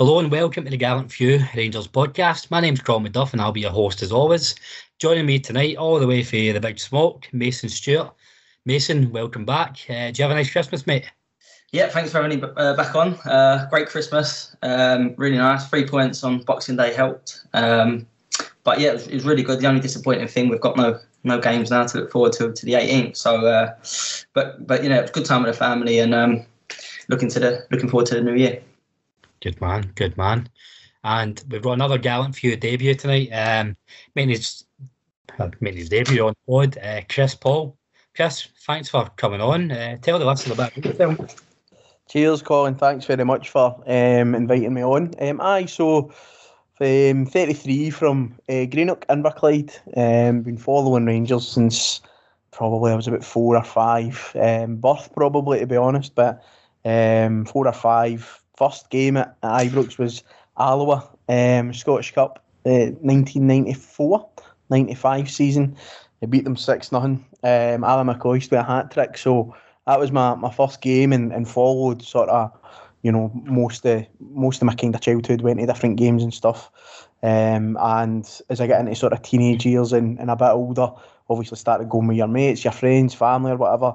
Hello 0.00 0.18
and 0.18 0.30
welcome 0.30 0.64
to 0.64 0.70
the 0.70 0.76
Gallant 0.76 1.10
Few 1.10 1.40
Rangers 1.56 1.88
podcast. 1.88 2.50
My 2.50 2.60
name's 2.60 2.80
Cron 2.80 3.04
Duff 3.10 3.32
and 3.32 3.40
I'll 3.40 3.52
be 3.52 3.62
your 3.62 3.70
host 3.70 4.02
as 4.02 4.12
always. 4.12 4.54
Joining 4.98 5.24
me 5.24 5.38
tonight, 5.38 5.76
all 5.76 5.98
the 5.98 6.06
way 6.06 6.22
for 6.22 6.36
the 6.36 6.58
Big 6.60 6.78
Smoke, 6.78 7.26
Mason 7.32 7.68
Stewart. 7.68 8.12
Mason, 8.66 9.10
welcome 9.12 9.44
back. 9.46 9.78
Uh, 9.88 10.10
do 10.10 10.18
you 10.18 10.22
have 10.24 10.30
a 10.30 10.34
nice 10.34 10.50
Christmas, 10.50 10.86
mate? 10.86 11.10
Yeah, 11.74 11.88
thanks 11.88 12.12
for 12.12 12.22
having 12.22 12.38
me 12.38 12.46
uh, 12.56 12.76
back 12.76 12.94
on. 12.94 13.14
Uh, 13.26 13.66
great 13.68 13.88
Christmas, 13.88 14.54
um, 14.62 15.12
really 15.16 15.38
nice. 15.38 15.68
Three 15.68 15.84
points 15.84 16.22
on 16.22 16.38
Boxing 16.42 16.76
Day 16.76 16.94
helped. 16.94 17.40
Um, 17.52 18.06
but 18.62 18.78
yeah, 18.78 18.90
it 18.90 18.92
was, 18.92 19.06
it 19.08 19.14
was, 19.14 19.24
really 19.24 19.42
good. 19.42 19.58
The 19.58 19.66
only 19.66 19.80
disappointing 19.80 20.28
thing 20.28 20.50
we've 20.50 20.60
got 20.60 20.76
no 20.76 21.00
no 21.24 21.40
games 21.40 21.72
now 21.72 21.84
to 21.84 21.98
look 21.98 22.12
forward 22.12 22.32
to 22.34 22.52
to 22.52 22.64
the 22.64 22.74
18th. 22.74 23.16
So, 23.16 23.44
uh, 23.44 23.74
but 24.34 24.64
but 24.64 24.84
you 24.84 24.88
know, 24.88 24.98
it 24.98 25.00
was 25.00 25.10
a 25.10 25.14
good 25.14 25.24
time 25.24 25.42
with 25.42 25.52
the 25.52 25.58
family 25.58 25.98
and 25.98 26.14
um, 26.14 26.46
looking 27.08 27.28
to 27.30 27.40
the 27.40 27.66
looking 27.72 27.88
forward 27.88 28.06
to 28.06 28.14
the 28.14 28.20
new 28.20 28.36
year. 28.36 28.62
Good 29.42 29.60
man, 29.60 29.90
good 29.96 30.16
man. 30.16 30.48
And 31.02 31.42
we've 31.50 31.60
got 31.60 31.72
another 31.72 31.98
gallant 31.98 32.36
few 32.36 32.56
debut 32.56 32.94
tonight. 32.94 33.30
Um, 33.32 33.76
made 34.14 34.28
his, 34.28 34.64
debut 35.88 36.24
on 36.24 36.34
pod, 36.46 36.78
uh, 36.78 37.00
Chris 37.08 37.34
Paul. 37.34 37.76
Chris, 38.14 38.46
thanks 38.64 38.88
for 38.88 39.10
coming 39.16 39.40
on. 39.40 39.72
Uh, 39.72 39.96
tell 39.96 40.20
the 40.20 40.24
listeners 40.24 40.54
about 40.54 40.76
yourself. 40.76 41.44
Cheers, 42.08 42.42
Colin. 42.42 42.74
Thanks 42.74 43.06
very 43.06 43.24
much 43.24 43.50
for 43.50 43.82
um, 43.86 44.34
inviting 44.34 44.74
me 44.74 44.84
on. 44.84 45.12
Um, 45.20 45.40
I 45.40 45.66
so 45.66 46.12
um, 46.80 47.26
33 47.26 47.90
from 47.90 48.34
uh, 48.48 48.66
Greenock, 48.66 49.06
Inverclyde. 49.08 49.72
Um, 49.96 50.42
been 50.42 50.58
following 50.58 51.06
Rangers 51.06 51.48
since 51.48 52.00
probably 52.50 52.92
I 52.92 52.96
was 52.96 53.08
about 53.08 53.24
four 53.24 53.56
or 53.56 53.64
five. 53.64 54.32
Um, 54.34 54.76
birth 54.76 55.10
probably 55.14 55.60
to 55.60 55.66
be 55.66 55.76
honest, 55.76 56.14
but 56.14 56.44
um, 56.84 57.46
four 57.46 57.66
or 57.66 57.72
five 57.72 58.42
first 58.56 58.90
game 58.90 59.16
at, 59.16 59.40
Ibrox 59.40 59.98
was 59.98 60.22
Alloa 60.58 61.08
um, 61.28 61.72
Scottish 61.72 62.12
Cup, 62.12 62.44
uh, 62.66 62.92
1994 63.00 64.28
95 64.70 65.30
season. 65.30 65.76
They 66.20 66.26
beat 66.26 66.44
them 66.44 66.56
6 66.56 66.88
0. 66.88 67.02
Um, 67.02 67.24
Alan 67.42 68.06
McCoist 68.06 68.50
with 68.50 68.60
a 68.60 68.62
hat 68.62 68.90
trick. 68.90 69.18
So 69.18 69.54
that 69.86 69.98
was 69.98 70.12
my, 70.12 70.34
my 70.34 70.50
first 70.50 70.80
game 70.80 71.12
and, 71.12 71.32
and 71.32 71.48
followed 71.48 72.02
sort 72.02 72.28
of, 72.28 72.52
you 73.02 73.12
know, 73.12 73.30
most 73.44 73.84
of, 73.84 74.06
most 74.20 74.62
of 74.62 74.66
my 74.66 74.74
kind 74.74 74.94
of 74.94 75.00
childhood, 75.00 75.42
went 75.42 75.60
to 75.60 75.66
different 75.66 75.96
games 75.96 76.22
and 76.22 76.32
stuff. 76.32 76.70
Um, 77.22 77.76
and 77.80 78.28
as 78.48 78.60
I 78.60 78.66
get 78.66 78.80
into 78.80 78.94
sort 78.94 79.12
of 79.12 79.22
teenage 79.22 79.64
years 79.66 79.92
and, 79.92 80.18
and 80.18 80.30
a 80.30 80.36
bit 80.36 80.50
older, 80.50 80.90
obviously 81.28 81.56
started 81.56 81.88
going 81.88 82.06
with 82.06 82.16
your 82.16 82.28
mates, 82.28 82.64
your 82.64 82.72
friends, 82.72 83.14
family, 83.14 83.52
or 83.52 83.56
whatever 83.56 83.94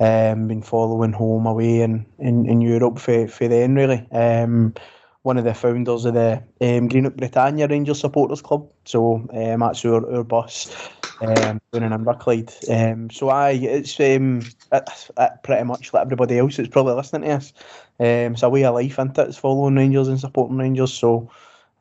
um, 0.00 0.48
been 0.48 0.62
following 0.62 1.12
home 1.12 1.46
away 1.46 1.82
in, 1.82 2.06
in, 2.18 2.46
in 2.46 2.60
Europe 2.60 2.98
for, 2.98 3.28
for 3.28 3.48
then 3.48 3.74
really. 3.74 4.06
Um, 4.10 4.74
one 5.22 5.36
of 5.36 5.44
the 5.44 5.52
founders 5.52 6.06
of 6.06 6.14
the 6.14 6.42
um, 6.62 6.88
Greenock 6.88 7.14
Britannia 7.14 7.68
Rangers 7.68 8.00
Supporters 8.00 8.40
Club. 8.40 8.66
So 8.86 9.16
um, 9.34 9.60
that's 9.60 9.84
our, 9.84 10.16
our 10.16 10.24
boss 10.24 10.74
um, 11.20 11.60
down 11.72 11.82
in 11.82 11.92
Inverclyde. 11.92 12.52
Um, 12.70 13.10
so 13.10 13.28
I, 13.28 13.50
it's 13.50 13.98
um, 14.00 14.42
it, 14.72 14.88
it 15.16 15.32
pretty 15.42 15.64
much 15.64 15.92
like 15.92 16.02
everybody 16.02 16.38
else 16.38 16.56
that's 16.56 16.68
probably 16.68 16.94
listening 16.94 17.28
to 17.28 17.36
us. 17.36 17.52
Um, 17.98 18.32
it's 18.32 18.42
a 18.42 18.48
way 18.48 18.64
of 18.64 18.74
life, 18.74 18.92
isn't 18.92 19.18
it? 19.18 19.28
It's 19.28 19.38
following 19.38 19.76
Rangers 19.76 20.08
and 20.08 20.20
supporting 20.20 20.58
Rangers. 20.58 20.92
So 20.92 21.30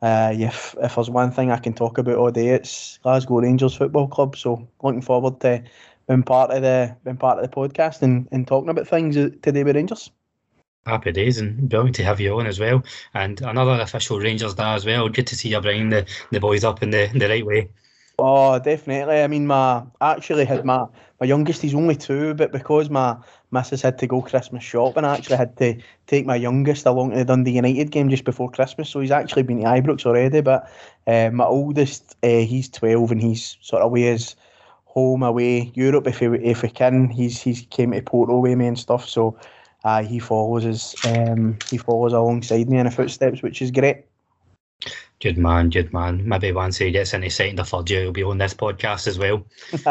uh, 0.02 0.34
if, 0.34 0.76
if 0.82 0.96
there's 0.96 1.10
one 1.10 1.32
thing 1.32 1.52
I 1.52 1.58
can 1.58 1.74
talk 1.74 1.98
about 1.98 2.18
all 2.18 2.32
day, 2.32 2.50
it's 2.50 3.00
Glasgow 3.04 3.42
Rangers 3.42 3.76
Football 3.76 4.08
Club. 4.08 4.36
So 4.36 4.68
looking 4.82 5.02
forward 5.02 5.40
to 5.42 5.64
being 6.08 6.24
part 6.24 6.52
of 6.52 6.62
the 6.62 6.96
been 7.04 7.18
part 7.18 7.38
of 7.38 7.50
the 7.50 7.56
podcast 7.56 8.02
and, 8.02 8.28
and 8.32 8.48
talking 8.48 8.70
about 8.70 8.88
things 8.88 9.16
today 9.16 9.64
with 9.64 9.76
Rangers. 9.76 10.12
Happy 10.86 11.12
days 11.12 11.38
and 11.38 11.70
brilliant 11.70 11.96
to 11.98 12.04
have 12.04 12.20
you 12.20 12.40
on 12.40 12.48
as 12.48 12.60
well. 12.60 12.84
And 13.14 13.40
another 13.42 13.80
official 13.82 14.20
Rangers 14.20 14.56
day 14.56 14.64
as 14.64 14.86
well. 14.86 15.08
Good 15.08 15.28
to 15.28 15.36
see 15.36 15.50
you 15.50 15.62
bringing 15.62 15.90
the, 15.90 16.06
the 16.32 16.40
boys 16.40 16.64
up 16.64 16.82
in 16.82 16.90
the, 16.90 17.12
the 17.14 17.28
right 17.28 17.46
way. 17.46 17.70
Oh, 18.22 18.60
definitely. 18.60 19.22
I 19.22 19.28
mean, 19.28 19.48
my 19.48 19.84
actually 20.02 20.46
had 20.46 20.66
my 20.66 20.86
my 21.20 21.28
youngest. 21.28 21.62
He's 21.62 21.74
only 21.74 21.96
two, 21.96 22.34
but 22.34 22.52
because 22.52 22.90
my 22.90 23.18
missus 23.52 23.82
had 23.82 23.98
to 24.00 24.08
go 24.08 24.22
Christmas 24.22 24.64
shopping, 24.64 25.06
I 25.06 25.16
actually 25.16 25.38
had 25.38 25.58
to 25.58 25.78
take 26.08 26.26
my 26.26 26.36
youngest 26.36 26.86
along 26.86 27.12
to 27.12 27.18
the 27.18 27.26
Dundee 27.26 27.52
United 27.52 27.92
game 27.92 28.10
just 28.10 28.26
before 28.26 28.52
Christmas. 28.52 28.90
So 28.90 29.00
he's 29.00 29.12
actually 29.12 29.44
been 29.44 29.62
to 29.62 29.66
Ibrox 29.66 30.06
already. 30.06 30.42
But 30.42 30.70
uh, 31.08 31.30
my 31.32 31.46
oldest, 31.46 32.16
uh, 32.24 32.28
he's 32.28 32.70
twelve, 32.70 33.12
and 33.12 33.22
he's 33.22 33.58
sort 33.62 33.82
of 33.82 33.92
ways 33.92 34.36
home, 34.86 35.24
away, 35.24 35.72
Europe 35.76 36.08
if 36.08 36.20
he 36.20 36.26
if 36.26 36.62
he 36.62 36.70
can. 36.70 37.10
He's 37.10 37.42
he's 37.42 37.62
came 37.70 37.92
to 37.92 38.02
Porto 38.02 38.40
with 38.40 38.58
me 38.58 38.68
and 38.68 38.80
stuff, 38.80 39.08
so 39.08 39.38
uh, 39.84 40.04
he 40.04 40.20
follows 40.20 40.66
us. 40.66 40.96
Um, 41.06 41.58
he 41.70 41.78
follows 41.78 42.14
alongside 42.14 42.70
me 42.70 42.78
in 42.78 42.86
the 42.86 42.92
footsteps, 42.92 43.42
which 43.42 43.62
is 43.62 43.72
great. 43.72 44.06
Good 45.22 45.38
man, 45.38 45.70
good 45.70 45.92
man. 45.92 46.28
Maybe 46.28 46.52
once 46.52 46.78
he 46.78 46.92
gets 46.92 47.14
into 47.14 47.30
sight 47.30 47.50
in 47.50 47.56
the 47.58 47.66
third 47.66 47.90
year, 47.90 48.04
he'll 48.04 48.12
be 48.12 48.24
on 48.24 48.38
this 48.38 48.54
podcast 48.54 49.08
as 49.08 49.20
well. 49.20 49.46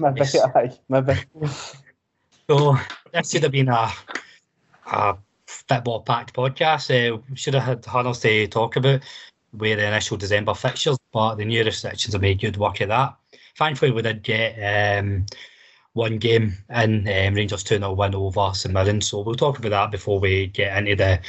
maybe, 0.00 0.74
maybe. 0.88 1.14
So 2.48 2.76
this 3.12 3.30
should 3.30 3.44
have 3.44 3.52
been 3.52 3.68
a, 3.68 3.92
a 4.86 5.16
football 5.46 6.00
packed 6.02 6.34
podcast. 6.34 6.90
Uh, 6.90 7.20
should 7.34 7.54
have 7.54 7.62
had 7.62 7.84
huddles 7.84 8.20
to 8.20 8.48
talk 8.48 8.76
about 8.76 9.00
where 9.52 9.76
the 9.76 9.86
initial 9.86 10.16
December 10.16 10.54
fixtures, 10.54 10.98
but 11.12 11.36
the 11.36 11.44
new 11.44 11.64
restrictions 11.64 12.12
have 12.12 12.22
made 12.22 12.40
good 12.40 12.56
work 12.56 12.80
of 12.80 12.88
that 12.88 13.16
thankfully 13.58 13.90
we 13.90 14.02
did 14.02 14.22
get 14.22 14.54
um, 15.00 15.26
one 15.98 16.18
game 16.18 16.56
in 16.70 17.00
um, 17.08 17.34
Rangers 17.34 17.64
2 17.64 17.78
0 17.78 17.92
win 17.92 18.14
over 18.14 18.52
St 18.54 18.72
Mirren. 18.72 19.00
So 19.00 19.20
we'll 19.20 19.34
talk 19.34 19.58
about 19.58 19.70
that 19.70 19.90
before 19.90 20.20
we 20.20 20.46
get 20.46 20.78
into 20.78 20.96
the 20.96 21.20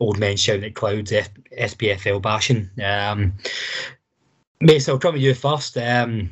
old 0.00 0.18
men 0.18 0.36
shouting 0.36 0.64
at 0.64 0.74
clouds, 0.74 1.12
F- 1.12 1.30
SPFL 1.56 2.22
bashing. 2.22 2.70
Um, 2.82 3.34
Mace, 4.60 4.88
I'll 4.88 4.98
come 4.98 5.14
to 5.14 5.20
you 5.20 5.34
first. 5.34 5.76
Um, 5.76 6.30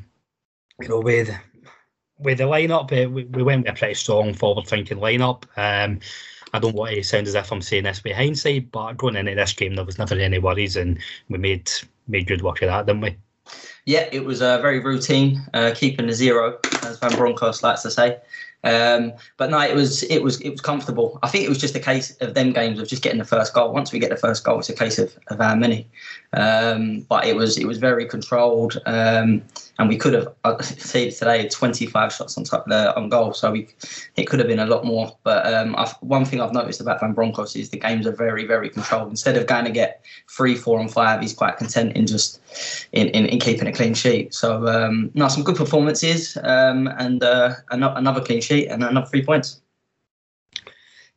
you 0.80 0.88
know, 0.88 1.00
with 1.00 1.30
with 2.18 2.38
the 2.38 2.44
lineup, 2.44 2.90
uh, 2.90 3.08
we, 3.10 3.24
we 3.24 3.42
went 3.42 3.66
with 3.66 3.74
a 3.74 3.78
pretty 3.78 3.94
strong 3.94 4.32
forward 4.32 4.66
thinking 4.66 4.98
lineup. 4.98 5.44
Um, 5.56 6.00
I 6.54 6.58
don't 6.60 6.74
want 6.74 6.94
to 6.94 7.02
sound 7.02 7.26
as 7.26 7.34
if 7.34 7.52
I'm 7.52 7.60
saying 7.60 7.84
this 7.84 8.02
with 8.02 8.16
hindsight, 8.16 8.72
but 8.72 8.94
going 8.94 9.16
into 9.16 9.34
this 9.34 9.52
game, 9.52 9.74
there 9.74 9.84
was 9.84 9.98
never 9.98 10.14
any 10.14 10.38
worries, 10.38 10.76
and 10.76 10.98
we 11.28 11.36
made 11.36 11.70
made 12.08 12.26
good 12.26 12.42
work 12.42 12.62
of 12.62 12.68
that, 12.68 12.86
didn't 12.86 13.02
we? 13.02 13.16
Yeah, 13.86 14.08
it 14.12 14.24
was 14.24 14.40
uh, 14.40 14.60
very 14.62 14.80
routine, 14.80 15.42
uh, 15.52 15.72
keeping 15.74 16.06
the 16.06 16.12
zero, 16.14 16.58
as 16.82 16.98
Van 16.98 17.14
Bronckhorst 17.16 17.62
likes 17.62 17.82
to 17.82 17.90
say. 17.90 18.18
Um, 18.64 19.12
but 19.36 19.50
no, 19.50 19.60
it 19.60 19.74
was 19.74 20.02
it 20.04 20.22
was 20.22 20.40
it 20.40 20.50
was 20.50 20.60
comfortable. 20.62 21.18
I 21.22 21.28
think 21.28 21.44
it 21.44 21.50
was 21.50 21.58
just 21.58 21.76
a 21.76 21.80
case 21.80 22.16
of 22.16 22.32
them 22.32 22.52
games 22.52 22.80
of 22.80 22.88
just 22.88 23.02
getting 23.02 23.18
the 23.18 23.24
first 23.24 23.52
goal. 23.52 23.72
Once 23.72 23.92
we 23.92 23.98
get 23.98 24.08
the 24.08 24.16
first 24.16 24.42
goal, 24.42 24.58
it's 24.58 24.70
a 24.70 24.74
case 24.74 24.98
of, 24.98 25.14
of 25.28 25.38
how 25.38 25.54
many. 25.54 25.86
Um, 26.32 27.02
but 27.02 27.26
it 27.26 27.36
was 27.36 27.58
it 27.58 27.66
was 27.66 27.76
very 27.76 28.06
controlled, 28.06 28.80
um, 28.86 29.42
and 29.78 29.88
we 29.88 29.98
could 29.98 30.14
have 30.14 30.28
uh, 30.44 30.62
see 30.62 31.10
today 31.10 31.46
25 31.46 32.12
shots 32.12 32.38
on 32.38 32.44
top 32.44 32.64
the, 32.66 32.96
on 32.96 33.10
goal, 33.10 33.34
so 33.34 33.52
we 33.52 33.68
it 34.16 34.24
could 34.24 34.38
have 34.38 34.48
been 34.48 34.58
a 34.58 34.66
lot 34.66 34.86
more. 34.86 35.14
But 35.24 35.52
um, 35.52 35.76
one 36.00 36.24
thing 36.24 36.40
I've 36.40 36.54
noticed 36.54 36.80
about 36.80 37.00
Van 37.00 37.12
Bronckhorst 37.12 37.56
is 37.56 37.68
the 37.68 37.78
games 37.78 38.06
are 38.06 38.16
very 38.16 38.46
very 38.46 38.70
controlled. 38.70 39.10
Instead 39.10 39.36
of 39.36 39.46
going 39.46 39.66
to 39.66 39.72
get 39.72 40.02
three, 40.30 40.54
four, 40.54 40.80
and 40.80 40.90
five, 40.90 41.20
he's 41.20 41.34
quite 41.34 41.58
content 41.58 41.94
in 41.96 42.06
just 42.06 42.40
in, 42.92 43.08
in, 43.08 43.26
in 43.26 43.38
keeping 43.38 43.68
a 43.68 43.72
clean 43.74 43.94
sheet. 43.94 44.34
So 44.34 44.66
um, 44.66 45.10
no, 45.14 45.28
some 45.28 45.42
good 45.42 45.56
performances 45.56 46.36
um, 46.42 46.86
and 46.98 47.22
uh, 47.22 47.54
another 47.70 48.20
clean 48.20 48.40
sheet 48.40 48.68
and 48.68 48.82
another 48.82 49.06
three 49.06 49.24
points. 49.24 49.60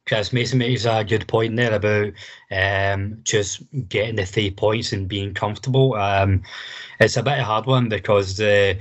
Chris 0.08 0.32
Mason 0.32 0.60
makes 0.60 0.86
a 0.86 1.04
good 1.04 1.28
point 1.28 1.56
there 1.58 1.74
about 1.74 2.14
um, 2.50 3.20
just 3.24 3.62
getting 3.90 4.16
the 4.16 4.26
three 4.26 4.50
points 4.50 4.94
and 4.94 5.08
being 5.08 5.34
comfortable. 5.34 5.96
Um, 5.96 6.44
it's 7.00 7.18
a 7.18 7.24
bit 7.24 7.34
of 7.34 7.40
a 7.40 7.44
hard 7.44 7.66
one 7.66 7.90
because 7.90 8.38
the 8.38 8.78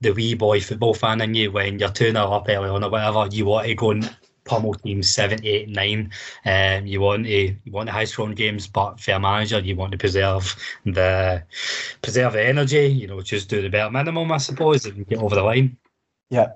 the 0.00 0.12
wee 0.12 0.34
boy 0.34 0.60
football 0.60 0.92
fan 0.92 1.20
in 1.20 1.34
you, 1.34 1.52
when 1.52 1.78
you're 1.78 1.88
2 1.88 2.10
0 2.10 2.16
up 2.16 2.46
early 2.48 2.68
on 2.68 2.82
or 2.82 2.90
whatever, 2.90 3.28
you 3.30 3.46
want 3.46 3.68
to 3.68 3.74
go 3.74 3.92
and 3.92 4.16
pummel 4.44 4.74
teams 4.74 5.08
seven, 5.08 5.38
eight, 5.44 5.68
nine. 5.68 6.10
Um, 6.44 6.86
you 6.86 7.00
want 7.00 7.26
to 7.26 7.54
you 7.64 7.72
want 7.72 7.86
the 7.86 7.92
high 7.92 8.04
scoring 8.04 8.34
games, 8.34 8.66
but 8.66 9.00
for 9.00 9.12
a 9.12 9.20
manager, 9.20 9.58
you 9.58 9.76
want 9.76 9.92
to 9.92 9.98
preserve 9.98 10.56
the 10.84 11.42
preserve 12.02 12.34
the 12.34 12.46
energy. 12.46 12.86
You 12.86 13.08
know, 13.08 13.20
just 13.20 13.48
do 13.48 13.62
the 13.62 13.68
bare 13.68 13.90
minimum, 13.90 14.30
I 14.32 14.38
suppose, 14.38 14.86
and 14.86 15.06
get 15.06 15.18
over 15.18 15.34
the 15.34 15.42
line. 15.42 15.76
Yeah, 16.30 16.52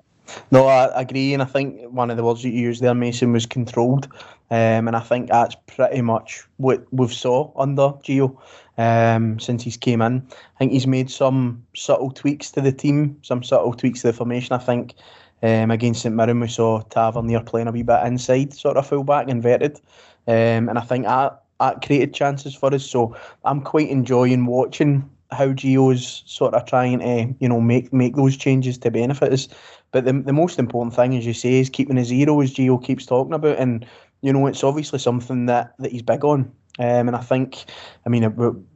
no, 0.51 0.67
I 0.67 1.01
agree, 1.01 1.33
and 1.33 1.41
I 1.41 1.45
think 1.45 1.81
one 1.91 2.09
of 2.09 2.17
the 2.17 2.23
words 2.23 2.43
you 2.43 2.51
used 2.51 2.81
there, 2.81 2.95
Mason, 2.95 3.31
was 3.31 3.45
controlled, 3.45 4.07
um, 4.51 4.87
and 4.87 4.95
I 4.95 4.99
think 4.99 5.29
that's 5.29 5.55
pretty 5.67 6.01
much 6.01 6.43
what 6.57 6.85
we've 6.91 7.13
saw 7.13 7.51
under 7.55 7.93
Gio 8.03 8.37
um, 8.77 9.39
since 9.39 9.63
he's 9.63 9.77
came 9.77 10.01
in. 10.01 10.27
I 10.31 10.57
think 10.57 10.71
he's 10.71 10.87
made 10.87 11.09
some 11.09 11.65
subtle 11.75 12.11
tweaks 12.11 12.51
to 12.51 12.61
the 12.61 12.71
team, 12.71 13.17
some 13.21 13.43
subtle 13.43 13.73
tweaks 13.73 14.01
to 14.01 14.07
the 14.07 14.13
formation. 14.13 14.53
I 14.53 14.59
think 14.59 14.95
um, 15.43 15.71
against 15.71 16.01
St 16.01 16.15
Mirren 16.15 16.39
we 16.39 16.47
saw 16.47 16.81
Tavernier 16.81 17.41
playing 17.41 17.67
a 17.67 17.71
wee 17.71 17.83
bit 17.83 18.05
inside, 18.05 18.53
sort 18.53 18.77
of 18.77 18.87
fullback, 18.87 19.27
inverted, 19.27 19.79
um, 20.27 20.69
and 20.69 20.77
I 20.77 20.81
think 20.81 21.05
that 21.05 21.41
at 21.59 21.81
created 21.81 22.13
chances 22.13 22.55
for 22.55 22.73
us. 22.73 22.85
So 22.85 23.15
I'm 23.43 23.61
quite 23.61 23.89
enjoying 23.89 24.45
watching 24.45 25.09
how 25.31 25.47
Gio's 25.49 26.23
sort 26.25 26.53
of 26.53 26.65
trying 26.65 26.99
to 26.99 27.35
you 27.39 27.49
know 27.49 27.61
make 27.61 27.93
make 27.93 28.15
those 28.15 28.37
changes 28.37 28.77
to 28.79 28.91
benefit 28.91 29.33
us. 29.33 29.47
But 29.91 30.05
the 30.05 30.13
the 30.13 30.33
most 30.33 30.59
important 30.59 30.95
thing, 30.95 31.17
as 31.17 31.25
you 31.25 31.33
say, 31.33 31.59
is 31.59 31.69
keeping 31.69 31.97
a 31.97 32.05
zero, 32.05 32.41
as 32.41 32.53
Gio 32.53 32.83
keeps 32.83 33.05
talking 33.05 33.33
about, 33.33 33.57
and 33.57 33.85
you 34.21 34.33
know 34.33 34.47
it's 34.47 34.63
obviously 34.63 34.99
something 34.99 35.45
that 35.45 35.73
that 35.79 35.91
he's 35.91 36.01
big 36.01 36.23
on. 36.23 36.51
Um, 36.77 37.09
and 37.09 37.15
I 37.15 37.19
think, 37.19 37.65
I 38.05 38.09
mean, 38.09 38.23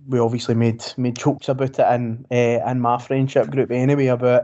we, 0.08 0.20
obviously 0.20 0.56
made 0.56 0.84
made 0.98 1.16
jokes 1.16 1.50
about 1.50 1.80
it 1.80 1.94
in 1.94 2.26
uh, 2.32 2.70
in 2.70 2.80
my 2.80 2.98
friendship 2.98 3.50
group 3.50 3.72
anyway 3.72 4.08
about 4.08 4.44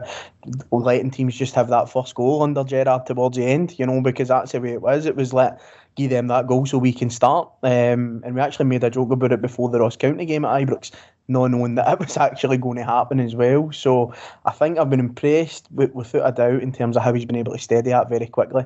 letting 0.70 1.10
teams 1.10 1.36
just 1.36 1.54
have 1.54 1.68
that 1.68 1.90
first 1.90 2.14
goal 2.14 2.42
under 2.42 2.64
Gerrard 2.64 3.06
towards 3.06 3.36
the 3.36 3.44
end, 3.44 3.78
you 3.78 3.86
know, 3.86 4.00
because 4.00 4.28
that's 4.28 4.52
the 4.52 4.60
way 4.60 4.72
it 4.72 4.82
was. 4.82 5.06
It 5.06 5.16
was 5.16 5.32
let 5.32 5.60
give 5.96 6.10
them 6.10 6.28
that 6.28 6.46
goal 6.46 6.66
so 6.66 6.78
we 6.78 6.92
can 6.92 7.10
start. 7.10 7.48
Um, 7.62 8.22
and 8.24 8.34
we 8.34 8.40
actually 8.40 8.66
made 8.66 8.84
a 8.84 8.90
joke 8.90 9.10
about 9.10 9.32
it 9.32 9.42
before 9.42 9.68
the 9.68 9.80
Ross 9.80 9.96
County 9.96 10.24
game 10.24 10.44
at 10.44 10.66
Ibrox, 10.66 10.92
not 11.28 11.50
knowing 11.50 11.74
that 11.74 11.88
it 11.92 11.98
was 11.98 12.16
actually 12.16 12.58
going 12.58 12.76
to 12.76 12.84
happen 12.84 13.20
as 13.20 13.34
well. 13.34 13.70
So 13.72 14.14
I 14.44 14.52
think 14.52 14.78
I've 14.78 14.90
been 14.90 15.00
impressed 15.00 15.68
with, 15.72 15.92
without 15.92 16.28
a 16.28 16.32
doubt 16.32 16.62
in 16.62 16.72
terms 16.72 16.96
of 16.96 17.02
how 17.02 17.12
he's 17.12 17.26
been 17.26 17.36
able 17.36 17.52
to 17.52 17.58
steady 17.58 17.90
that 17.90 18.08
very 18.08 18.26
quickly. 18.26 18.64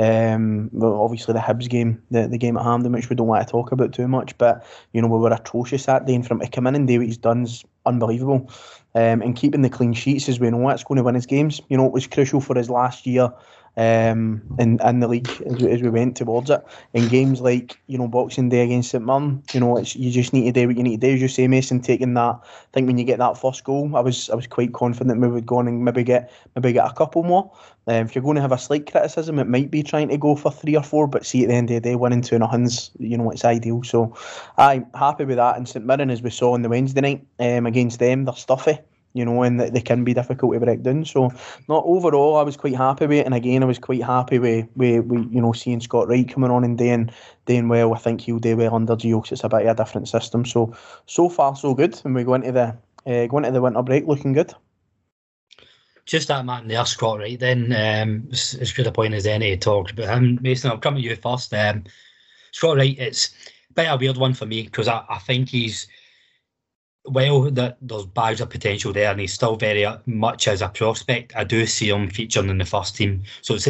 Um, 0.00 0.70
obviously 0.82 1.34
the 1.34 1.40
Hibs 1.40 1.68
game, 1.68 2.02
the, 2.10 2.26
the 2.26 2.38
game 2.38 2.56
at 2.56 2.64
Hampden, 2.64 2.92
which 2.92 3.10
we 3.10 3.16
don't 3.16 3.26
want 3.26 3.46
to 3.46 3.50
talk 3.50 3.70
about 3.70 3.92
too 3.92 4.08
much, 4.08 4.36
but 4.38 4.64
you 4.94 5.02
know 5.02 5.08
we 5.08 5.18
were 5.18 5.30
atrocious 5.30 5.84
that 5.84 6.06
day, 6.06 6.14
and 6.14 6.26
from 6.26 6.40
come 6.40 6.66
in 6.66 6.74
and 6.74 6.88
do 6.88 6.98
what 6.98 7.06
he's 7.06 7.18
done 7.18 7.42
is 7.42 7.64
unbelievable. 7.84 8.50
Um, 8.94 9.20
and 9.20 9.36
keeping 9.36 9.60
the 9.60 9.68
clean 9.68 9.92
sheets 9.92 10.28
as 10.28 10.40
we 10.40 10.50
know 10.50 10.68
it's 10.70 10.84
going 10.84 10.96
to 10.96 11.02
win 11.02 11.16
his 11.16 11.26
games. 11.26 11.60
You 11.68 11.76
know 11.76 11.84
it 11.84 11.92
was 11.92 12.06
crucial 12.06 12.40
for 12.40 12.56
his 12.56 12.70
last 12.70 13.06
year 13.06 13.30
um, 13.76 14.42
in, 14.58 14.80
in 14.84 15.00
the 15.00 15.08
league 15.08 15.30
as 15.46 15.62
we, 15.62 15.70
as 15.70 15.82
we 15.82 15.90
went 15.90 16.16
towards 16.16 16.50
it. 16.50 16.64
In 16.92 17.08
games 17.08 17.40
like 17.40 17.80
you 17.86 17.98
know 17.98 18.08
Boxing 18.08 18.48
Day 18.48 18.62
against 18.62 18.90
St 18.90 19.04
Mirren, 19.04 19.42
you 19.52 19.60
know 19.60 19.76
it's, 19.76 19.96
you 19.96 20.10
just 20.10 20.32
need 20.32 20.52
to 20.52 20.60
do 20.60 20.66
what 20.66 20.76
you 20.76 20.82
need 20.82 21.00
to 21.00 21.08
do. 21.08 21.14
As 21.14 21.22
you 21.22 21.28
say, 21.28 21.48
Mason, 21.48 21.80
taking 21.80 22.14
that. 22.14 22.40
I 22.42 22.72
think 22.72 22.86
when 22.86 22.98
you 22.98 23.04
get 23.04 23.18
that 23.18 23.38
first 23.38 23.64
goal, 23.64 23.96
I 23.96 24.00
was 24.00 24.30
I 24.30 24.34
was 24.34 24.46
quite 24.46 24.72
confident 24.72 25.20
we 25.20 25.28
would 25.28 25.46
go 25.46 25.58
on 25.58 25.68
and 25.68 25.84
maybe 25.84 26.04
get 26.04 26.32
maybe 26.54 26.72
get 26.72 26.90
a 26.90 26.94
couple 26.94 27.22
more. 27.22 27.50
Um, 27.86 28.06
if 28.06 28.14
you're 28.14 28.22
going 28.22 28.36
to 28.36 28.42
have 28.42 28.52
a 28.52 28.58
slight 28.58 28.90
criticism, 28.90 29.38
it 29.38 29.48
might 29.48 29.70
be 29.70 29.82
trying 29.82 30.08
to 30.08 30.18
go 30.18 30.36
for 30.36 30.52
three 30.52 30.76
or 30.76 30.82
four, 30.82 31.06
but 31.06 31.26
see 31.26 31.42
at 31.42 31.48
the 31.48 31.54
end 31.54 31.70
of 31.70 31.74
the 31.74 31.80
day, 31.80 31.96
winning 31.96 32.22
two 32.22 32.34
and 32.34 32.44
a 32.44 32.46
nothings, 32.46 32.90
you 32.98 33.16
know, 33.16 33.30
it's 33.30 33.44
ideal. 33.44 33.82
So 33.82 34.14
I'm 34.58 34.86
happy 34.94 35.24
with 35.24 35.36
that. 35.36 35.56
And 35.56 35.68
St 35.68 35.84
Mirren, 35.84 36.10
as 36.10 36.22
we 36.22 36.30
saw 36.30 36.52
on 36.52 36.62
the 36.62 36.68
Wednesday 36.68 37.00
night 37.00 37.26
um, 37.38 37.66
against 37.66 37.98
them, 37.98 38.26
they're 38.26 38.34
stuffy 38.34 38.78
you 39.12 39.24
know, 39.24 39.42
and 39.42 39.60
they 39.60 39.80
can 39.80 40.04
be 40.04 40.14
difficult 40.14 40.52
to 40.52 40.60
break 40.60 40.82
down. 40.82 41.04
So, 41.04 41.30
not 41.68 41.84
overall, 41.84 42.36
I 42.36 42.42
was 42.42 42.56
quite 42.56 42.76
happy 42.76 43.06
with 43.06 43.18
it, 43.18 43.26
and 43.26 43.34
again, 43.34 43.62
I 43.62 43.66
was 43.66 43.78
quite 43.78 44.02
happy 44.02 44.38
with, 44.38 44.66
with, 44.76 45.04
with 45.06 45.32
you 45.32 45.40
know 45.40 45.52
seeing 45.52 45.80
Scott 45.80 46.08
Wright 46.08 46.28
coming 46.28 46.50
on 46.50 46.64
and 46.64 46.78
doing 46.78 47.10
doing 47.46 47.68
well. 47.68 47.94
I 47.94 47.98
think 47.98 48.20
he'll 48.20 48.38
do 48.38 48.56
well 48.56 48.74
under 48.74 48.96
because 48.96 49.32
it's 49.32 49.44
a 49.44 49.48
bit 49.48 49.66
of 49.66 49.78
a 49.78 49.82
different 49.82 50.08
system. 50.08 50.44
So, 50.44 50.74
so 51.06 51.28
far 51.28 51.56
so 51.56 51.74
good, 51.74 52.00
and 52.04 52.14
we 52.14 52.24
go 52.24 52.34
into 52.34 52.52
the 52.52 52.76
uh, 53.06 53.26
go 53.26 53.38
into 53.38 53.50
the 53.50 53.62
winter 53.62 53.82
break 53.82 54.06
looking 54.06 54.32
good. 54.32 54.54
Just 56.06 56.28
that 56.28 56.44
man 56.44 56.66
there, 56.66 56.84
Scott 56.86 57.18
Wright. 57.18 57.38
Then 57.38 57.72
um, 57.72 58.26
it's 58.30 58.72
good 58.72 58.86
a 58.86 58.92
point 58.92 59.14
as 59.14 59.26
any 59.26 59.50
to 59.50 59.56
talk 59.56 59.92
about 59.92 60.08
him. 60.08 60.38
Mason, 60.42 60.70
I'll 60.70 60.78
come 60.78 60.96
to 60.96 61.00
you 61.00 61.14
first. 61.16 61.52
Um, 61.54 61.84
Scott 62.52 62.76
Wright, 62.76 62.98
it's 62.98 63.32
a 63.70 63.74
bit 63.74 63.86
a 63.86 63.96
weird 63.96 64.16
one 64.16 64.34
for 64.34 64.46
me 64.46 64.62
because 64.62 64.88
I, 64.88 65.04
I 65.08 65.18
think 65.18 65.48
he's 65.48 65.86
well, 67.06 67.50
that 67.50 67.78
there's 67.80 68.06
bags 68.06 68.40
of 68.40 68.50
potential 68.50 68.92
there, 68.92 69.10
and 69.10 69.20
he's 69.20 69.32
still 69.32 69.56
very 69.56 69.86
much 70.06 70.48
as 70.48 70.62
a 70.62 70.68
prospect. 70.68 71.34
I 71.34 71.44
do 71.44 71.66
see 71.66 71.88
him 71.88 72.10
featuring 72.10 72.50
in 72.50 72.58
the 72.58 72.64
first 72.64 72.96
team, 72.96 73.22
so 73.40 73.54
it's 73.54 73.68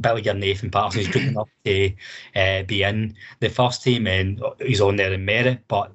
Billy 0.00 0.26
and 0.28 0.40
Nathan 0.40 0.70
Patterson 0.70 1.00
is 1.00 1.08
good 1.08 1.22
enough 1.24 1.48
to 1.64 1.92
uh, 2.36 2.62
be 2.62 2.82
in 2.82 3.14
the 3.40 3.48
first 3.48 3.82
team, 3.82 4.06
and 4.06 4.42
he's 4.60 4.80
on 4.80 4.96
there 4.96 5.12
in 5.12 5.24
merit. 5.24 5.60
But 5.68 5.92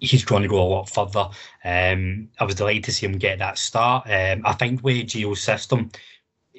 he's 0.00 0.24
going 0.24 0.42
to 0.42 0.48
go 0.48 0.62
a 0.62 0.68
lot 0.68 0.90
further. 0.90 1.28
Um, 1.64 2.28
I 2.38 2.44
was 2.44 2.54
delighted 2.54 2.84
to 2.84 2.92
see 2.92 3.06
him 3.06 3.18
get 3.18 3.38
that 3.38 3.58
start. 3.58 4.06
Um, 4.06 4.42
I 4.44 4.52
think 4.52 4.82
with 4.82 5.06
Gio's 5.06 5.40
system, 5.40 5.90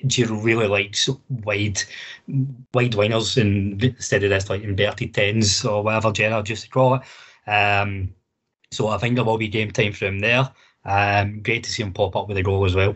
Gio 0.06 0.44
really 0.44 0.68
likes 0.68 1.08
wide, 1.30 1.82
wide 2.28 2.94
wingers 2.94 3.38
instead 3.38 4.24
of 4.24 4.30
this 4.32 4.50
like 4.50 4.64
inverted 4.64 5.14
tens 5.14 5.64
or 5.64 5.84
whatever 5.84 6.12
Gerrard 6.12 6.50
used 6.50 6.64
to 6.64 6.70
call 6.70 6.96
it. 6.96 7.50
Um, 7.50 8.14
so 8.76 8.90
I 8.90 8.98
think 8.98 9.16
there 9.16 9.24
will 9.24 9.38
be 9.38 9.48
game 9.48 9.72
time 9.72 9.94
for 9.94 10.06
him 10.06 10.20
there. 10.20 10.50
Um, 10.86 11.42
great 11.42 11.64
to 11.64 11.72
see 11.72 11.84
him 11.84 11.94
pop 11.94 12.16
up 12.16 12.28
with 12.28 12.38
a 12.38 12.44
goal 12.44 12.66
as 12.66 12.76
well. 12.76 12.96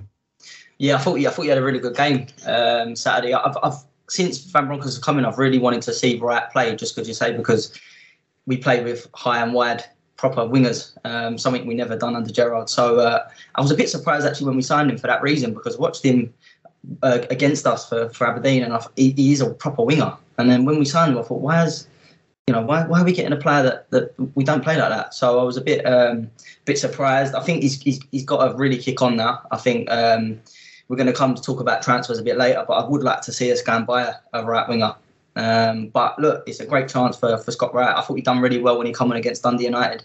Yeah, 0.77 0.95
I 0.95 0.99
thought 0.99 1.19
yeah, 1.19 1.29
I 1.29 1.31
thought 1.31 1.43
he 1.43 1.49
had 1.49 1.57
a 1.57 1.63
really 1.63 1.79
good 1.79 1.95
game 1.95 2.27
um, 2.45 2.95
Saturday. 2.95 3.33
I've, 3.33 3.57
I've 3.63 3.75
since 4.09 4.39
Van 4.39 4.67
Bronckhorst 4.67 4.95
has 4.95 5.03
come 5.03 5.19
in, 5.19 5.25
I've 5.25 5.37
really 5.37 5.59
wanted 5.59 5.81
to 5.83 5.93
see 5.93 6.17
Wright 6.17 6.49
play. 6.51 6.75
Just 6.75 6.95
because 6.95 7.07
you 7.07 7.13
say 7.13 7.35
because 7.35 7.77
we 8.45 8.57
play 8.57 8.83
with 8.83 9.07
high 9.13 9.41
and 9.41 9.53
wide 9.53 9.83
proper 10.15 10.41
wingers, 10.41 10.97
um, 11.05 11.37
something 11.37 11.65
we 11.65 11.73
never 11.73 11.95
done 11.95 12.15
under 12.15 12.31
Gerrard. 12.31 12.69
So 12.69 12.99
uh, 12.99 13.27
I 13.55 13.61
was 13.61 13.71
a 13.71 13.75
bit 13.75 13.89
surprised 13.89 14.25
actually 14.25 14.47
when 14.47 14.57
we 14.57 14.61
signed 14.61 14.91
him 14.91 14.97
for 14.97 15.07
that 15.07 15.21
reason 15.21 15.53
because 15.53 15.77
I 15.77 15.79
watched 15.79 16.03
him 16.03 16.33
uh, 17.03 17.19
against 17.29 17.65
us 17.65 17.87
for, 17.87 18.09
for 18.09 18.27
Aberdeen 18.27 18.63
and 18.63 18.73
I, 18.73 18.85
he, 18.95 19.11
he 19.11 19.31
is 19.31 19.39
a 19.39 19.49
proper 19.49 19.83
winger. 19.83 20.13
And 20.37 20.49
then 20.49 20.65
when 20.65 20.77
we 20.77 20.85
signed 20.85 21.13
him, 21.13 21.19
I 21.19 21.21
thought, 21.21 21.41
why 21.41 21.63
is 21.63 21.87
you 22.49 22.53
know, 22.53 22.63
why, 22.63 22.83
why 22.87 22.99
are 22.99 23.05
we 23.05 23.13
getting 23.13 23.31
a 23.31 23.37
player 23.37 23.61
that, 23.61 23.91
that 23.91 24.35
we 24.35 24.43
don't 24.43 24.63
play 24.63 24.75
like 24.75 24.89
that? 24.89 25.13
So 25.13 25.39
I 25.39 25.43
was 25.43 25.55
a 25.55 25.61
bit 25.61 25.85
um, 25.85 26.31
bit 26.65 26.79
surprised. 26.79 27.35
I 27.35 27.41
think 27.41 27.61
he's, 27.61 27.79
he's, 27.79 27.99
he's 28.09 28.25
got 28.25 28.43
to 28.43 28.57
really 28.57 28.79
kick 28.79 29.03
on 29.03 29.15
now. 29.17 29.43
I 29.51 29.57
think 29.57 29.87
um, 29.91 30.41
we're 30.87 30.95
going 30.95 31.05
to 31.05 31.13
come 31.13 31.35
to 31.35 31.41
talk 31.43 31.59
about 31.59 31.83
transfers 31.83 32.17
a 32.17 32.23
bit 32.23 32.39
later, 32.39 32.65
but 32.67 32.73
I 32.73 32.89
would 32.89 33.03
like 33.03 33.21
to 33.21 33.31
see 33.31 33.51
us 33.51 33.61
go 33.61 33.73
and 33.73 33.85
buy 33.85 34.15
a, 34.33 34.43
right 34.43 34.67
winger. 34.67 34.95
Um, 35.35 35.89
but 35.89 36.17
look, 36.17 36.43
it's 36.47 36.59
a 36.59 36.65
great 36.65 36.89
chance 36.89 37.15
for, 37.15 37.37
for 37.37 37.51
Scott 37.51 37.71
Wright. 37.75 37.95
I 37.95 38.01
thought 38.01 38.15
he 38.15 38.23
done 38.23 38.39
really 38.39 38.59
well 38.59 38.79
when 38.79 38.87
he 38.87 38.93
come 38.93 39.11
on 39.11 39.17
against 39.17 39.43
Dundee 39.43 39.65
United 39.65 40.03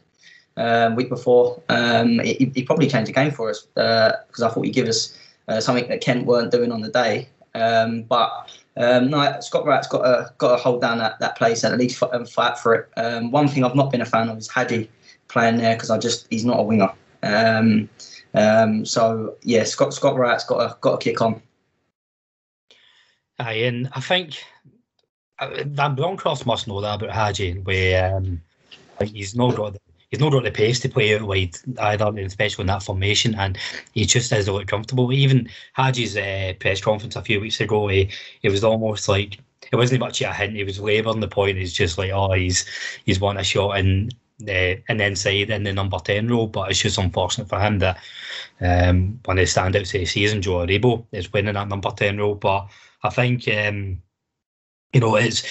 um, 0.58 0.96
week 0.96 1.08
before. 1.08 1.62
Um, 1.70 2.18
he, 2.18 2.52
he, 2.54 2.62
probably 2.62 2.88
changed 2.88 3.08
the 3.08 3.14
game 3.14 3.30
for 3.30 3.48
us 3.48 3.62
because 3.74 4.42
uh, 4.42 4.48
I 4.48 4.50
thought 4.50 4.66
he'd 4.66 4.72
give 4.72 4.88
us 4.88 5.18
uh, 5.48 5.60
something 5.60 5.88
that 5.88 6.02
Kent 6.02 6.26
weren't 6.26 6.50
doing 6.50 6.72
on 6.72 6.82
the 6.82 6.90
day. 6.90 7.26
Um, 7.54 8.02
but 8.02 8.50
um, 8.76 9.08
no, 9.10 9.40
Scott 9.40 9.64
Wright's 9.64 9.86
got 9.86 10.02
to 10.02 10.32
got 10.38 10.56
to 10.56 10.62
hold 10.62 10.80
down 10.80 10.98
that, 10.98 11.18
that 11.20 11.36
place 11.36 11.62
and 11.62 11.72
at 11.72 11.78
least 11.78 11.96
fight, 11.96 12.28
fight 12.28 12.58
for 12.58 12.74
it. 12.74 12.88
Um, 12.96 13.30
one 13.30 13.46
thing 13.46 13.64
I've 13.64 13.76
not 13.76 13.90
been 13.90 14.00
a 14.00 14.06
fan 14.06 14.28
of 14.28 14.38
is 14.38 14.50
Hagi 14.50 14.90
playing 15.28 15.58
there 15.58 15.74
because 15.76 15.90
I 15.90 15.98
just 15.98 16.26
he's 16.30 16.44
not 16.44 16.58
a 16.58 16.62
winger. 16.62 16.90
Um, 17.22 17.88
um, 18.34 18.84
so 18.84 19.36
yeah, 19.42 19.64
Scott 19.64 19.94
Scott 19.94 20.16
Wright's 20.16 20.44
got 20.44 20.66
to 20.66 20.76
got 20.80 21.00
to 21.00 21.04
kick 21.04 21.20
on. 21.20 21.40
Aye, 23.38 23.52
and 23.52 23.88
I 23.92 24.00
think 24.00 24.42
uh, 25.38 25.62
Van 25.66 25.94
Bronckhorst 25.94 26.46
must 26.46 26.66
know 26.66 26.80
that 26.80 26.96
about 26.96 27.14
Hagi, 27.14 27.60
where 27.60 28.16
um, 28.16 28.40
he's 29.02 29.36
not 29.36 29.56
got 29.56 29.74
the 29.74 29.80
he's 30.14 30.20
not 30.20 30.30
got 30.30 30.44
the 30.44 30.50
pace 30.52 30.78
to 30.78 30.88
play 30.88 31.12
out 31.12 31.22
wide 31.22 31.56
either, 31.80 32.06
especially 32.18 32.62
in 32.62 32.68
that 32.68 32.84
formation, 32.84 33.34
and 33.34 33.58
he 33.92 34.04
just 34.04 34.30
doesn't 34.30 34.52
look 34.52 34.68
comfortable. 34.68 35.12
Even 35.12 35.48
Hagi's 35.76 36.16
uh, 36.16 36.52
press 36.60 36.80
conference 36.80 37.16
a 37.16 37.22
few 37.22 37.40
weeks 37.40 37.60
ago, 37.60 37.88
he, 37.88 38.08
it 38.42 38.50
was 38.50 38.62
almost 38.62 39.08
like 39.08 39.38
it 39.72 39.76
wasn't 39.76 39.98
much 39.98 40.22
of 40.22 40.30
a 40.30 40.34
hint. 40.34 40.54
He 40.54 40.62
was 40.62 40.78
labouring 40.78 41.18
the 41.18 41.26
point. 41.26 41.58
He's 41.58 41.72
just 41.72 41.98
like, 41.98 42.12
oh, 42.12 42.32
he's 42.32 42.64
he's 43.04 43.18
won 43.18 43.38
a 43.38 43.42
shot 43.42 43.78
in 43.78 44.10
uh, 44.42 44.78
an 44.88 45.00
inside 45.00 45.50
in 45.50 45.64
the 45.64 45.72
number 45.72 45.98
ten 45.98 46.28
role, 46.28 46.46
but 46.46 46.70
it's 46.70 46.80
just 46.80 46.98
unfortunate 46.98 47.48
for 47.48 47.58
him 47.58 47.80
that 47.80 47.98
um, 48.60 49.18
one 49.24 49.38
of 49.38 49.44
the 49.44 49.50
standouts 49.50 49.94
of 49.94 50.00
the 50.00 50.06
season, 50.06 50.42
Joe 50.42 50.64
Aribo, 50.64 51.04
is 51.10 51.32
winning 51.32 51.54
that 51.54 51.66
number 51.66 51.90
ten 51.90 52.18
role. 52.18 52.36
But 52.36 52.68
I 53.02 53.10
think 53.10 53.48
um, 53.48 54.00
you 54.92 55.00
know 55.00 55.16
it's 55.16 55.42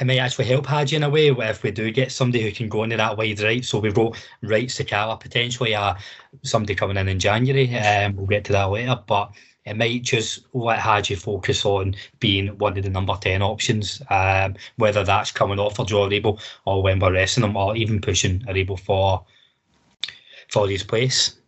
it 0.00 0.04
may 0.04 0.18
actually 0.18 0.44
help 0.44 0.66
Hagi 0.66 0.96
in 0.96 1.02
a 1.02 1.10
way 1.10 1.28
if 1.28 1.62
we 1.62 1.70
do 1.70 1.90
get 1.90 2.12
somebody 2.12 2.42
who 2.42 2.52
can 2.52 2.68
go 2.68 2.84
into 2.84 2.96
that 2.96 3.16
wide 3.16 3.40
right. 3.40 3.64
So 3.64 3.78
we've 3.78 3.94
got 3.94 4.16
Wright 4.42 4.68
Sakala 4.68 5.18
potentially 5.18 5.74
uh, 5.74 5.94
somebody 6.42 6.74
coming 6.74 6.96
in 6.96 7.08
in 7.08 7.18
January. 7.18 7.74
Um, 7.76 8.16
we'll 8.16 8.26
get 8.26 8.44
to 8.44 8.52
that 8.52 8.70
later, 8.70 8.98
but 9.06 9.32
it 9.64 9.76
might 9.76 10.02
just 10.02 10.46
let 10.54 10.78
Hagi 10.78 11.14
focus 11.14 11.64
on 11.64 11.94
being 12.20 12.48
one 12.58 12.76
of 12.76 12.84
the 12.84 12.90
number 12.90 13.16
10 13.20 13.42
options, 13.42 14.02
um, 14.10 14.54
whether 14.76 15.04
that's 15.04 15.32
coming 15.32 15.58
off 15.58 15.76
for 15.76 15.84
Joe 15.84 16.08
Aribo 16.08 16.40
or 16.64 16.82
when 16.82 16.98
we're 16.98 17.12
resting 17.12 17.44
him 17.44 17.56
or 17.56 17.76
even 17.76 18.00
pushing 18.00 18.40
Aribo 18.40 18.78
for 18.78 19.24
for 20.48 20.68
his 20.68 20.82
place. 20.82 21.38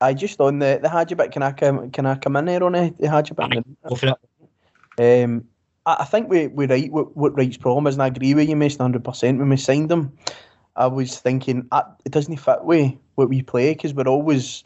I 0.00 0.14
just 0.14 0.40
on 0.40 0.58
the 0.60 0.78
the 0.82 0.88
Hagi 0.88 1.14
bit, 1.14 1.32
can 1.32 1.42
I 1.42 1.52
come 1.52 1.90
can 1.90 2.06
I 2.06 2.14
come 2.16 2.36
in 2.36 2.44
there 2.44 2.62
on 2.62 2.72
the, 2.72 2.94
the 2.98 3.10
Hagi 3.10 3.34
bit? 3.34 3.64
Go 3.88 3.94
for 3.96 4.16
it. 4.98 5.24
Um, 5.24 5.44
I 5.98 6.04
think 6.04 6.28
we 6.28 6.46
we 6.46 6.66
right 6.66 6.92
what, 6.92 7.16
what 7.16 7.36
Wright's 7.36 7.56
problem 7.56 7.86
is, 7.86 7.94
and 7.94 8.02
I 8.02 8.08
agree 8.08 8.34
with 8.34 8.48
you, 8.48 8.56
Mason, 8.56 8.80
hundred 8.80 9.04
percent. 9.04 9.38
When 9.38 9.48
we 9.48 9.56
signed 9.56 9.90
him, 9.90 10.12
I 10.76 10.86
was 10.86 11.18
thinking 11.18 11.68
it 12.04 12.12
doesn't 12.12 12.36
fit 12.36 12.64
with 12.64 12.92
what 13.14 13.28
we 13.28 13.42
play 13.42 13.74
because 13.74 13.94
we're 13.94 14.08
always, 14.08 14.64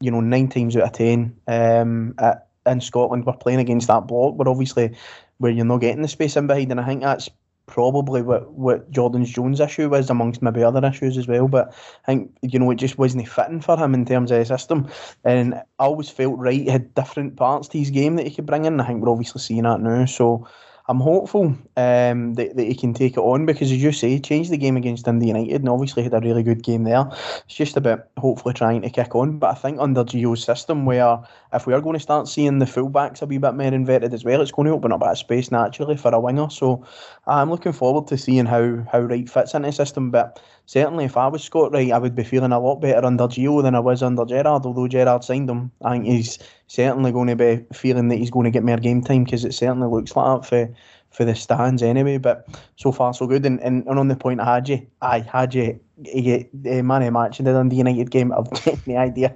you 0.00 0.10
know, 0.10 0.20
nine 0.20 0.48
times 0.48 0.76
out 0.76 0.84
of 0.84 0.92
ten 0.92 1.36
um, 1.48 2.14
at, 2.18 2.48
in 2.66 2.80
Scotland 2.80 3.26
we're 3.26 3.32
playing 3.34 3.60
against 3.60 3.88
that 3.88 4.06
block. 4.06 4.36
But 4.36 4.48
obviously, 4.48 4.96
where 5.38 5.52
you're 5.52 5.64
not 5.64 5.80
getting 5.80 6.02
the 6.02 6.08
space 6.08 6.36
in 6.36 6.46
behind, 6.46 6.70
and 6.70 6.80
I 6.80 6.86
think 6.86 7.02
that's 7.02 7.28
probably 7.66 8.22
what, 8.22 8.52
what 8.52 8.90
Jordan 8.90 9.24
Jones' 9.24 9.60
issue 9.60 9.88
was 9.88 10.10
amongst 10.10 10.42
maybe 10.42 10.62
other 10.62 10.84
issues 10.84 11.16
as 11.16 11.26
well. 11.26 11.48
But 11.48 11.68
I 11.68 12.06
think, 12.06 12.36
you 12.42 12.58
know, 12.58 12.70
it 12.70 12.76
just 12.76 12.98
wasn't 12.98 13.28
fitting 13.28 13.60
for 13.60 13.76
him 13.76 13.94
in 13.94 14.04
terms 14.04 14.30
of 14.30 14.38
the 14.38 14.44
system. 14.44 14.88
And 15.24 15.54
I 15.54 15.62
always 15.78 16.10
felt 16.10 16.38
Wright 16.38 16.68
had 16.68 16.94
different 16.94 17.36
parts 17.36 17.68
to 17.68 17.78
his 17.78 17.90
game 17.90 18.16
that 18.16 18.26
he 18.26 18.34
could 18.34 18.46
bring 18.46 18.64
in. 18.64 18.80
I 18.80 18.86
think 18.86 19.02
we're 19.02 19.10
obviously 19.10 19.40
seeing 19.40 19.62
that 19.62 19.80
now. 19.80 20.04
So 20.06 20.46
I'm 20.86 21.00
hopeful 21.00 21.56
um, 21.78 22.34
that, 22.34 22.56
that 22.56 22.66
he 22.66 22.74
can 22.74 22.92
take 22.92 23.14
it 23.14 23.20
on 23.20 23.46
because, 23.46 23.72
as 23.72 23.82
you 23.82 23.90
say, 23.90 24.10
he 24.10 24.20
changed 24.20 24.50
the 24.50 24.58
game 24.58 24.76
against 24.76 25.06
Dundee 25.06 25.28
United 25.28 25.62
and 25.62 25.68
obviously 25.68 26.02
had 26.02 26.12
a 26.12 26.20
really 26.20 26.42
good 26.42 26.62
game 26.62 26.84
there. 26.84 27.06
It's 27.46 27.54
just 27.54 27.78
about 27.78 28.08
hopefully 28.18 28.52
trying 28.52 28.82
to 28.82 28.90
kick 28.90 29.14
on. 29.14 29.38
But 29.38 29.52
I 29.52 29.54
think 29.54 29.78
under 29.80 30.04
Gio's 30.04 30.44
system, 30.44 30.84
where 30.84 31.20
if 31.54 31.66
we 31.66 31.72
are 31.72 31.80
going 31.80 31.94
to 31.94 32.00
start 32.00 32.28
seeing 32.28 32.58
the 32.58 32.66
fullbacks 32.66 33.22
a 33.22 33.26
wee 33.26 33.38
bit 33.38 33.54
more 33.54 33.66
inverted 33.66 34.12
as 34.12 34.24
well, 34.24 34.42
it's 34.42 34.52
going 34.52 34.66
to 34.66 34.74
open 34.74 34.92
up 34.92 35.00
a 35.00 35.04
bit 35.06 35.12
of 35.12 35.18
space 35.18 35.50
naturally 35.50 35.96
for 35.96 36.12
a 36.12 36.20
winger. 36.20 36.50
So 36.50 36.84
I'm 37.26 37.50
looking 37.50 37.72
forward 37.72 38.06
to 38.08 38.18
seeing 38.18 38.44
how, 38.44 38.84
how 38.92 39.00
Wright 39.00 39.28
fits 39.28 39.54
into 39.54 39.68
the 39.68 39.72
system. 39.72 40.10
But 40.10 40.38
certainly, 40.66 41.04
if 41.04 41.16
I 41.16 41.28
was 41.28 41.44
Scott 41.44 41.72
Wright, 41.72 41.92
I 41.92 41.98
would 41.98 42.14
be 42.14 42.24
feeling 42.24 42.52
a 42.52 42.60
lot 42.60 42.80
better 42.80 43.04
under 43.04 43.24
Gio 43.24 43.62
than 43.62 43.74
I 43.74 43.80
was 43.80 44.02
under 44.02 44.24
Gerrard. 44.24 44.64
although 44.66 44.88
Gerrard 44.88 45.24
signed 45.24 45.50
him. 45.50 45.70
I 45.82 45.92
think 45.92 46.06
he's 46.06 46.38
certainly 46.66 47.12
going 47.12 47.28
to 47.28 47.36
be 47.36 47.64
feeling 47.72 48.08
that 48.08 48.16
he's 48.16 48.30
going 48.30 48.44
to 48.44 48.50
get 48.50 48.64
more 48.64 48.76
game 48.78 49.02
time 49.02 49.24
because 49.24 49.44
it 49.44 49.54
certainly 49.54 49.88
looks 49.88 50.14
like 50.16 50.42
that 50.42 50.48
for 50.48 50.74
for 51.14 51.24
the 51.24 51.34
stands 51.34 51.82
anyway. 51.82 52.18
But 52.18 52.46
so 52.76 52.92
far 52.92 53.14
so 53.14 53.26
good. 53.26 53.46
And, 53.46 53.60
and, 53.60 53.86
and 53.86 53.98
on 53.98 54.08
the 54.08 54.16
point 54.16 54.40
of 54.40 54.46
Hagi, 54.46 54.88
I 55.00 55.20
Hagi 55.20 55.78
get 56.02 56.50
uh, 56.66 56.82
man 56.82 57.02
of 57.02 57.12
match 57.12 57.38
in 57.38 57.44
the 57.44 57.52
Dundee 57.52 57.76
United 57.76 58.10
game. 58.10 58.32
I've 58.32 58.48
no 58.86 58.96
idea 58.96 59.32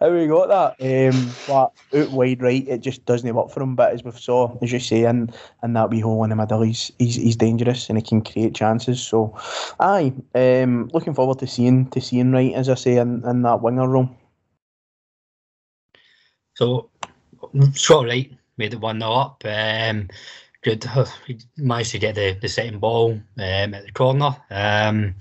how, 0.00 0.10
we 0.10 0.26
got 0.26 0.76
that. 0.78 1.14
Um, 1.14 1.30
but 1.46 1.72
out 1.98 2.10
wide 2.10 2.42
right, 2.42 2.66
it 2.66 2.80
just 2.80 3.04
doesn't 3.06 3.34
work 3.34 3.50
for 3.50 3.62
him. 3.62 3.76
But 3.76 3.92
as 3.92 4.04
we 4.04 4.10
saw, 4.12 4.56
as 4.62 4.72
you 4.72 4.80
say, 4.80 5.04
and 5.04 5.34
and 5.62 5.76
that 5.76 5.90
wee 5.90 6.00
hole 6.00 6.24
in 6.24 6.30
the 6.30 6.36
middle, 6.36 6.62
he's 6.62 6.90
he's, 6.98 7.16
he's 7.16 7.36
dangerous 7.36 7.88
and 7.88 7.98
he 7.98 8.02
can 8.02 8.22
create 8.22 8.54
chances. 8.54 9.00
So, 9.00 9.36
aye, 9.80 10.12
um, 10.34 10.90
looking 10.92 11.14
forward 11.14 11.38
to 11.38 11.46
seeing 11.46 11.88
to 11.90 12.00
seeing 12.00 12.32
Wright 12.32 12.54
as 12.54 12.68
I 12.68 12.74
say 12.74 12.96
in, 12.96 13.24
in 13.24 13.42
that 13.42 13.62
winger 13.62 13.88
role. 13.88 14.10
So, 16.54 16.90
Scott 17.74 18.06
Wright 18.06 18.32
made 18.56 18.72
it 18.72 18.80
one 18.80 19.00
0 19.00 19.12
up. 19.12 19.42
Um, 19.44 20.08
good. 20.66 20.84
He 21.26 21.38
managed 21.56 21.92
to 21.92 21.98
get 21.98 22.16
the, 22.16 22.36
the 22.40 22.48
second 22.48 22.80
ball 22.80 23.12
um, 23.12 23.22
at 23.74 23.86
the 23.86 23.92
corner. 23.92 24.36
Um, 24.50 25.14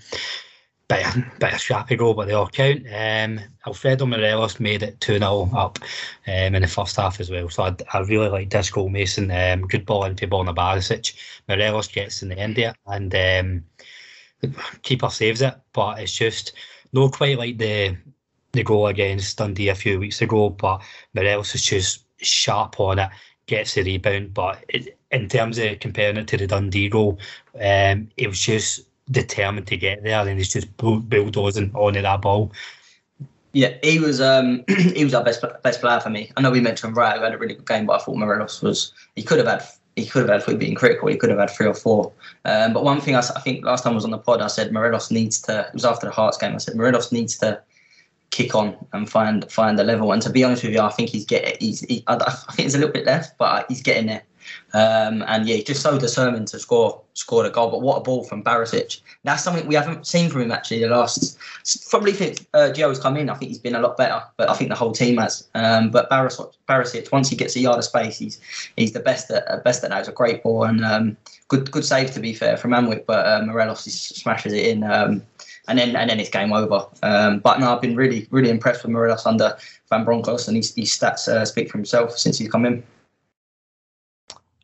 bit, 0.87 1.05
bit 1.39 1.71
of 1.71 1.97
goal, 1.97 2.15
but 2.15 2.25
they 2.27 2.33
all 2.33 2.47
count. 2.47 2.81
Um, 2.91 3.39
Alfredo 3.65 4.05
Morelos 4.05 4.59
made 4.59 4.83
it 4.83 4.99
2 5.01 5.19
0 5.19 5.49
up 5.55 5.79
um, 6.27 6.55
in 6.55 6.61
the 6.61 6.67
first 6.67 6.95
half 6.95 7.19
as 7.19 7.29
well. 7.29 7.49
So 7.49 7.63
I, 7.63 7.75
I 7.93 7.99
really 8.01 8.29
like 8.29 8.49
this 8.49 8.71
goal, 8.71 8.89
Mason. 8.89 9.31
Um, 9.31 9.67
good 9.67 9.85
ball 9.85 10.05
into 10.05 10.27
Borna 10.27 10.55
Barisic. 10.55 11.15
Morelos 11.47 11.87
gets 11.87 12.23
in 12.23 12.29
the 12.29 12.39
end 12.39 12.57
it, 12.57 12.75
and 12.87 13.13
um, 13.15 14.51
keeper 14.81 15.09
saves 15.09 15.41
it, 15.41 15.55
but 15.73 15.99
it's 15.99 16.13
just 16.13 16.53
not 16.91 17.13
quite 17.13 17.37
like 17.37 17.57
the 17.57 17.95
the 18.51 18.63
goal 18.63 18.87
against 18.87 19.37
Dundee 19.37 19.67
a 19.67 19.75
few 19.75 19.99
weeks 19.99 20.21
ago, 20.21 20.49
but 20.49 20.81
Morelos 21.13 21.53
is 21.55 21.61
just 21.61 22.05
sharp 22.21 22.79
on 22.79 22.99
it, 22.99 23.09
gets 23.47 23.73
the 23.73 23.83
rebound. 23.83 24.33
But 24.33 24.63
it, 24.69 24.97
in 25.15 25.29
terms 25.29 25.57
of 25.57 25.79
comparing 25.79 26.17
it 26.17 26.27
to 26.27 26.37
the 26.37 26.45
Dundee 26.45 26.89
goal, 26.89 27.17
um, 27.61 28.09
it 28.17 28.27
was 28.27 28.39
just 28.39 28.81
determined 29.11 29.67
to 29.67 29.77
get 29.77 30.03
there, 30.03 30.27
and 30.27 30.37
he's 30.37 30.51
just 30.51 30.75
bulldozing 30.77 31.71
onto 31.73 32.01
that 32.01 32.21
ball. 32.21 32.51
Yeah, 33.53 33.73
he 33.81 33.99
was 33.99 34.19
um, 34.19 34.65
he 34.67 35.03
was 35.03 35.13
our 35.13 35.23
best 35.23 35.43
best 35.63 35.79
player 35.79 35.99
for 35.99 36.09
me. 36.09 36.31
I 36.35 36.41
know 36.41 36.51
we 36.51 36.59
mentioned 36.59 36.97
Wright 36.97 37.17
who 37.17 37.23
had 37.23 37.33
a 37.33 37.37
really 37.37 37.55
good 37.55 37.67
game, 37.67 37.85
but 37.85 38.01
I 38.01 38.03
thought 38.03 38.17
Morelos 38.17 38.61
was 38.61 38.91
he 39.15 39.23
could 39.23 39.37
have 39.37 39.47
had 39.47 39.63
he 39.95 40.05
could 40.05 40.23
have 40.23 40.29
had 40.29 40.43
three 40.43 40.55
being 40.55 40.75
critical. 40.75 41.07
He 41.07 41.15
could 41.15 41.29
have 41.29 41.39
had 41.39 41.49
three 41.49 41.67
or 41.67 41.73
four. 41.73 42.11
Um, 42.43 42.73
but 42.73 42.83
one 42.83 42.99
thing 42.99 43.15
I, 43.15 43.19
I, 43.19 43.39
think 43.39 43.63
last 43.63 43.83
time 43.83 43.93
I 43.93 43.95
was 43.95 44.03
on 44.03 44.11
the 44.11 44.17
pod, 44.17 44.41
I 44.41 44.47
said 44.47 44.73
Morelos 44.73 45.09
needs 45.09 45.41
to. 45.43 45.67
It 45.67 45.73
was 45.73 45.85
after 45.85 46.07
the 46.07 46.11
Hearts 46.11 46.37
game. 46.37 46.53
I 46.53 46.57
said 46.57 46.75
Morelos 46.75 47.13
needs 47.13 47.37
to 47.37 47.61
kick 48.31 48.53
on 48.55 48.75
and 48.91 49.09
find 49.09 49.49
find 49.49 49.79
the 49.79 49.85
level. 49.85 50.11
And 50.11 50.21
to 50.23 50.29
be 50.29 50.43
honest 50.43 50.63
with 50.63 50.73
you, 50.73 50.81
I 50.81 50.89
think 50.89 51.09
he's 51.09 51.25
getting. 51.25 51.55
He's. 51.61 51.79
He, 51.79 52.03
I, 52.07 52.15
I, 52.15 52.31
think 52.31 52.57
there's 52.57 52.75
a 52.75 52.79
little 52.79 52.93
bit 52.93 53.05
left, 53.05 53.37
but 53.37 53.65
he's 53.69 53.81
getting 53.81 54.07
there. 54.07 54.23
Um, 54.73 55.23
and 55.27 55.47
yeah, 55.47 55.55
he's 55.55 55.65
just 55.65 55.81
so 55.81 55.97
determined 55.97 56.47
to 56.49 56.59
score 56.59 57.01
score 57.13 57.43
the 57.43 57.49
goal. 57.49 57.71
But 57.71 57.81
what 57.81 57.97
a 57.97 58.01
ball 58.01 58.23
from 58.23 58.43
Barisic! 58.43 59.01
That's 59.23 59.43
something 59.43 59.65
we 59.67 59.75
haven't 59.75 60.05
seen 60.05 60.29
from 60.29 60.41
him 60.41 60.51
actually 60.51 60.79
the 60.79 60.89
last. 60.89 61.37
Probably 61.89 62.13
since 62.13 62.45
uh, 62.53 62.71
Gio's 62.73 62.99
come 62.99 63.17
in, 63.17 63.29
I 63.29 63.35
think 63.35 63.49
he's 63.49 63.59
been 63.59 63.75
a 63.75 63.79
lot 63.79 63.97
better. 63.97 64.21
But 64.37 64.49
I 64.49 64.53
think 64.53 64.69
the 64.69 64.75
whole 64.75 64.91
team 64.91 65.17
has. 65.17 65.47
Um, 65.55 65.91
but 65.91 66.09
Barisic, 66.09 67.11
once 67.11 67.29
he 67.29 67.35
gets 67.35 67.55
a 67.55 67.59
yard 67.59 67.77
of 67.77 67.85
space, 67.85 68.17
he's 68.17 68.39
he's 68.75 68.91
the 68.93 68.99
best 68.99 69.31
at 69.31 69.63
best 69.63 69.83
at 69.83 69.89
that. 69.91 69.99
It's 69.99 70.09
a 70.09 70.13
great 70.13 70.43
ball 70.43 70.63
and 70.63 70.83
um, 70.83 71.17
good 71.47 71.71
good 71.71 71.85
save 71.85 72.11
to 72.11 72.19
be 72.19 72.33
fair 72.33 72.57
from 72.57 72.71
Alnwick. 72.71 73.05
But 73.05 73.25
uh, 73.25 73.45
Morelos 73.45 73.83
smashes 73.83 74.53
it 74.53 74.65
in. 74.65 74.83
Um, 74.83 75.23
and 75.67 75.79
then 75.79 75.95
and 75.95 76.09
then 76.09 76.19
it's 76.19 76.29
game 76.29 76.53
over. 76.53 76.85
Um, 77.03 77.39
but 77.39 77.59
no, 77.59 77.73
I've 77.73 77.81
been 77.81 77.95
really 77.95 78.27
really 78.29 78.49
impressed 78.49 78.83
with 78.83 78.91
Morelos 78.91 79.25
under 79.25 79.57
Van 79.89 80.05
Bronckhorst, 80.05 80.47
and 80.47 80.57
his, 80.57 80.73
his 80.75 80.89
stats 80.89 81.27
uh, 81.27 81.45
speak 81.45 81.71
for 81.71 81.77
himself 81.77 82.17
since 82.17 82.37
he's 82.37 82.49
come 82.49 82.65
in. 82.65 82.83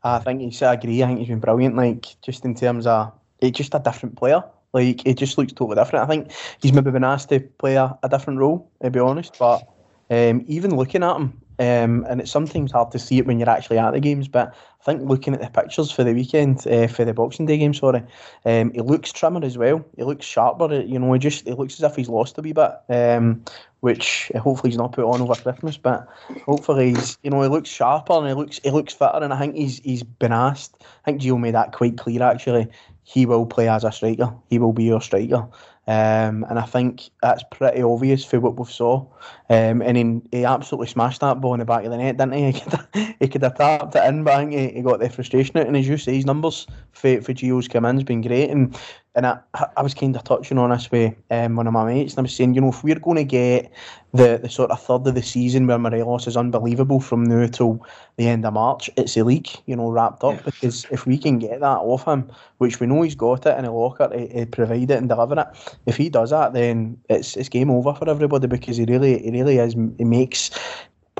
I 0.03 0.19
think 0.19 0.41
he's. 0.41 0.61
I 0.61 0.73
agree. 0.73 1.03
I 1.03 1.07
think 1.07 1.19
he's 1.19 1.27
been 1.27 1.39
brilliant. 1.39 1.75
Like 1.75 2.05
just 2.21 2.45
in 2.45 2.55
terms 2.55 2.87
of, 2.87 3.11
it's 3.39 3.57
just 3.57 3.73
a 3.75 3.79
different 3.79 4.17
player. 4.17 4.43
Like 4.73 5.05
it 5.05 5.17
just 5.17 5.37
looks 5.37 5.53
totally 5.53 5.75
different. 5.75 6.05
I 6.05 6.07
think 6.07 6.31
he's 6.61 6.73
maybe 6.73 6.91
been 6.91 7.03
asked 7.03 7.29
to 7.29 7.39
play 7.39 7.75
a, 7.75 7.97
a 8.03 8.09
different 8.09 8.39
role, 8.39 8.71
to 8.81 8.89
be 8.89 8.99
honest. 8.99 9.37
But 9.37 9.63
um, 10.09 10.43
even 10.47 10.75
looking 10.75 11.03
at 11.03 11.15
him, 11.15 11.40
um, 11.61 12.07
and 12.09 12.19
it's 12.19 12.31
sometimes 12.31 12.71
hard 12.71 12.89
to 12.91 12.97
see 12.97 13.19
it 13.19 13.27
when 13.27 13.37
you're 13.37 13.47
actually 13.47 13.77
at 13.77 13.91
the 13.91 13.99
games, 13.99 14.27
but 14.27 14.47
I 14.81 14.83
think 14.83 15.07
looking 15.07 15.35
at 15.35 15.41
the 15.41 15.61
pictures 15.61 15.91
for 15.91 16.03
the 16.03 16.11
weekend, 16.11 16.65
uh, 16.65 16.87
for 16.87 17.05
the 17.05 17.13
Boxing 17.13 17.45
Day 17.45 17.59
game, 17.59 17.75
sorry, 17.75 18.01
um, 18.45 18.71
he 18.71 18.81
looks 18.81 19.11
trimmer 19.11 19.45
as 19.45 19.59
well. 19.59 19.85
He 19.95 20.03
looks 20.03 20.25
sharper. 20.25 20.73
You 20.81 20.97
know, 20.97 21.13
he 21.13 21.19
just 21.19 21.45
he 21.45 21.53
looks 21.53 21.75
as 21.75 21.83
if 21.83 21.95
he's 21.95 22.09
lost 22.09 22.39
a 22.39 22.41
wee 22.41 22.53
bit, 22.53 22.71
um, 22.89 23.45
which 23.81 24.31
hopefully 24.37 24.71
he's 24.71 24.77
not 24.77 24.93
put 24.93 25.05
on 25.05 25.21
over 25.21 25.35
Christmas. 25.35 25.77
But 25.77 26.07
hopefully 26.47 26.95
he's, 26.95 27.19
you 27.21 27.29
know, 27.29 27.43
he 27.43 27.47
looks 27.47 27.69
sharper 27.69 28.13
and 28.13 28.27
he 28.27 28.33
looks 28.33 28.59
he 28.63 28.71
looks 28.71 28.95
fitter. 28.95 29.19
And 29.21 29.31
I 29.31 29.37
think 29.37 29.53
he's 29.53 29.77
he's 29.83 30.01
been 30.01 30.33
asked. 30.33 30.77
I 30.81 31.11
think 31.11 31.21
Gio 31.21 31.39
made 31.39 31.53
that 31.53 31.73
quite 31.73 31.99
clear 31.99 32.23
actually. 32.23 32.67
He 33.03 33.27
will 33.27 33.45
play 33.45 33.69
as 33.69 33.83
a 33.83 33.91
striker. 33.91 34.33
He 34.49 34.57
will 34.57 34.73
be 34.73 34.85
your 34.85 35.01
striker. 35.01 35.47
Um, 35.91 36.45
and 36.49 36.57
I 36.57 36.61
think 36.61 37.09
that's 37.21 37.43
pretty 37.51 37.81
obvious 37.81 38.23
for 38.23 38.39
what 38.39 38.57
we 38.57 38.65
saw. 38.65 39.05
Um, 39.49 39.81
and 39.81 39.97
he, 39.97 40.37
he 40.37 40.45
absolutely 40.45 40.87
smashed 40.87 41.19
that 41.19 41.41
ball 41.41 41.53
in 41.53 41.59
the 41.59 41.65
back 41.65 41.83
of 41.83 41.91
the 41.91 41.97
net, 41.97 42.15
didn't 42.15 42.31
he? 42.31 42.45
He 42.51 42.59
could, 42.61 42.71
have, 42.71 43.15
he 43.19 43.27
could 43.27 43.43
have 43.43 43.57
tapped 43.57 43.95
it 43.95 44.05
in, 44.05 44.23
but 44.23 44.33
I 44.33 44.37
think 44.37 44.53
he, 44.53 44.77
he 44.77 44.81
got 44.83 45.01
the 45.01 45.09
frustration 45.09 45.57
out. 45.57 45.67
And 45.67 45.75
as 45.75 45.89
you 45.89 45.97
say, 45.97 46.15
his 46.15 46.25
numbers 46.25 46.65
for, 46.93 47.21
for 47.21 47.33
Gio's 47.33 47.67
come 47.67 47.83
in 47.83 47.97
has 47.97 48.05
been 48.05 48.21
great. 48.21 48.49
And 48.49 48.79
and 49.15 49.25
I, 49.25 49.39
I 49.75 49.81
was 49.81 49.93
kind 49.93 50.15
of 50.15 50.23
touching 50.23 50.57
on 50.57 50.69
this 50.69 50.89
with 50.89 51.13
um, 51.29 51.57
one 51.57 51.67
of 51.67 51.73
my 51.73 51.85
mates, 51.85 52.13
and 52.13 52.19
I 52.19 52.21
was 52.23 52.35
saying, 52.35 52.53
you 52.53 52.61
know, 52.61 52.69
if 52.69 52.83
we're 52.83 52.95
going 52.95 53.17
to 53.17 53.23
get 53.25 53.71
the, 54.13 54.39
the 54.41 54.49
sort 54.49 54.71
of 54.71 54.81
third 54.81 55.05
of 55.07 55.15
the 55.15 55.21
season 55.21 55.67
where 55.67 55.77
Morelos 55.77 56.27
is 56.27 56.37
unbelievable 56.37 57.01
from 57.01 57.25
now 57.25 57.45
till 57.47 57.85
the 58.15 58.27
end 58.27 58.45
of 58.45 58.53
March, 58.53 58.89
it's 58.95 59.17
a 59.17 59.23
league, 59.23 59.49
you 59.65 59.75
know, 59.75 59.89
wrapped 59.89 60.23
up. 60.23 60.35
Yeah. 60.35 60.41
Because 60.45 60.85
if 60.91 61.05
we 61.05 61.17
can 61.17 61.39
get 61.39 61.59
that 61.59 61.65
off 61.65 62.05
him, 62.05 62.31
which 62.59 62.79
we 62.79 62.87
know 62.87 63.01
he's 63.01 63.15
got 63.15 63.45
it 63.45 63.57
in 63.57 63.65
a 63.65 63.73
locker 63.73 64.07
to, 64.07 64.27
to 64.27 64.45
provide 64.45 64.91
it 64.91 64.97
and 64.97 65.09
deliver 65.09 65.39
it, 65.41 65.77
if 65.85 65.97
he 65.97 66.09
does 66.09 66.29
that, 66.29 66.53
then 66.53 66.97
it's 67.09 67.35
it's 67.35 67.49
game 67.49 67.69
over 67.69 67.93
for 67.93 68.09
everybody 68.09 68.47
because 68.47 68.77
he 68.77 68.85
really 68.85 69.21
he 69.21 69.31
really 69.31 69.57
is 69.57 69.73
he 69.97 70.05
makes 70.05 70.51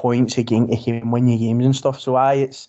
points 0.01 0.34
can, 0.34 0.67
he 0.67 0.84
can 0.84 1.12
win 1.12 1.27
your 1.27 1.38
games 1.38 1.63
and 1.63 1.75
stuff. 1.75 2.00
So 2.00 2.15
aye, 2.15 2.34
it's 2.34 2.67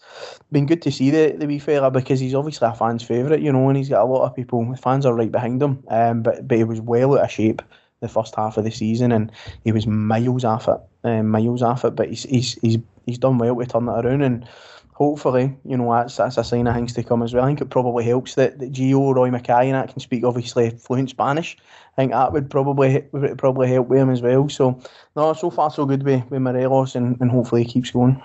been 0.53 0.67
good 0.67 0.83
to 0.83 0.93
see 0.93 1.11
the 1.11 1.35
the 1.39 1.47
wee 1.47 1.59
fella 1.59 1.91
because 1.91 2.21
he's 2.21 2.35
obviously 2.35 2.69
a 2.69 2.75
fan's 2.75 3.03
favourite, 3.03 3.41
you 3.41 3.51
know, 3.51 3.69
and 3.69 3.79
he's 3.79 3.89
got 3.89 4.03
a 4.03 4.05
lot 4.05 4.27
of 4.27 4.37
people. 4.37 4.77
Fans 4.77 5.07
are 5.07 5.15
right 5.15 5.33
behind 5.33 5.63
him. 5.63 5.83
Um, 5.89 6.23
but 6.23 6.47
but 6.47 6.59
he 6.59 6.65
was 6.65 6.83
well 6.83 7.15
out 7.15 7.25
of 7.25 7.31
shape 7.31 7.63
the 8.01 8.09
first 8.09 8.37
half 8.37 8.59
of 8.59 8.65
the 8.65 8.71
season, 8.71 9.13
and 9.13 9.33
he 9.65 9.73
was 9.73 9.87
miles 9.87 10.45
off 10.45 10.69
it, 10.69 10.81
um, 11.05 11.29
miles 11.29 11.63
off 11.63 11.87
it. 11.87 11.97
But 11.97 12.11
he's 12.11 12.25
he's 12.25 12.59
he's 12.61 12.79
he's 13.07 13.19
done 13.19 13.39
well 13.39 13.57
to 13.57 13.67
turn 13.67 13.89
it 13.89 14.05
around 14.05 14.23
and 14.23 14.47
hopefully, 14.93 15.57
you 15.65 15.77
know, 15.77 15.93
that's 15.93 16.17
that's 16.17 16.39
a 16.39 16.45
sign 16.45 16.67
of 16.67 16.75
things 16.75 16.93
to 16.95 17.03
come 17.03 17.23
as 17.23 17.35
well. 17.35 17.45
I 17.45 17.49
think 17.49 17.61
it 17.61 17.71
probably 17.71 18.05
helps 18.05 18.35
that, 18.37 18.59
that 18.59 18.73
Gio, 18.73 19.15
Roy 19.15 19.31
Makaay, 19.31 19.65
and 19.65 19.75
that 19.75 19.91
can 19.91 20.01
speak 20.01 20.25
obviously 20.25 20.71
fluent 20.71 21.11
Spanish. 21.11 21.57
I 21.97 22.03
think 22.03 22.13
that 22.13 22.33
would 22.33 22.51
probably 22.51 23.05
would 23.13 23.39
probably 23.39 23.69
help 23.69 23.89
with 23.89 23.99
him 23.99 24.11
as 24.11 24.23
well. 24.23 24.49
So, 24.49 24.81
no, 25.17 25.33
so 25.35 25.51
far 25.51 25.71
so 25.71 25.87
good 25.87 26.03
with, 26.03 26.31
with 26.31 26.43
Morelos, 26.43 26.95
and, 26.95 27.21
and 27.21 27.31
hopefully 27.31 27.65
he 27.65 27.71
keeps 27.71 27.91
going. 27.91 28.23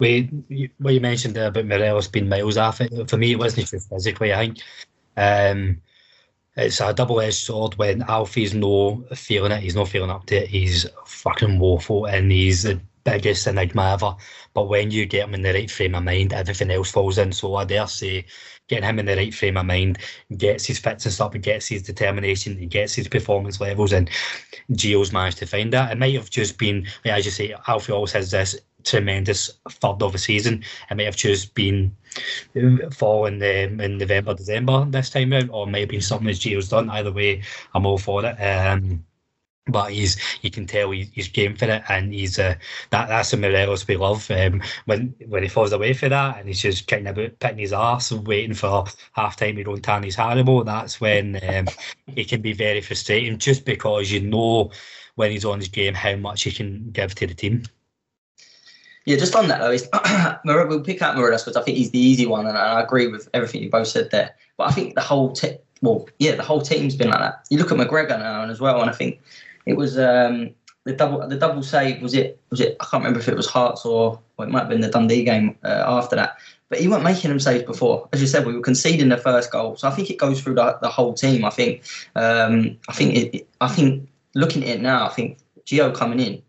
We, 0.00 0.28
what 0.78 0.92
you 0.92 1.00
mentioned 1.00 1.34
there 1.34 1.48
about 1.48 1.66
Morelos 1.66 2.08
being 2.08 2.28
miles 2.28 2.56
off 2.56 2.80
it, 2.80 3.08
for 3.08 3.16
me, 3.16 3.32
it 3.32 3.38
wasn't 3.38 3.68
just 3.68 3.88
physically. 3.88 4.34
I 4.34 4.38
think 4.38 4.58
um, 5.16 5.80
it's 6.56 6.80
a 6.80 6.92
double 6.92 7.20
edged 7.20 7.36
sword 7.36 7.76
when 7.76 8.02
Alfie's 8.02 8.54
no 8.54 9.04
feeling 9.14 9.52
it, 9.52 9.62
he's 9.62 9.76
not 9.76 9.88
feeling 9.88 10.10
up 10.10 10.26
to 10.26 10.36
it, 10.36 10.48
he's 10.48 10.86
fucking 11.06 11.60
woeful, 11.60 12.06
and 12.06 12.32
he's 12.32 12.64
the 12.64 12.80
biggest 13.04 13.46
enigma 13.46 13.92
ever. 13.92 14.16
But 14.54 14.68
when 14.68 14.90
you 14.90 15.06
get 15.06 15.28
him 15.28 15.34
in 15.34 15.42
the 15.42 15.52
right 15.52 15.70
frame 15.70 15.94
of 15.94 16.04
mind, 16.04 16.32
everything 16.32 16.70
else 16.70 16.90
falls 16.90 17.18
in. 17.18 17.32
So 17.32 17.54
I 17.54 17.64
dare 17.64 17.86
say, 17.86 18.24
getting 18.68 18.88
him 18.88 18.98
in 18.98 19.06
the 19.06 19.16
right 19.16 19.34
frame 19.34 19.56
of 19.56 19.66
mind, 19.66 19.98
gets 20.36 20.64
his 20.64 20.78
fits 20.78 21.04
and 21.04 21.14
stuff, 21.14 21.34
he 21.34 21.38
gets 21.38 21.66
his 21.66 21.82
determination, 21.82 22.56
he 22.56 22.66
gets 22.66 22.94
his 22.94 23.08
performance 23.08 23.60
levels, 23.60 23.92
and 23.92 24.10
Gio's 24.72 25.12
managed 25.12 25.38
to 25.38 25.46
find 25.46 25.72
that. 25.72 25.92
It 25.92 25.98
might 25.98 26.14
have 26.14 26.30
just 26.30 26.58
been, 26.58 26.86
as 27.04 27.24
you 27.24 27.30
say, 27.30 27.54
Alfie 27.68 27.92
always 27.92 28.12
has 28.12 28.30
this 28.30 28.56
tremendous 28.84 29.50
third 29.68 30.02
of 30.02 30.14
a 30.14 30.18
season. 30.18 30.62
It 30.90 30.96
might 30.96 31.06
have 31.06 31.16
just 31.16 31.54
been 31.54 31.94
fall 32.92 33.26
in 33.26 33.38
the 33.38 33.64
in 33.64 33.98
November, 33.98 34.34
December 34.34 34.84
this 34.86 35.10
time 35.10 35.32
out, 35.32 35.48
or 35.50 35.66
been 35.66 36.00
something 36.00 36.28
as 36.28 36.40
Gio's 36.40 36.68
done. 36.68 36.90
Either 36.90 37.12
way, 37.12 37.42
I'm 37.74 37.86
all 37.86 37.98
for 37.98 38.24
it. 38.24 38.36
Um, 38.40 39.04
but 39.66 39.92
he's 39.92 40.16
you 40.42 40.50
can 40.50 40.66
tell 40.66 40.90
he, 40.90 41.10
he's 41.14 41.28
game 41.28 41.56
for 41.56 41.66
it, 41.66 41.82
and 41.88 42.12
he's 42.12 42.38
uh, 42.38 42.54
that 42.90 43.08
that's 43.08 43.30
the 43.30 43.36
Morelos 43.36 43.86
we 43.86 43.96
love. 43.96 44.30
Um, 44.30 44.62
when 44.84 45.14
when 45.26 45.42
he 45.42 45.48
falls 45.48 45.72
away 45.72 45.94
for 45.94 46.08
that, 46.08 46.38
and 46.38 46.48
he's 46.48 46.60
just 46.60 46.86
kind 46.86 47.08
of 47.08 47.16
picking 47.38 47.58
his 47.58 47.72
and 47.72 48.26
waiting 48.26 48.54
for 48.54 48.84
half 49.12 49.36
time 49.36 49.56
he 49.56 49.64
don't 49.64 49.82
turn 49.82 50.02
his 50.02 50.16
Haribo. 50.16 50.64
That's 50.64 51.00
when 51.00 51.40
um, 51.48 51.66
he 52.06 52.24
can 52.24 52.42
be 52.42 52.52
very 52.52 52.80
frustrating, 52.80 53.38
just 53.38 53.64
because 53.64 54.10
you 54.10 54.20
know 54.20 54.70
when 55.14 55.30
he's 55.30 55.44
on 55.44 55.60
his 55.60 55.68
game 55.68 55.94
how 55.94 56.16
much 56.16 56.42
he 56.42 56.50
can 56.50 56.90
give 56.90 57.14
to 57.14 57.26
the 57.26 57.34
team. 57.34 57.62
Yeah, 59.06 59.16
just 59.16 59.34
on 59.34 59.48
that 59.48 59.60
though, 59.60 60.38
we'll 60.66 60.80
pick 60.80 61.02
out 61.02 61.16
Morelos 61.16 61.44
because 61.44 61.56
I 61.56 61.62
think 61.62 61.76
he's 61.76 61.90
the 61.90 61.98
easy 61.98 62.26
one, 62.26 62.46
and 62.46 62.56
I 62.56 62.82
agree 62.82 63.06
with 63.06 63.28
everything 63.32 63.62
you 63.62 63.70
both 63.70 63.88
said 63.88 64.10
there. 64.10 64.34
But 64.56 64.68
I 64.68 64.72
think 64.72 64.94
the 64.94 65.00
whole 65.00 65.34
well, 65.82 66.08
yeah, 66.18 66.34
the 66.34 66.42
whole 66.42 66.62
team's 66.62 66.96
been 66.96 67.10
like 67.10 67.18
that. 67.18 67.46
You 67.50 67.58
look 67.58 67.70
at 67.70 67.78
McGregor 67.78 68.18
now 68.18 68.42
and 68.42 68.50
as 68.50 68.60
well, 68.60 68.80
and 68.80 68.90
I 68.90 68.94
think 68.94 69.20
it 69.66 69.76
was 69.76 69.98
um, 69.98 70.54
the 70.84 70.92
double 70.92 71.26
the 71.26 71.36
double 71.36 71.62
save 71.62 72.02
was 72.02 72.14
it 72.14 72.40
was 72.50 72.60
it 72.60 72.76
I 72.80 72.84
can't 72.84 73.02
remember 73.02 73.20
if 73.20 73.28
it 73.28 73.36
was 73.36 73.46
Hearts 73.46 73.84
or, 73.84 74.20
or 74.36 74.44
it 74.44 74.50
might 74.50 74.60
have 74.60 74.68
been 74.68 74.80
the 74.80 74.88
Dundee 74.88 75.24
game 75.24 75.56
uh, 75.64 75.84
after 75.86 76.16
that. 76.16 76.38
But 76.70 76.80
he 76.80 76.88
weren't 76.88 77.04
making 77.04 77.28
them 77.28 77.38
saves 77.38 77.64
before. 77.64 78.08
As 78.12 78.20
you 78.20 78.26
said, 78.26 78.46
we 78.46 78.54
were 78.54 78.62
conceding 78.62 79.10
the 79.10 79.16
first 79.16 79.50
goal, 79.50 79.76
so 79.76 79.86
I 79.86 79.90
think 79.90 80.10
it 80.10 80.18
goes 80.18 80.40
through 80.40 80.54
the, 80.54 80.78
the 80.80 80.88
whole 80.88 81.14
team. 81.14 81.44
I 81.44 81.50
think 81.50 81.82
um, 82.16 82.76
I 82.88 82.92
think 82.92 83.14
it, 83.14 83.48
I 83.60 83.68
think 83.68 84.08
looking 84.34 84.62
at 84.64 84.70
it 84.70 84.82
now, 84.82 85.06
I 85.06 85.10
think 85.10 85.38
Gio 85.66 85.94
coming 85.94 86.20
in, 86.20 86.42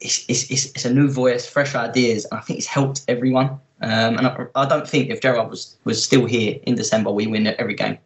it's, 0.00 0.24
it's, 0.28 0.50
it's, 0.50 0.66
it's 0.66 0.84
a 0.84 0.92
new 0.92 1.10
voice, 1.10 1.46
fresh 1.46 1.74
ideas, 1.74 2.26
and 2.30 2.38
I 2.38 2.42
think 2.42 2.58
it's 2.58 2.68
helped 2.68 3.04
everyone. 3.08 3.60
Um, 3.82 4.16
and 4.16 4.26
I, 4.26 4.46
I, 4.54 4.68
don't 4.68 4.88
think 4.88 5.10
if 5.10 5.20
Gerrard 5.20 5.50
was, 5.50 5.76
was 5.84 6.02
still 6.02 6.24
here 6.24 6.58
in 6.62 6.76
December, 6.76 7.10
we 7.10 7.26
win 7.26 7.48
every 7.58 7.74
game. 7.74 7.98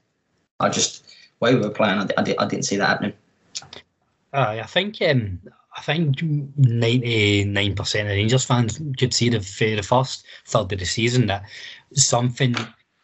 I 0.59 0.71
just 0.71 1.06
way 1.40 1.54
we 1.54 1.61
were 1.61 1.71
playing, 1.71 1.99
I, 1.99 2.06
I, 2.16 2.35
I 2.38 2.47
didn't 2.47 2.64
see 2.64 2.76
that 2.76 2.88
happening. 2.88 3.12
I 4.36 4.62
think 4.64 5.00
um, 5.02 5.40
I 5.76 5.82
think 5.82 6.22
ninety 6.56 7.44
nine 7.44 7.74
percent 7.74 8.08
of 8.08 8.14
Rangers 8.14 8.44
fans 8.44 8.80
could 8.98 9.14
see 9.14 9.28
the 9.28 9.38
the 9.38 9.82
first 9.82 10.24
third 10.46 10.72
of 10.72 10.78
the 10.78 10.84
season 10.84 11.26
that 11.26 11.44
something 11.94 12.54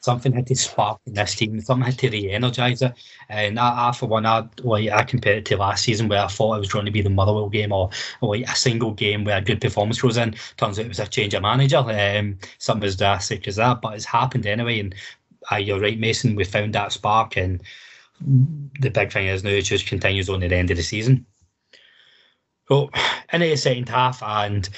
something 0.02 0.32
had 0.32 0.46
to 0.48 0.56
spark 0.56 1.00
in 1.06 1.14
this 1.14 1.36
team, 1.36 1.60
something 1.60 1.86
had 1.86 1.98
to 1.98 2.10
re-energise 2.10 2.82
it. 2.82 2.92
And 3.28 3.58
I, 3.58 3.88
I, 3.88 3.92
for 3.92 4.06
one, 4.06 4.26
I 4.26 4.44
like 4.62 4.90
I 4.90 5.04
compare 5.04 5.36
it 5.36 5.44
to 5.46 5.56
last 5.56 5.84
season 5.84 6.08
where 6.08 6.24
I 6.24 6.26
thought 6.26 6.56
it 6.56 6.60
was 6.60 6.72
going 6.72 6.86
to 6.86 6.90
be 6.90 7.02
the 7.02 7.10
Motherwell 7.10 7.48
game 7.48 7.72
or, 7.72 7.88
or 8.20 8.36
like 8.36 8.48
a 8.48 8.56
single 8.56 8.92
game 8.92 9.24
where 9.24 9.38
a 9.38 9.42
good 9.42 9.60
performance 9.60 10.02
goes 10.02 10.16
in. 10.16 10.34
Turns 10.56 10.78
out 10.78 10.86
it 10.86 10.88
was 10.88 10.98
a 10.98 11.06
change 11.06 11.34
of 11.34 11.42
manager, 11.42 11.78
um, 11.78 12.36
something 12.58 12.86
as 12.86 12.96
drastic 12.96 13.46
as 13.46 13.56
that, 13.56 13.80
but 13.80 13.94
it's 13.94 14.04
happened 14.04 14.44
anyway. 14.44 14.80
And 14.80 14.94
uh, 15.50 15.56
you're 15.56 15.80
right, 15.80 15.98
Mason. 15.98 16.34
We 16.34 16.44
found 16.44 16.74
that 16.74 16.92
spark 16.92 17.36
and 17.36 17.62
the 18.80 18.90
big 18.90 19.12
thing 19.12 19.26
is 19.26 19.44
now 19.44 19.50
it 19.50 19.62
just 19.62 19.86
continues 19.86 20.28
on 20.28 20.42
at 20.42 20.50
the 20.50 20.56
end 20.56 20.70
of 20.70 20.76
the 20.76 20.82
season. 20.82 21.26
So 22.68 22.90
in 23.32 23.40
the 23.40 23.56
second 23.56 23.88
half, 23.88 24.22
and 24.22 24.68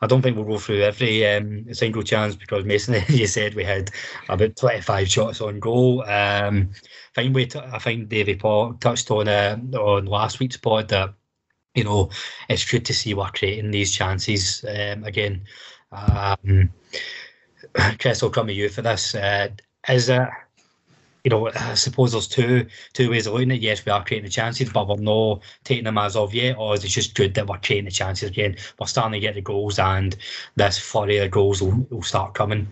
I 0.00 0.06
don't 0.06 0.22
think 0.22 0.36
we'll 0.36 0.46
go 0.46 0.58
through 0.58 0.82
every 0.82 1.26
um, 1.26 1.72
single 1.72 2.02
chance 2.02 2.34
because 2.34 2.64
Mason, 2.64 3.02
you 3.08 3.26
said 3.26 3.54
we 3.54 3.64
had 3.64 3.90
about 4.28 4.56
25 4.56 5.08
shots 5.08 5.40
on 5.40 5.60
goal. 5.60 6.02
Um, 6.02 6.70
I 7.16 7.22
think 7.22 7.34
we, 7.34 7.46
t- 7.46 7.58
I 7.58 7.78
think 7.78 8.40
Paul 8.40 8.74
touched 8.74 9.10
on 9.10 9.28
uh, 9.28 9.58
on 9.74 10.06
last 10.06 10.40
week's 10.40 10.56
pod 10.56 10.88
that 10.88 11.14
you 11.74 11.84
know 11.84 12.10
it's 12.48 12.68
good 12.70 12.84
to 12.86 12.94
see 12.94 13.14
we're 13.14 13.30
creating 13.30 13.70
these 13.70 13.92
chances 13.92 14.64
um, 14.68 15.04
again. 15.04 15.42
Um, 15.92 16.70
Chris, 17.98 18.22
will 18.22 18.30
come 18.30 18.46
to 18.48 18.52
you 18.52 18.68
for 18.68 18.82
this. 18.82 19.14
Uh, 19.14 19.48
is 19.88 20.08
it 20.08 20.28
you 21.24 21.30
know, 21.30 21.50
I 21.54 21.74
suppose 21.74 22.12
there's 22.12 22.28
two 22.28 22.66
two 22.92 23.10
ways 23.10 23.26
of 23.26 23.32
looking 23.32 23.50
at 23.50 23.56
it. 23.56 23.62
Yes, 23.62 23.84
we 23.84 23.90
are 23.90 24.04
creating 24.04 24.26
the 24.26 24.30
chances, 24.30 24.70
but 24.70 24.86
we're 24.86 24.96
not 24.96 25.42
taking 25.64 25.84
them 25.84 25.96
as 25.96 26.16
of 26.16 26.34
yet, 26.34 26.56
or 26.58 26.74
is 26.74 26.84
it 26.84 26.88
just 26.88 27.14
good 27.14 27.34
that 27.34 27.46
we're 27.46 27.58
creating 27.58 27.86
the 27.86 27.90
chances 27.90 28.28
again? 28.28 28.56
We're 28.78 28.86
starting 28.86 29.12
to 29.12 29.20
get 29.20 29.34
the 29.34 29.40
goals, 29.40 29.78
and 29.78 30.14
this 30.56 30.78
flurry 30.78 31.16
of 31.16 31.30
goals 31.30 31.62
will, 31.62 31.86
will 31.90 32.02
start 32.02 32.34
coming. 32.34 32.68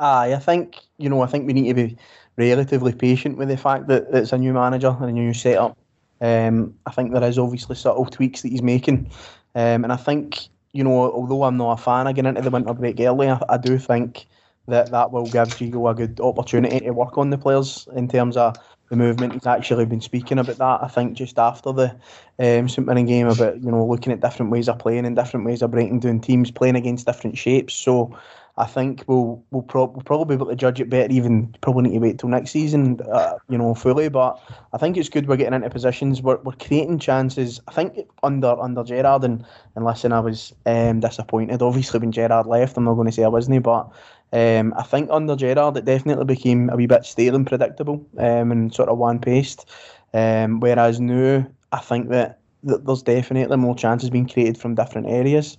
Aye, 0.00 0.34
I 0.34 0.38
think 0.38 0.78
you 0.98 1.08
know, 1.08 1.22
I 1.22 1.26
think 1.26 1.46
we 1.46 1.52
need 1.52 1.68
to 1.68 1.74
be 1.74 1.96
relatively 2.36 2.92
patient 2.92 3.38
with 3.38 3.48
the 3.48 3.56
fact 3.56 3.86
that 3.86 4.08
it's 4.12 4.32
a 4.32 4.38
new 4.38 4.52
manager 4.52 4.96
and 5.00 5.10
a 5.10 5.12
new 5.12 5.32
setup. 5.32 5.78
Um, 6.20 6.74
I 6.86 6.90
think 6.90 7.12
there 7.12 7.22
is 7.22 7.38
obviously 7.38 7.76
subtle 7.76 8.06
tweaks 8.06 8.42
that 8.42 8.48
he's 8.48 8.62
making, 8.62 9.12
um, 9.54 9.84
and 9.84 9.92
I 9.92 9.96
think 9.96 10.48
you 10.72 10.82
know, 10.82 11.12
although 11.12 11.44
I'm 11.44 11.56
not 11.56 11.78
a 11.78 11.82
fan 11.82 12.08
of 12.08 12.16
getting 12.16 12.30
into 12.30 12.42
the 12.42 12.50
winter 12.50 12.74
break 12.74 12.98
early, 12.98 13.28
I, 13.28 13.40
I 13.48 13.58
do 13.58 13.78
think 13.78 14.26
that 14.68 14.90
that 14.90 15.12
will 15.12 15.28
give 15.28 15.48
Gigo 15.50 15.90
a 15.90 15.94
good 15.94 16.20
opportunity 16.20 16.80
to 16.80 16.90
work 16.92 17.18
on 17.18 17.30
the 17.30 17.38
players 17.38 17.88
in 17.94 18.08
terms 18.08 18.36
of 18.36 18.56
the 18.90 18.96
movement. 18.96 19.32
He's 19.32 19.46
actually 19.46 19.86
been 19.86 20.00
speaking 20.00 20.38
about 20.38 20.58
that. 20.58 20.82
I 20.82 20.88
think 20.88 21.14
just 21.14 21.38
after 21.38 21.72
the 21.72 21.90
um, 22.38 22.68
St 22.68 22.86
Mirren 22.86 23.06
game 23.06 23.26
about 23.26 23.62
you 23.62 23.70
know 23.70 23.84
looking 23.86 24.12
at 24.12 24.20
different 24.20 24.52
ways 24.52 24.68
of 24.68 24.78
playing 24.78 25.06
and 25.06 25.16
different 25.16 25.46
ways 25.46 25.62
of 25.62 25.70
breaking 25.70 26.00
down 26.00 26.20
teams, 26.20 26.50
playing 26.50 26.76
against 26.76 27.06
different 27.06 27.38
shapes. 27.38 27.74
So 27.74 28.16
I 28.58 28.66
think 28.66 29.04
we'll 29.06 29.42
we'll, 29.50 29.62
pro- 29.62 29.86
we'll 29.86 30.02
probably 30.02 30.36
be 30.36 30.42
able 30.42 30.50
to 30.50 30.56
judge 30.56 30.80
it 30.80 30.90
better. 30.90 31.12
Even 31.12 31.54
probably 31.62 31.84
need 31.84 31.94
to 31.94 32.00
wait 32.00 32.18
till 32.18 32.28
next 32.28 32.50
season, 32.50 33.00
uh, 33.10 33.34
you 33.48 33.56
know, 33.56 33.74
fully. 33.74 34.08
But 34.10 34.38
I 34.74 34.78
think 34.78 34.96
it's 34.96 35.08
good 35.08 35.26
we're 35.26 35.36
getting 35.36 35.54
into 35.54 35.70
positions. 35.70 36.20
We're, 36.20 36.36
we're 36.38 36.52
creating 36.52 36.98
chances. 36.98 37.60
I 37.66 37.72
think 37.72 37.98
under 38.22 38.58
under 38.60 38.84
Gerrard 38.84 39.24
and 39.24 39.44
and 39.74 39.84
listen, 39.86 40.12
I 40.12 40.20
was 40.20 40.52
um, 40.66 41.00
disappointed. 41.00 41.62
Obviously, 41.62 42.00
when 42.00 42.12
Gerrard 42.12 42.46
left, 42.46 42.76
I'm 42.76 42.84
not 42.84 42.94
going 42.94 43.06
to 43.06 43.12
say 43.12 43.24
I 43.24 43.28
wasn't, 43.28 43.62
but 43.62 43.90
um, 44.34 44.74
I 44.76 44.82
think 44.82 45.08
under 45.10 45.34
Gerrard 45.34 45.78
it 45.78 45.86
definitely 45.86 46.26
became 46.26 46.68
a 46.68 46.76
wee 46.76 46.86
bit 46.86 47.06
stale 47.06 47.34
and 47.34 47.46
predictable 47.46 48.06
um, 48.18 48.52
and 48.52 48.74
sort 48.74 48.90
of 48.90 48.98
one 48.98 49.18
paced. 49.18 49.68
Um, 50.12 50.60
whereas 50.60 51.00
now 51.00 51.46
I 51.72 51.78
think 51.78 52.10
that, 52.10 52.38
that 52.64 52.84
there's 52.84 53.02
definitely 53.02 53.56
more 53.56 53.74
chances 53.74 54.10
being 54.10 54.28
created 54.28 54.58
from 54.58 54.74
different 54.74 55.08
areas. 55.08 55.56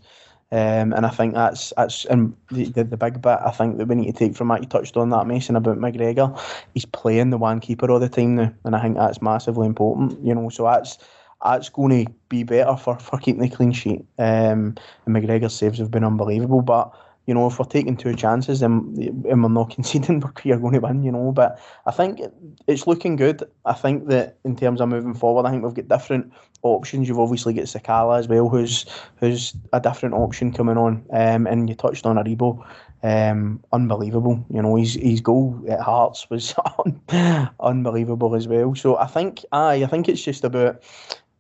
Um, 0.53 0.93
and 0.93 1.03
I 1.03 1.09
think 1.09 1.33
that's 1.33 1.73
that's 1.75 2.05
and 2.05 2.35
the, 2.51 2.65
the, 2.65 2.83
the 2.83 2.97
big 2.97 3.23
bit 3.23 3.39
I 3.43 3.49
think 3.49 3.79
that 3.79 3.87
we 3.87 3.95
need 3.95 4.05
to 4.05 4.13
take 4.13 4.35
from 4.35 4.49
that 4.49 4.61
you 4.61 4.67
touched 4.67 4.95
on 4.97 5.09
that 5.09 5.25
Mason 5.25 5.55
about 5.55 5.79
McGregor. 5.79 6.39
He's 6.75 6.85
playing 6.85 7.31
the 7.31 7.39
one 7.39 7.59
keeper 7.59 7.89
all 7.89 7.99
the 7.99 8.07
time 8.07 8.35
now, 8.35 8.53
and 8.63 8.75
I 8.75 8.81
think 8.83 8.95
that's 8.95 9.19
massively 9.19 9.65
important. 9.65 10.23
You 10.23 10.35
know, 10.35 10.49
so 10.49 10.65
that's 10.65 10.99
that's 11.43 11.69
going 11.69 12.05
to 12.05 12.11
be 12.29 12.43
better 12.43 12.77
for, 12.77 12.99
for 12.99 13.17
keeping 13.17 13.41
the 13.41 13.49
clean 13.49 13.71
sheet. 13.71 14.05
Um, 14.19 14.75
and 15.07 15.07
McGregor's 15.07 15.55
saves 15.55 15.79
have 15.79 15.89
been 15.89 16.03
unbelievable, 16.03 16.61
but 16.61 16.93
you 17.25 17.33
know, 17.33 17.47
if 17.47 17.57
we're 17.57 17.65
taking 17.65 17.95
two 17.95 18.15
chances 18.15 18.61
and, 18.61 18.97
and 18.97 19.43
we're 19.43 19.49
not 19.49 19.69
conceding, 19.75 20.19
we're 20.19 20.57
going 20.57 20.73
to 20.73 20.79
win, 20.79 21.03
you 21.03 21.11
know. 21.11 21.31
But 21.31 21.59
I 21.85 21.91
think 21.91 22.21
it's 22.67 22.85
looking 22.85 23.15
good. 23.15 23.43
I 23.65 23.73
think 23.73 24.07
that 24.07 24.37
in 24.43 24.55
terms 24.55 24.81
of 24.81 24.89
moving 24.89 25.13
forward, 25.13 25.45
I 25.45 25.51
think 25.51 25.63
we've 25.63 25.73
got 25.73 25.87
different 25.87 26.33
options. 26.63 27.07
You've 27.07 27.19
obviously 27.19 27.53
got 27.53 27.65
Sakala 27.65 28.19
as 28.19 28.27
well, 28.27 28.49
who's 28.49 28.85
who's 29.17 29.53
a 29.71 29.79
different 29.79 30.15
option 30.15 30.51
coming 30.51 30.77
on. 30.77 31.05
Um, 31.11 31.47
and 31.47 31.69
you 31.69 31.75
touched 31.75 32.05
on 32.05 32.17
Aribo. 32.17 32.65
Um, 33.03 33.61
unbelievable. 33.73 34.45
You 34.49 34.61
know, 34.61 34.75
his 34.75 34.93
his 34.93 35.21
goal 35.21 35.61
at 35.69 35.81
Hearts 35.81 36.29
was 36.29 36.55
unbelievable 37.59 38.35
as 38.35 38.47
well. 38.47 38.75
So 38.75 38.97
I 38.97 39.07
think, 39.07 39.43
aye, 39.51 39.83
I 39.83 39.87
think 39.87 40.07
it's 40.07 40.23
just 40.23 40.43
about 40.43 40.81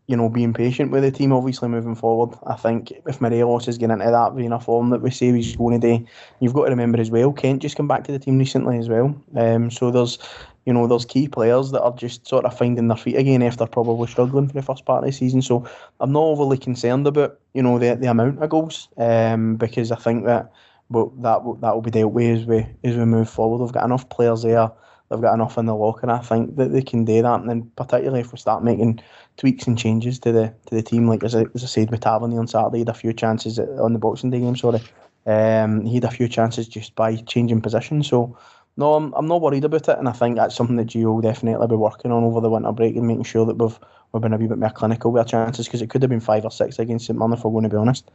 you 0.07 0.17
know, 0.17 0.27
being 0.27 0.53
patient 0.53 0.91
with 0.91 1.03
the 1.03 1.11
team, 1.11 1.31
obviously 1.31 1.69
moving 1.69 1.95
forward. 1.95 2.37
I 2.45 2.55
think 2.55 2.91
if 3.07 3.21
Morelos 3.21 3.67
is 3.69 3.77
getting 3.77 3.99
into 3.99 4.11
that 4.11 4.33
vein 4.33 4.51
of 4.51 4.65
form 4.65 4.89
that 4.89 5.01
we 5.01 5.11
say 5.11 5.31
he's 5.31 5.55
going 5.55 5.79
to 5.79 5.97
do, 5.97 6.05
you've 6.41 6.53
got 6.53 6.65
to 6.65 6.71
remember 6.71 6.99
as 6.99 7.09
well, 7.09 7.31
Kent 7.31 7.61
just 7.61 7.77
come 7.77 7.87
back 7.87 8.03
to 8.05 8.11
the 8.11 8.19
team 8.19 8.37
recently 8.37 8.77
as 8.77 8.89
well. 8.89 9.15
Um, 9.37 9.71
so 9.71 9.91
there's, 9.91 10.19
you 10.65 10.73
know, 10.73 10.87
there's 10.87 11.05
key 11.05 11.29
players 11.29 11.71
that 11.71 11.81
are 11.81 11.95
just 11.95 12.27
sort 12.27 12.43
of 12.43 12.57
finding 12.57 12.89
their 12.89 12.97
feet 12.97 13.15
again 13.15 13.41
after 13.41 13.65
probably 13.65 14.07
struggling 14.07 14.47
for 14.47 14.53
the 14.53 14.61
first 14.61 14.85
part 14.85 15.03
of 15.03 15.07
the 15.09 15.13
season. 15.13 15.41
So 15.41 15.65
I'm 16.01 16.11
not 16.11 16.23
overly 16.23 16.57
concerned 16.57 17.07
about, 17.07 17.39
you 17.53 17.63
know, 17.63 17.79
the 17.79 17.95
the 17.95 18.09
amount 18.09 18.43
of 18.43 18.49
goals, 18.49 18.89
um, 18.97 19.55
because 19.55 19.89
I 19.89 19.95
think 19.95 20.25
that, 20.25 20.51
but 20.89 21.21
that 21.21 21.39
that 21.61 21.73
will 21.73 21.81
be 21.81 21.91
dealt 21.91 22.11
with 22.11 22.41
as 22.41 22.45
we 22.45 22.67
as 22.83 22.97
we 22.97 23.05
move 23.05 23.29
forward. 23.29 23.63
We've 23.63 23.71
got 23.71 23.85
enough 23.85 24.09
players 24.09 24.43
there 24.43 24.69
they've 25.13 25.21
got 25.21 25.33
enough 25.33 25.57
in 25.57 25.65
the 25.65 25.75
locker. 25.75 26.01
And 26.01 26.11
I 26.11 26.19
think 26.19 26.55
that 26.55 26.71
they 26.71 26.81
can 26.81 27.05
do 27.05 27.21
that, 27.21 27.39
and 27.39 27.49
then 27.49 27.71
particularly 27.75 28.21
if 28.21 28.31
we 28.31 28.37
start 28.37 28.63
making 28.63 28.99
tweaks 29.37 29.67
and 29.67 29.77
changes 29.77 30.19
to 30.19 30.31
the 30.31 30.53
to 30.67 30.75
the 30.75 30.83
team, 30.83 31.07
like 31.07 31.23
as 31.23 31.35
I, 31.35 31.45
as 31.55 31.63
I 31.63 31.67
said 31.67 31.91
with 31.91 32.01
Tavernier 32.01 32.39
on 32.39 32.47
Saturday, 32.47 32.77
he 32.77 32.81
had 32.81 32.89
a 32.89 32.93
few 32.93 33.13
chances 33.13 33.59
on 33.59 33.93
the 33.93 33.99
Boxing 33.99 34.29
Day 34.29 34.39
game. 34.39 34.55
Sorry, 34.55 34.81
um, 35.25 35.85
he 35.85 35.95
had 35.95 36.03
a 36.03 36.11
few 36.11 36.27
chances 36.27 36.67
just 36.67 36.95
by 36.95 37.15
changing 37.15 37.61
position. 37.61 38.03
So. 38.03 38.37
No, 38.75 38.95
I'm, 38.95 39.13
I'm 39.13 39.27
not 39.27 39.39
worried 39.39 39.65
about 39.65 39.87
it, 39.87 39.99
and 39.99 40.09
I 40.09 40.13
think 40.13 40.35
that's 40.35 40.55
something 40.55 40.77
that 40.77 40.87
Gio 40.87 41.13
will 41.13 41.21
definitely 41.21 41.67
be 41.67 41.75
working 41.75 42.11
on 42.11 42.23
over 42.23 42.41
the 42.41 42.49
winter 42.49 42.71
break 42.71 42.95
and 42.95 43.05
making 43.05 43.25
sure 43.25 43.45
that 43.45 43.55
we've 43.55 43.77
we've 44.11 44.21
been 44.21 44.33
a 44.33 44.37
wee 44.37 44.47
bit 44.47 44.57
more 44.57 44.71
clinical 44.71 45.11
with 45.11 45.19
our 45.19 45.27
chances 45.27 45.67
because 45.67 45.83
it 45.83 45.91
could 45.91 46.01
have 46.01 46.09
been 46.09 46.19
five 46.19 46.43
or 46.43 46.49
six 46.49 46.79
against 46.79 47.05
St 47.05 47.17
Mirren 47.17 47.33
if 47.33 47.43
we're 47.43 47.51
going 47.51 47.63
to 47.63 47.69
be 47.69 47.77
honest. 47.77 48.09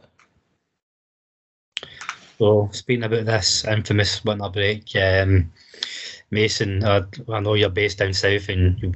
So 2.39 2.69
speaking 2.71 3.03
about 3.03 3.25
this 3.25 3.65
infamous 3.65 4.23
winter 4.23 4.49
break, 4.49 4.95
um, 4.95 5.51
Mason, 6.31 6.83
uh, 6.83 7.05
I 7.29 7.39
know 7.39 7.55
you're 7.55 7.69
based 7.69 7.97
down 7.97 8.13
south 8.13 8.49
and 8.49 8.79
you, 8.81 8.93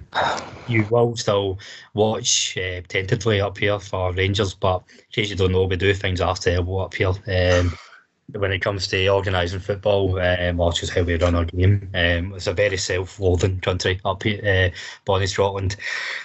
you 0.67 0.87
will 0.89 1.15
still 1.15 1.59
watch 1.93 2.57
uh, 2.57 2.81
tentatively 2.87 3.41
up 3.41 3.57
here 3.57 3.79
for 3.79 4.13
Rangers, 4.13 4.53
but 4.53 4.83
in 4.89 5.05
case 5.11 5.29
you 5.29 5.35
don't 5.35 5.51
know, 5.51 5.63
we 5.63 5.75
do 5.75 5.93
things 5.93 6.21
after 6.21 6.51
elbow 6.51 6.79
up 6.79 6.93
here. 6.93 7.13
Um, 7.27 7.73
when 8.31 8.51
it 8.51 8.59
comes 8.59 8.87
to 8.87 9.07
organising 9.09 9.59
football, 9.59 10.19
um, 10.19 10.57
how 10.57 11.03
we 11.03 11.17
run 11.17 11.35
our 11.35 11.45
game. 11.45 11.89
Um, 11.93 12.33
it's 12.33 12.47
a 12.47 12.53
very 12.53 12.77
self-loathing 12.77 13.59
country 13.59 13.99
up 14.05 14.23
here, 14.23 14.71
uh, 14.71 14.75
Bonnie, 15.05 15.27
Scotland. 15.27 15.75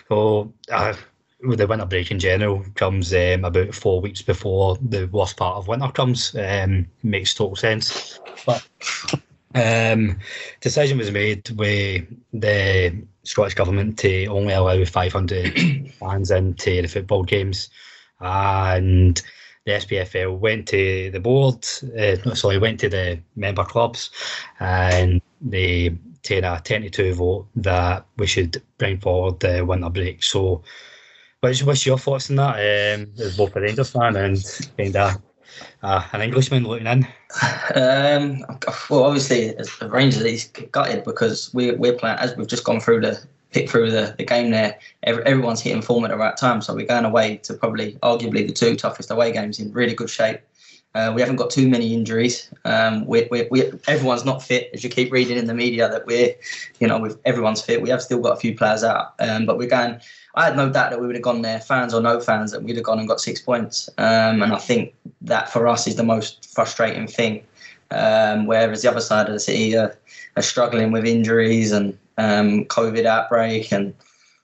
So 0.09 0.53
uh, 0.71 0.94
the 1.40 1.66
winter 1.66 1.87
break 1.87 2.11
in 2.11 2.18
general 2.18 2.64
comes 2.75 3.12
um, 3.12 3.44
about 3.44 3.75
four 3.75 4.01
weeks 4.01 4.23
before 4.23 4.77
the 4.81 5.07
worst 5.07 5.37
part 5.37 5.57
of 5.57 5.68
winter 5.68 5.88
comes. 5.88 6.35
Um, 6.37 6.87
makes 7.03 7.35
total 7.35 7.57
sense. 7.57 8.21
But 8.47 8.66
um, 9.55 10.19
decision 10.61 10.99
was 10.99 11.11
made 11.11 11.49
with 11.51 12.07
the 12.33 13.03
Scottish 13.25 13.55
government 13.55 13.99
to 14.01 14.27
only 14.27 14.55
allow 14.55 14.85
500 14.85 15.93
fans 16.01 16.31
into 16.31 16.83
the 16.83 16.89
football 16.89 17.23
games, 17.23 17.71
and 18.21 19.23
the 19.65 19.73
SPFL 19.73 20.39
went 20.39 20.69
to 20.69 21.11
the 21.11 21.21
board. 21.21 21.67
Uh, 21.99 22.35
sorry, 22.35 22.59
went 22.59 22.81
to 22.81 22.89
the 22.89 23.21
member 23.37 23.65
clubs, 23.65 24.11
and 24.61 25.21
they 25.41 25.97
take 26.23 26.45
a 26.45 26.61
10 26.63 26.83
to 26.83 26.91
2 26.91 27.15
vote 27.15 27.47
that 27.57 28.07
we 28.17 28.27
should 28.27 28.63
bring 28.77 28.99
forward 28.99 29.41
the 29.41 29.65
winter 29.65 29.89
break. 29.89 30.23
So 30.23 30.63
What's, 31.41 31.63
what's 31.63 31.87
your 31.87 31.99
thoughts 31.99 32.31
on 32.31 32.37
that? 32.37 32.57
Um, 32.57 33.13
as 33.19 33.37
both 33.37 33.55
a 33.55 33.61
Rangers 33.61 33.91
fan 33.91 34.17
and 34.17 34.43
kind 34.77 34.97
of 34.97 35.23
uh, 35.83 36.03
an 36.12 36.23
Englishman 36.23 36.64
looking 36.64 36.87
in. 36.87 37.07
Um, 37.75 38.44
well, 38.90 39.05
obviously, 39.05 39.55
Rangers, 39.83 40.25
he's 40.25 40.49
gutted 40.49 41.05
because 41.05 41.53
we, 41.55 41.73
we're 41.73 41.94
playing 41.94 42.18
as 42.18 42.37
we've 42.37 42.47
just 42.47 42.64
gone 42.64 42.81
through 42.81 43.01
the 43.01 43.23
pick 43.51 43.71
through 43.71 43.90
the, 43.90 44.14
the 44.18 44.25
game 44.25 44.51
there. 44.51 44.79
Every, 45.05 45.25
everyone's 45.25 45.61
hitting 45.61 45.83
form 45.83 46.05
at 46.05 46.11
the 46.11 46.16
right 46.16 46.37
time, 46.37 46.61
so 46.61 46.75
we're 46.75 46.87
going 46.87 47.05
away 47.05 47.37
to 47.38 47.55
probably 47.55 47.94
arguably 48.03 48.47
the 48.47 48.53
two 48.53 48.77
toughest 48.77 49.11
away 49.11 49.33
games 49.33 49.59
in 49.59 49.73
really 49.73 49.94
good 49.94 50.11
shape. 50.11 50.40
Uh, 50.94 51.12
we 51.14 51.21
haven't 51.21 51.37
got 51.37 51.51
too 51.51 51.68
many 51.68 51.94
injuries. 51.94 52.51
Um, 52.64 53.07
we, 53.07 53.29
we, 53.31 53.47
we, 53.51 53.71
everyone's 53.87 54.25
not 54.25 54.42
fit, 54.42 54.71
as 54.73 54.83
you 54.83 54.90
keep 54.90 55.12
reading 55.12 55.37
in 55.37 55.44
the 55.44 55.55
media 55.55 55.88
that 55.88 56.07
we're, 56.07 56.35
you 56.81 56.88
know, 56.88 56.99
with 56.99 57.21
everyone's 57.25 57.62
fit. 57.62 57.83
We 57.83 57.90
have 57.90 58.03
still 58.03 58.21
got 58.21 58.33
a 58.33 58.40
few 58.40 58.57
players 58.57 58.83
out, 58.83 59.14
um, 59.21 59.44
but 59.44 59.59
we're 59.59 59.68
going 59.68 60.01
I 60.38 60.44
had 60.44 60.57
no 60.57 60.70
doubt 60.70 60.90
that 60.90 61.01
we 61.01 61.07
would 61.09 61.16
have 61.16 61.22
gone 61.22 61.42
there, 61.42 61.59
fans 61.59 61.92
or 61.92 62.01
no 62.01 62.20
fans, 62.20 62.53
that 62.53 62.62
we'd 62.62 62.77
have 62.77 62.85
gone 62.85 63.01
and 63.01 63.09
got 63.09 63.20
six 63.20 63.40
points. 63.40 63.88
Um, 63.98 64.40
and 64.40 64.53
I 64.53 64.59
think 64.59 64.94
that 65.22 65.53
for 65.53 65.66
us 65.66 65.88
is 65.88 65.96
the 65.96 66.05
most 66.05 66.48
frustrating 66.55 67.09
thing. 67.09 67.44
Um, 67.90 68.46
whereas 68.46 68.83
the 68.83 68.90
other 68.90 69.01
side 69.01 69.27
of 69.27 69.33
the 69.33 69.40
city 69.40 69.77
are, 69.77 69.98
are 70.37 70.42
struggling 70.42 70.92
with 70.92 71.07
injuries 71.07 71.72
and 71.72 71.98
um, 72.18 72.66
COVID 72.66 73.05
outbreak, 73.05 73.72
and 73.72 73.92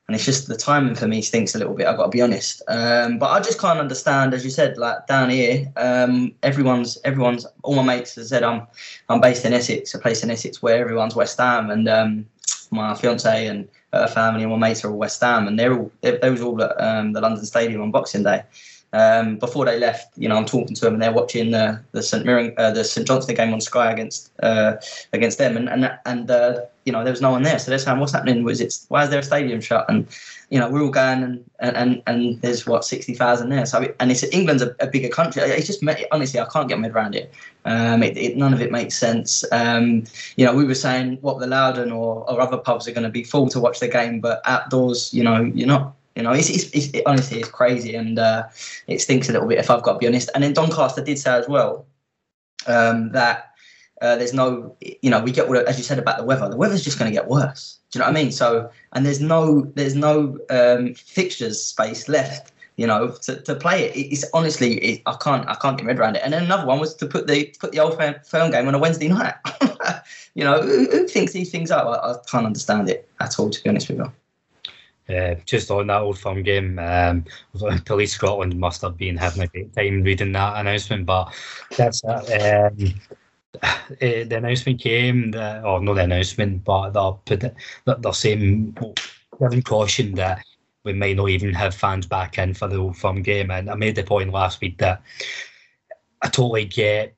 and 0.08 0.16
it's 0.16 0.24
just 0.24 0.48
the 0.48 0.56
timing 0.56 0.96
for 0.96 1.06
me 1.06 1.22
stinks 1.22 1.54
a 1.54 1.58
little 1.58 1.74
bit. 1.74 1.86
I've 1.86 1.96
got 1.96 2.06
to 2.06 2.10
be 2.10 2.22
honest. 2.22 2.60
Um, 2.66 3.18
but 3.18 3.30
I 3.30 3.38
just 3.38 3.60
can't 3.60 3.78
understand, 3.78 4.34
as 4.34 4.44
you 4.44 4.50
said, 4.50 4.76
like 4.76 5.06
down 5.06 5.30
here, 5.30 5.72
um, 5.76 6.34
everyone's 6.42 6.98
everyone's 7.04 7.46
all 7.62 7.76
my 7.76 7.84
mates 7.84 8.16
have 8.16 8.26
said 8.26 8.42
I'm 8.42 8.66
I'm 9.08 9.20
based 9.20 9.44
in 9.44 9.52
Essex, 9.52 9.94
a 9.94 10.00
place 10.00 10.24
in 10.24 10.30
Essex 10.30 10.60
where 10.60 10.78
everyone's 10.78 11.14
West 11.14 11.38
Ham, 11.38 11.70
and 11.70 11.88
um, 11.88 12.26
my 12.74 12.94
fiance 12.94 13.46
and 13.46 13.68
her 13.92 14.08
family 14.08 14.42
and 14.42 14.52
my 14.52 14.58
mates 14.58 14.84
are 14.84 14.90
all 14.90 14.98
West 14.98 15.20
Ham, 15.20 15.46
and 15.48 15.58
they're 15.58 15.74
all 15.78 15.90
they, 16.00 16.18
they 16.18 16.30
was 16.30 16.42
all 16.42 16.60
at 16.62 16.80
um, 16.80 17.12
the 17.12 17.20
London 17.20 17.44
Stadium 17.44 17.80
on 17.82 17.90
Boxing 17.90 18.22
Day. 18.22 18.42
Um, 18.92 19.38
before 19.38 19.64
they 19.64 19.78
left, 19.78 20.16
you 20.16 20.28
know, 20.28 20.36
I'm 20.36 20.44
talking 20.44 20.74
to 20.76 20.80
them 20.82 20.94
and 20.94 21.02
they're 21.02 21.12
watching 21.12 21.50
the 21.50 21.80
the 21.92 22.02
St 22.02 22.24
Mirren, 22.24 22.54
uh, 22.58 22.70
the 22.70 22.84
St 22.84 23.06
Johnstone 23.06 23.36
game 23.36 23.52
on 23.52 23.60
Sky 23.60 23.90
against 23.90 24.30
uh, 24.42 24.76
against 25.12 25.38
them, 25.38 25.56
and 25.56 25.68
and 25.68 25.98
and 26.06 26.30
uh, 26.30 26.60
you 26.84 26.92
know 26.92 27.02
there 27.02 27.12
was 27.12 27.22
no 27.22 27.30
one 27.30 27.42
there, 27.42 27.58
so 27.58 27.70
they're 27.70 27.78
saying, 27.78 27.98
"What's 27.98 28.12
happening? 28.12 28.44
Was 28.44 28.60
it 28.60 28.74
why 28.88 29.04
is 29.04 29.10
there 29.10 29.20
a 29.20 29.22
stadium 29.22 29.60
shut?" 29.60 29.86
And 29.88 30.06
you 30.50 30.58
know, 30.58 30.68
we're 30.68 30.82
all 30.82 30.90
going 30.90 31.22
and 31.60 31.76
and 31.76 32.02
and 32.06 32.40
there's 32.42 32.66
what 32.66 32.84
sixty 32.84 33.14
thousand 33.14 33.48
there. 33.48 33.66
So 33.66 33.92
and 34.00 34.10
it's 34.10 34.22
England's 34.24 34.62
a, 34.62 34.74
a, 34.80 34.86
bigger 34.86 35.08
country. 35.08 35.42
It's 35.42 35.66
just 35.66 35.82
honestly, 36.12 36.38
I 36.38 36.44
can't 36.44 36.68
get 36.68 36.78
my 36.78 36.86
head 36.86 36.94
around 36.94 37.14
it. 37.14 37.32
Um, 37.64 38.02
it, 38.02 38.16
it, 38.16 38.36
none 38.36 38.52
of 38.52 38.60
it 38.60 38.70
makes 38.70 38.96
sense. 38.96 39.44
Um, 39.50 40.04
you 40.36 40.44
know, 40.44 40.54
we 40.54 40.64
were 40.64 40.74
saying 40.74 41.18
what 41.22 41.40
the 41.40 41.46
Louden 41.46 41.90
or, 41.90 42.30
or 42.30 42.40
other 42.40 42.58
pubs 42.58 42.86
are 42.86 42.92
going 42.92 43.04
to 43.04 43.10
be 43.10 43.24
full 43.24 43.48
to 43.48 43.60
watch 43.60 43.80
the 43.80 43.88
game, 43.88 44.20
but 44.20 44.42
outdoors, 44.44 45.12
you 45.12 45.24
know, 45.24 45.42
you're 45.42 45.68
not. 45.68 45.94
You 46.14 46.22
know, 46.22 46.30
it's, 46.30 46.48
it's, 46.48 46.70
it's 46.70 46.86
it, 46.94 47.02
honestly 47.06 47.40
it's 47.40 47.48
crazy 47.48 47.96
and 47.96 48.20
uh, 48.20 48.44
it 48.86 49.00
stinks 49.00 49.28
a 49.28 49.32
little 49.32 49.48
bit 49.48 49.58
if 49.58 49.68
I've 49.68 49.82
got 49.82 49.94
to 49.94 49.98
be 49.98 50.06
honest. 50.06 50.30
And 50.32 50.44
then 50.44 50.52
Doncaster 50.52 51.02
did 51.02 51.18
say 51.18 51.32
as 51.32 51.48
well 51.48 51.86
um, 52.68 53.10
that 53.10 53.53
uh, 54.04 54.16
there's 54.16 54.34
no, 54.34 54.76
you 55.00 55.08
know, 55.08 55.20
we 55.20 55.32
get 55.32 55.48
all, 55.48 55.56
as 55.56 55.78
you 55.78 55.84
said 55.84 55.98
about 55.98 56.18
the 56.18 56.24
weather. 56.24 56.46
The 56.48 56.58
weather's 56.58 56.84
just 56.84 56.98
going 56.98 57.10
to 57.10 57.14
get 57.14 57.26
worse. 57.26 57.78
Do 57.90 57.98
you 57.98 58.00
know 58.00 58.10
what 58.10 58.18
I 58.18 58.22
mean? 58.22 58.32
So, 58.32 58.70
and 58.92 59.06
there's 59.06 59.20
no, 59.20 59.62
there's 59.76 59.94
no 59.94 60.38
um, 60.50 60.92
fixtures 60.94 61.62
space 61.62 62.08
left. 62.08 62.52
You 62.76 62.88
know, 62.88 63.12
to, 63.22 63.40
to 63.42 63.54
play 63.54 63.84
it. 63.84 63.96
It's 63.96 64.24
honestly, 64.34 64.74
it, 64.78 65.02
I 65.06 65.14
can't, 65.22 65.48
I 65.48 65.54
can't 65.54 65.78
get 65.78 65.86
my 65.86 65.92
around 65.92 66.16
it. 66.16 66.22
And 66.24 66.32
then 66.32 66.42
another 66.42 66.66
one 66.66 66.80
was 66.80 66.92
to 66.96 67.06
put 67.06 67.28
the 67.28 67.54
put 67.60 67.70
the 67.70 67.78
old 67.78 67.96
firm 67.96 68.50
game 68.50 68.66
on 68.66 68.74
a 68.74 68.80
Wednesday 68.80 69.06
night. 69.06 69.34
you 70.34 70.42
know, 70.42 70.60
who, 70.60 70.90
who, 70.90 71.06
thinks 71.06 71.32
these 71.32 71.52
things 71.52 71.70
up? 71.70 71.86
I, 71.86 72.10
I, 72.10 72.16
can't 72.28 72.46
understand 72.46 72.90
it 72.90 73.08
at 73.20 73.38
all, 73.38 73.48
to 73.48 73.62
be 73.62 73.70
honest 73.70 73.88
with 73.88 73.98
you. 73.98 75.14
Uh, 75.16 75.36
just 75.46 75.70
on 75.70 75.86
that 75.86 76.00
old 76.00 76.18
firm 76.18 76.42
game, 76.42 76.80
um, 76.80 77.24
Police 77.84 78.14
Scotland 78.14 78.58
must 78.58 78.82
have 78.82 78.96
been 78.96 79.16
having 79.16 79.44
a 79.44 79.46
great 79.46 79.72
time 79.72 80.02
reading 80.02 80.32
that 80.32 80.58
announcement, 80.58 81.06
but 81.06 81.32
that's 81.76 82.02
um, 82.04 82.76
uh, 83.62 83.78
the 83.90 84.36
announcement 84.36 84.80
came, 84.80 85.30
the, 85.32 85.62
or 85.62 85.80
not 85.80 85.94
the 85.94 86.04
announcement, 86.04 86.64
but 86.64 86.90
they're, 86.90 87.52
they're 87.84 88.12
saying, 88.12 88.76
giving 89.40 89.62
caution 89.62 90.14
that 90.14 90.44
we 90.84 90.92
might 90.92 91.16
not 91.16 91.30
even 91.30 91.52
have 91.54 91.74
fans 91.74 92.06
back 92.06 92.38
in 92.38 92.54
for 92.54 92.68
the 92.68 92.76
Old 92.76 92.96
Firm 92.96 93.22
game. 93.22 93.50
And 93.50 93.70
I 93.70 93.74
made 93.74 93.96
the 93.96 94.04
point 94.04 94.32
last 94.32 94.60
week 94.60 94.78
that 94.78 95.02
I 96.22 96.28
totally 96.28 96.66
get 96.66 97.14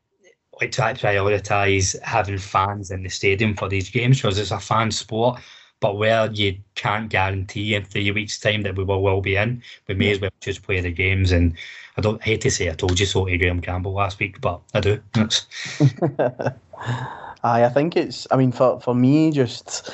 like 0.60 0.70
to 0.72 0.80
prioritise 0.80 2.00
having 2.02 2.38
fans 2.38 2.90
in 2.90 3.02
the 3.02 3.10
stadium 3.10 3.54
for 3.54 3.68
these 3.68 3.90
games 3.90 4.18
because 4.18 4.38
it's 4.38 4.50
a 4.50 4.58
fan 4.58 4.90
sport. 4.90 5.40
But 5.80 5.98
where 5.98 6.30
you 6.32 6.56
can't 6.74 7.10
guarantee 7.10 7.74
in 7.74 7.84
three 7.84 8.10
weeks' 8.10 8.38
time 8.38 8.62
that 8.62 8.76
we 8.76 8.84
will, 8.84 9.02
will 9.02 9.20
be 9.20 9.36
in, 9.36 9.62
we 9.88 9.94
may 9.94 10.12
as 10.12 10.20
well 10.20 10.30
just 10.40 10.62
play 10.62 10.80
the 10.80 10.90
games 10.90 11.32
and 11.32 11.54
I 11.96 12.00
don't 12.02 12.22
hate 12.22 12.42
to 12.42 12.50
say 12.50 12.68
I 12.70 12.74
told 12.74 13.00
you 13.00 13.06
so 13.06 13.24
to 13.24 13.38
Graham 13.38 13.60
Campbell 13.60 13.92
last 13.92 14.18
week, 14.18 14.40
but 14.40 14.60
I 14.74 14.80
do. 14.80 15.00
Aye, 17.42 17.64
I 17.64 17.68
think 17.68 17.96
it's. 17.96 18.26
I 18.30 18.36
mean, 18.36 18.52
for 18.52 18.80
for 18.80 18.94
me, 18.94 19.30
just 19.30 19.90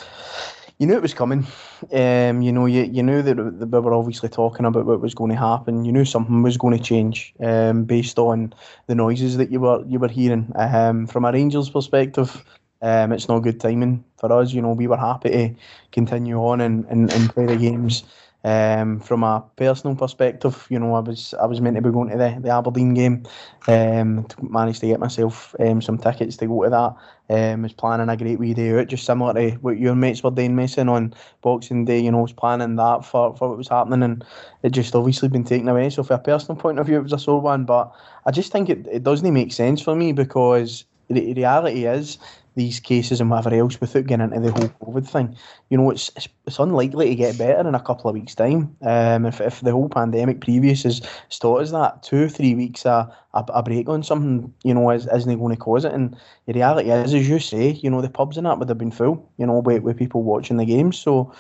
you 0.78 0.86
knew 0.86 0.96
it 0.96 1.02
was 1.02 1.14
coming. 1.14 1.46
Um, 1.92 2.42
you 2.42 2.50
know, 2.50 2.66
you, 2.66 2.82
you 2.84 3.02
knew 3.04 3.22
that 3.22 3.36
we 3.36 3.78
were 3.78 3.94
obviously 3.94 4.28
talking 4.28 4.66
about 4.66 4.84
what 4.84 5.00
was 5.00 5.14
going 5.14 5.30
to 5.30 5.36
happen. 5.36 5.84
You 5.84 5.92
knew 5.92 6.04
something 6.04 6.42
was 6.42 6.56
going 6.56 6.76
to 6.76 6.82
change 6.82 7.34
um, 7.40 7.84
based 7.84 8.18
on 8.18 8.52
the 8.86 8.96
noises 8.96 9.36
that 9.36 9.52
you 9.52 9.60
were 9.60 9.84
you 9.86 10.00
were 10.00 10.08
hearing. 10.08 10.50
Um, 10.56 11.06
from 11.06 11.24
a 11.24 11.32
Rangers 11.32 11.70
perspective, 11.70 12.44
um, 12.82 13.12
it's 13.12 13.28
not 13.28 13.40
good 13.40 13.60
timing 13.60 14.04
for 14.18 14.32
us. 14.32 14.52
You 14.52 14.60
know, 14.62 14.72
we 14.72 14.88
were 14.88 14.96
happy 14.96 15.30
to 15.30 15.54
continue 15.92 16.36
on 16.36 16.60
and, 16.60 16.84
and, 16.86 17.12
and 17.12 17.30
play 17.30 17.46
the 17.46 17.56
games. 17.56 18.04
Um, 18.44 18.98
from 18.98 19.22
a 19.22 19.44
personal 19.54 19.94
perspective, 19.94 20.66
you 20.68 20.80
know, 20.80 20.94
I 20.94 20.98
was 20.98 21.32
I 21.40 21.46
was 21.46 21.60
meant 21.60 21.76
to 21.76 21.82
be 21.82 21.92
going 21.92 22.10
to 22.10 22.16
the, 22.16 22.38
the 22.40 22.50
Aberdeen 22.50 22.92
game. 22.92 23.22
Um, 23.68 24.24
to 24.24 24.36
managed 24.44 24.80
to 24.80 24.88
get 24.88 24.98
myself 24.98 25.54
um, 25.60 25.80
some 25.80 25.96
tickets 25.96 26.36
to 26.38 26.48
go 26.48 26.64
to 26.64 26.70
that. 26.70 26.96
Um, 27.30 27.62
was 27.62 27.72
planning 27.72 28.08
a 28.08 28.16
great 28.16 28.40
wee 28.40 28.52
day 28.52 28.76
out, 28.76 28.88
just 28.88 29.06
similar 29.06 29.32
to 29.34 29.56
what 29.58 29.78
your 29.78 29.94
mates 29.94 30.24
were 30.24 30.32
doing, 30.32 30.56
Mason, 30.56 30.88
on 30.88 31.14
Boxing 31.40 31.84
Day. 31.84 32.00
You 32.00 32.10
know, 32.10 32.18
was 32.18 32.32
planning 32.32 32.74
that 32.76 33.04
for, 33.04 33.36
for 33.36 33.50
what 33.50 33.58
was 33.58 33.68
happening, 33.68 34.02
and 34.02 34.24
it 34.64 34.70
just 34.70 34.96
obviously 34.96 35.28
been 35.28 35.44
taken 35.44 35.68
away. 35.68 35.88
So, 35.90 36.02
from 36.02 36.16
a 36.16 36.22
personal 36.22 36.60
point 36.60 36.80
of 36.80 36.86
view, 36.86 36.96
it 36.96 37.04
was 37.04 37.12
a 37.12 37.20
sore 37.20 37.40
one. 37.40 37.64
But 37.64 37.94
I 38.26 38.32
just 38.32 38.50
think 38.50 38.68
it, 38.68 38.88
it 38.90 39.04
doesn't 39.04 39.32
make 39.32 39.52
sense 39.52 39.80
for 39.80 39.94
me 39.94 40.12
because 40.12 40.84
the 41.08 41.32
reality 41.34 41.86
is 41.86 42.18
these 42.54 42.80
cases 42.80 43.20
and 43.20 43.30
whatever 43.30 43.54
else 43.54 43.80
without 43.80 44.06
getting 44.06 44.32
into 44.32 44.40
the 44.40 44.52
whole 44.52 44.68
COVID 44.92 45.08
thing. 45.08 45.36
You 45.70 45.78
know, 45.78 45.90
it's 45.90 46.10
it's, 46.16 46.28
it's 46.46 46.58
unlikely 46.58 47.08
to 47.08 47.14
get 47.14 47.38
better 47.38 47.66
in 47.66 47.74
a 47.74 47.80
couple 47.80 48.08
of 48.08 48.14
weeks' 48.14 48.34
time. 48.34 48.76
Um, 48.82 49.26
if, 49.26 49.40
if 49.40 49.60
the 49.60 49.72
whole 49.72 49.88
pandemic 49.88 50.40
previous 50.40 50.84
is 50.84 51.00
taught 51.40 51.62
us 51.62 51.70
that 51.70 52.02
two 52.02 52.28
three 52.28 52.54
weeks 52.54 52.84
a, 52.84 53.14
a, 53.34 53.44
a 53.48 53.62
break 53.62 53.88
on 53.88 54.02
something, 54.02 54.52
you 54.64 54.74
know, 54.74 54.90
is, 54.90 55.06
isn't 55.06 55.38
going 55.38 55.54
to 55.54 55.60
cause 55.60 55.84
it. 55.84 55.92
And 55.92 56.16
the 56.46 56.52
reality 56.52 56.90
is, 56.90 57.14
as 57.14 57.28
you 57.28 57.38
say, 57.38 57.70
you 57.70 57.90
know, 57.90 58.02
the 58.02 58.10
pubs 58.10 58.36
and 58.36 58.46
that 58.46 58.58
would 58.58 58.68
have 58.68 58.78
been 58.78 58.90
full, 58.90 59.30
you 59.38 59.46
know, 59.46 59.60
with, 59.60 59.82
with 59.82 59.98
people 59.98 60.22
watching 60.22 60.56
the 60.56 60.66
games. 60.66 60.98
So 60.98 61.32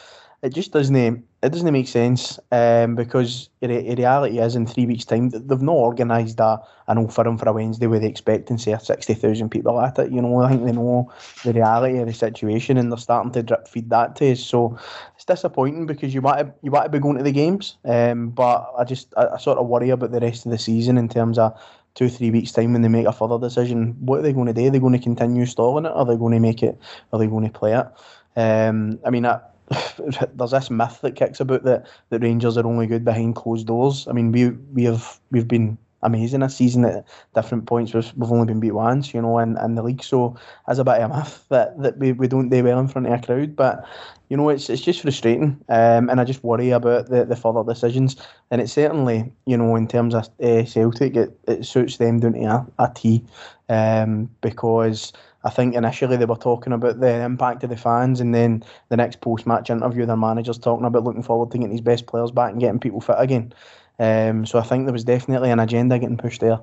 it 0.42 0.54
just 0.54 0.72
doesn't 0.72 1.24
it 1.42 1.50
doesn't 1.50 1.72
make 1.72 1.88
sense 1.88 2.38
um, 2.52 2.94
because 2.94 3.50
the 3.60 3.66
reality 3.96 4.38
is 4.38 4.54
in 4.54 4.64
three 4.64 4.86
weeks' 4.86 5.04
time 5.04 5.28
they've 5.28 5.60
not 5.60 5.74
organised 5.74 6.38
a, 6.38 6.60
an 6.86 6.98
old 6.98 7.12
firm 7.12 7.36
for 7.36 7.48
a 7.48 7.52
Wednesday 7.52 7.88
with 7.88 8.02
the 8.02 8.08
expectancy 8.08 8.70
of 8.70 8.82
sixty 8.82 9.14
thousand 9.14 9.50
people 9.50 9.80
at 9.80 9.98
it. 9.98 10.12
You 10.12 10.22
know, 10.22 10.36
I 10.42 10.50
think 10.50 10.64
they 10.64 10.72
know 10.72 11.12
the 11.44 11.52
reality 11.52 11.98
of 11.98 12.06
the 12.06 12.14
situation 12.14 12.76
and 12.76 12.92
they're 12.92 12.98
starting 12.98 13.32
to 13.32 13.42
drip 13.42 13.66
feed 13.66 13.90
that 13.90 14.14
to 14.16 14.30
us. 14.30 14.40
So 14.40 14.78
it's 15.16 15.24
disappointing 15.24 15.86
because 15.86 16.14
you 16.14 16.20
want 16.20 16.38
to 16.38 16.54
you 16.62 16.70
to 16.70 16.88
be 16.88 17.00
going 17.00 17.18
to 17.18 17.24
the 17.24 17.32
games, 17.32 17.76
um, 17.84 18.30
but 18.30 18.72
I 18.78 18.84
just 18.84 19.12
I, 19.16 19.26
I 19.34 19.38
sort 19.38 19.58
of 19.58 19.66
worry 19.66 19.90
about 19.90 20.12
the 20.12 20.20
rest 20.20 20.46
of 20.46 20.52
the 20.52 20.58
season 20.58 20.96
in 20.96 21.08
terms 21.08 21.38
of 21.38 21.60
two, 21.94 22.08
three 22.08 22.30
weeks' 22.30 22.52
time 22.52 22.72
when 22.72 22.82
they 22.82 22.88
make 22.88 23.06
a 23.06 23.12
further 23.12 23.38
decision, 23.38 23.94
what 24.00 24.20
are 24.20 24.22
they 24.22 24.32
going 24.32 24.46
to 24.46 24.54
do? 24.54 24.66
Are 24.66 24.70
they 24.70 24.78
going 24.78 24.94
to 24.94 24.98
continue 24.98 25.44
stalling 25.44 25.84
it? 25.84 25.92
Are 25.92 26.06
they 26.06 26.16
going 26.16 26.32
to 26.32 26.40
make 26.40 26.62
it? 26.62 26.78
Are 27.12 27.18
they 27.18 27.26
going 27.26 27.44
to 27.44 27.50
play 27.58 27.74
it? 27.74 27.86
Um, 28.34 28.98
I 29.04 29.10
mean, 29.10 29.26
I, 29.26 29.40
there's 30.34 30.50
this 30.50 30.70
myth 30.70 31.00
that 31.02 31.16
kicks 31.16 31.40
about 31.40 31.64
that 31.64 31.86
that 32.10 32.22
Rangers 32.22 32.56
are 32.56 32.66
only 32.66 32.86
good 32.86 33.04
behind 33.04 33.36
closed 33.36 33.66
doors. 33.66 34.06
I 34.08 34.12
mean, 34.12 34.32
we 34.32 34.50
we 34.50 34.84
have 34.84 35.20
we've 35.30 35.48
been 35.48 35.78
amazing 36.02 36.40
this 36.40 36.56
season 36.56 36.84
at 36.84 37.06
different 37.34 37.66
points. 37.66 37.94
We've, 37.94 38.12
we've 38.16 38.30
only 38.30 38.46
been 38.46 38.60
beat 38.60 38.72
once, 38.72 39.14
you 39.14 39.22
know, 39.22 39.38
in, 39.38 39.56
in 39.58 39.74
the 39.74 39.82
league. 39.82 40.02
So 40.02 40.36
as 40.68 40.78
a 40.78 40.84
bit 40.84 41.00
of 41.00 41.10
a 41.10 41.16
myth 41.16 41.44
that, 41.48 41.80
that 41.82 41.98
we, 41.98 42.12
we 42.12 42.28
don't 42.28 42.48
do 42.48 42.64
well 42.64 42.80
in 42.80 42.88
front 42.88 43.06
of 43.06 43.12
a 43.12 43.22
crowd. 43.22 43.56
But, 43.56 43.86
you 44.28 44.36
know, 44.36 44.48
it's 44.48 44.68
it's 44.68 44.82
just 44.82 45.00
frustrating. 45.02 45.62
Um, 45.68 46.10
and 46.10 46.20
I 46.20 46.24
just 46.24 46.44
worry 46.44 46.70
about 46.70 47.08
the, 47.08 47.24
the 47.24 47.36
further 47.36 47.64
decisions. 47.64 48.16
And 48.50 48.60
it 48.60 48.68
certainly, 48.68 49.32
you 49.46 49.56
know, 49.56 49.76
in 49.76 49.86
terms 49.86 50.14
of 50.14 50.28
uh, 50.42 50.64
Celtic, 50.64 51.16
it, 51.16 51.38
it 51.46 51.64
suits 51.64 51.98
them 51.98 52.20
down 52.20 52.34
to 52.34 52.44
a, 52.78 52.84
a 52.84 52.92
T. 52.94 53.24
Um, 53.68 54.28
because 54.40 55.12
I 55.44 55.50
think 55.50 55.74
initially 55.74 56.16
they 56.16 56.24
were 56.24 56.36
talking 56.36 56.72
about 56.72 57.00
the 57.00 57.22
impact 57.22 57.64
of 57.64 57.70
the 57.70 57.76
fans, 57.76 58.20
and 58.20 58.34
then 58.34 58.64
the 58.88 58.96
next 58.96 59.20
post 59.20 59.46
match 59.46 59.70
interview, 59.70 60.06
their 60.06 60.16
manager's 60.16 60.58
talking 60.58 60.86
about 60.86 61.04
looking 61.04 61.22
forward 61.22 61.50
to 61.50 61.58
getting 61.58 61.72
his 61.72 61.80
best 61.80 62.06
players 62.06 62.30
back 62.30 62.52
and 62.52 62.60
getting 62.60 62.80
people 62.80 63.00
fit 63.00 63.16
again. 63.18 63.52
Um, 63.98 64.46
so 64.46 64.58
I 64.58 64.62
think 64.62 64.86
there 64.86 64.92
was 64.92 65.04
definitely 65.04 65.50
an 65.50 65.60
agenda 65.60 65.98
getting 65.98 66.16
pushed 66.16 66.40
there. 66.40 66.60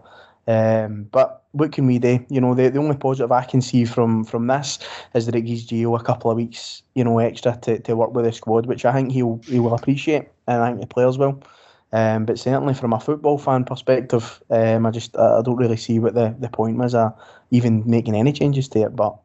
Um, 0.47 1.03
but 1.11 1.43
what 1.51 1.71
can 1.71 1.85
we 1.85 1.99
do? 1.99 2.25
You 2.29 2.41
know, 2.41 2.55
the, 2.55 2.69
the 2.69 2.79
only 2.79 2.97
positive 2.97 3.31
I 3.31 3.43
can 3.43 3.61
see 3.61 3.85
from 3.85 4.23
from 4.23 4.47
this 4.47 4.79
is 5.13 5.25
that 5.25 5.35
it 5.35 5.41
gives 5.41 5.67
Gio 5.67 5.99
a 5.99 6.03
couple 6.03 6.31
of 6.31 6.37
weeks, 6.37 6.81
you 6.95 7.03
know, 7.03 7.19
extra 7.19 7.57
to, 7.61 7.79
to 7.79 7.95
work 7.95 8.13
with 8.13 8.25
the 8.25 8.31
squad, 8.31 8.65
which 8.65 8.85
I 8.85 8.93
think 8.93 9.11
he'll 9.11 9.39
he 9.45 9.59
will 9.59 9.75
appreciate, 9.75 10.29
and 10.47 10.63
I 10.63 10.69
think 10.69 10.81
the 10.81 10.87
players 10.87 11.17
will. 11.17 11.43
Um, 11.91 12.25
but 12.25 12.37
certainly 12.37 12.73
from 12.73 12.93
a 12.93 12.99
football 12.99 13.37
fan 13.37 13.63
perspective, 13.63 14.41
um, 14.49 14.85
I 14.85 14.91
just 14.91 15.17
I 15.17 15.41
don't 15.41 15.57
really 15.57 15.77
see 15.77 15.99
what 15.99 16.13
the, 16.13 16.35
the 16.39 16.49
point 16.49 16.77
was 16.77 16.93
of 16.93 17.13
even 17.51 17.83
making 17.85 18.15
any 18.15 18.31
changes 18.31 18.67
to 18.69 18.81
it. 18.81 18.95
But 18.95 19.15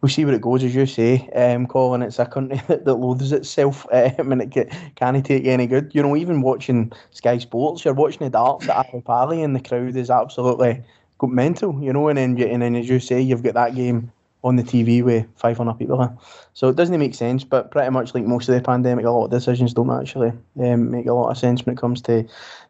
we'll 0.00 0.10
see 0.10 0.24
where 0.24 0.34
it 0.34 0.42
goes, 0.42 0.62
as 0.62 0.74
you 0.74 0.86
say, 0.86 1.28
um, 1.30 1.66
Colin. 1.66 2.02
It's 2.02 2.18
a 2.18 2.26
country 2.26 2.60
that, 2.68 2.84
that 2.84 2.94
loathes 2.94 3.32
itself 3.32 3.86
um, 3.92 4.32
and 4.32 4.42
it 4.42 4.72
can't 4.96 5.24
take 5.24 5.46
any 5.46 5.66
good. 5.66 5.94
You 5.94 6.02
know, 6.02 6.16
even 6.16 6.42
watching 6.42 6.92
Sky 7.10 7.38
Sports, 7.38 7.84
you're 7.84 7.94
watching 7.94 8.26
the 8.26 8.30
darts 8.30 8.68
at 8.68 8.76
Ally 8.76 9.00
Pally 9.04 9.42
and 9.42 9.56
the 9.56 9.60
crowd 9.60 9.96
is 9.96 10.10
absolutely 10.10 10.82
mental, 11.22 11.82
you 11.82 11.92
know, 11.92 12.08
and 12.08 12.18
then, 12.18 12.40
and 12.40 12.60
then 12.60 12.76
as 12.76 12.88
you 12.88 13.00
say, 13.00 13.20
you've 13.20 13.42
got 13.42 13.54
that 13.54 13.74
game 13.74 14.12
on 14.46 14.54
the 14.54 14.62
TV 14.62 15.02
with 15.02 15.26
500 15.34 15.74
people 15.74 16.00
in. 16.00 16.16
So 16.54 16.68
it 16.68 16.76
doesn't 16.76 16.96
make 16.96 17.16
sense, 17.16 17.42
but 17.42 17.72
pretty 17.72 17.90
much 17.90 18.14
like 18.14 18.24
most 18.24 18.48
of 18.48 18.54
the 18.54 18.60
pandemic, 18.60 19.04
a 19.04 19.10
lot 19.10 19.24
of 19.24 19.30
decisions 19.32 19.74
don't 19.74 19.90
actually 19.90 20.32
um, 20.60 20.92
make 20.92 21.06
a 21.06 21.12
lot 21.12 21.30
of 21.30 21.36
sense 21.36 21.66
when 21.66 21.74
it 21.74 21.80
comes 21.80 22.00
to, 22.02 22.22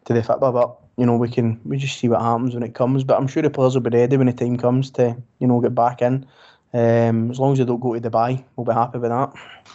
to 0.06 0.12
the 0.14 0.22
football. 0.22 0.52
But, 0.52 0.74
you 0.96 1.04
know, 1.04 1.16
we 1.16 1.28
can 1.28 1.60
we 1.66 1.76
just 1.76 1.98
see 1.98 2.08
what 2.08 2.22
happens 2.22 2.54
when 2.54 2.62
it 2.62 2.74
comes. 2.74 3.04
But 3.04 3.18
I'm 3.18 3.28
sure 3.28 3.42
the 3.42 3.50
players 3.50 3.74
will 3.74 3.82
be 3.82 3.90
ready 3.90 4.16
when 4.16 4.26
the 4.26 4.32
time 4.32 4.56
comes 4.56 4.90
to, 4.92 5.14
you 5.38 5.46
know, 5.46 5.60
get 5.60 5.74
back 5.74 6.00
in. 6.00 6.26
Um, 6.72 7.30
as 7.30 7.38
long 7.38 7.52
as 7.52 7.58
they 7.58 7.64
don't 7.66 7.80
go 7.80 7.94
to 7.94 8.00
Dubai, 8.00 8.42
we'll 8.56 8.64
be 8.64 8.72
happy 8.72 8.98
with 8.98 9.10
that. 9.10 9.32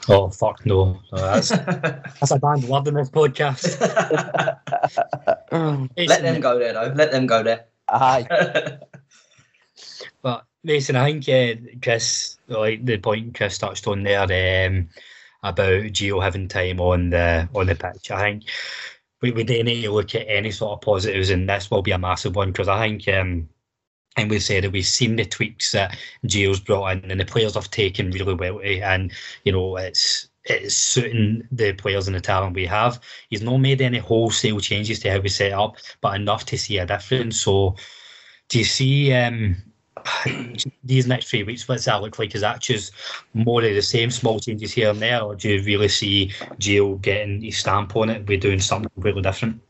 Oh 0.10 0.30
fuck 0.30 0.66
no! 0.66 1.00
no 1.12 1.18
that's 1.18 1.50
that's 2.20 2.32
a 2.32 2.40
bad 2.40 2.64
word 2.66 2.88
in 2.88 2.96
this 2.96 3.10
podcast. 3.10 3.80
Let 5.98 6.22
them 6.22 6.42
go 6.42 6.60
there 6.60 6.74
though. 6.74 6.94
Let 6.96 7.12
them 7.12 7.28
go 7.28 7.44
there. 7.44 7.66
Aye. 7.88 8.28
but 10.22 10.46
Mason, 10.64 10.96
I 10.96 11.12
think 11.12 11.28
uh, 11.28 11.78
Chris, 11.82 12.38
like 12.48 12.86
the 12.86 12.98
point 12.98 13.36
Chris 13.36 13.58
touched 13.58 13.88
on 13.88 14.04
there 14.04 14.22
um, 14.22 14.90
about 15.42 15.84
Gio 15.92 16.22
having 16.22 16.48
time 16.48 16.80
on 16.80 17.10
the 17.10 17.50
on 17.56 17.68
the 17.68 17.76
pitch. 17.76 18.12
I 18.12 18.22
think 18.22 18.44
we, 19.22 19.32
we 19.32 19.44
do 19.44 19.64
need 19.64 19.82
to 19.84 19.92
look 19.92 20.14
at 20.14 20.28
any 20.28 20.52
sort 20.52 20.74
of 20.74 20.82
positives, 20.82 21.32
and 21.32 21.50
this 21.50 21.72
will 21.72 21.82
be 21.82 21.92
a 21.92 21.98
massive 21.98 22.36
one 22.36 22.52
because 22.52 22.68
I 22.68 22.88
think. 22.88 23.08
Um, 23.08 23.50
and 24.18 24.30
we 24.30 24.40
said 24.40 24.66
that 24.66 24.74
we've 24.74 24.86
seen 24.86 25.16
the 25.16 25.24
tweaks 25.24 25.72
that 25.72 25.98
Gio's 26.26 26.60
brought 26.60 26.98
in, 26.98 27.12
and 27.12 27.20
the 27.20 27.26
players 27.26 27.56
have 27.56 27.72
taken 27.72 28.12
really 28.12 28.34
well 28.34 28.60
and 28.62 29.10
you 29.46 29.54
know 29.54 29.78
it's 29.78 30.28
it's 30.44 30.76
suiting 30.76 31.48
the 31.52 31.72
players 31.74 32.08
and 32.08 32.16
the 32.16 32.22
talent 32.22 32.56
we 32.56 32.66
have. 32.66 33.00
He's 33.30 33.42
not 33.42 33.58
made 33.58 33.82
any 33.82 34.00
wholesale 34.00 34.60
changes 34.60 35.00
to 35.00 35.12
how 35.12 35.20
we 35.20 35.30
set 35.30 35.54
up, 35.54 35.78
but 36.02 36.16
enough 36.16 36.46
to 36.46 36.58
see 36.58 36.78
a 36.80 36.86
difference. 36.86 37.40
So, 37.40 37.76
do 38.50 38.60
you 38.60 38.66
see 38.66 39.14
um, 39.14 39.56
these 40.84 41.08
next 41.08 41.30
three 41.30 41.44
weeks? 41.44 41.68
What's 41.68 41.86
that 41.86 42.02
look 42.02 42.18
like? 42.20 42.34
Is 42.36 42.42
that 42.42 42.62
just 42.62 42.94
more 43.34 43.64
of 43.64 43.74
the 43.74 43.82
same, 43.82 44.10
small 44.12 44.40
changes 44.40 44.72
here 44.72 44.90
and 44.90 45.00
there, 45.00 45.22
or 45.22 45.36
do 45.36 45.50
you 45.50 45.64
really 45.64 45.88
see 45.88 46.32
Gio 46.60 47.02
getting 47.02 47.42
his 47.42 47.58
stamp 47.58 47.96
on 47.96 48.10
it? 48.10 48.28
We're 48.28 48.40
doing 48.40 48.60
something 48.60 48.90
completely 48.96 49.22
different. 49.22 49.62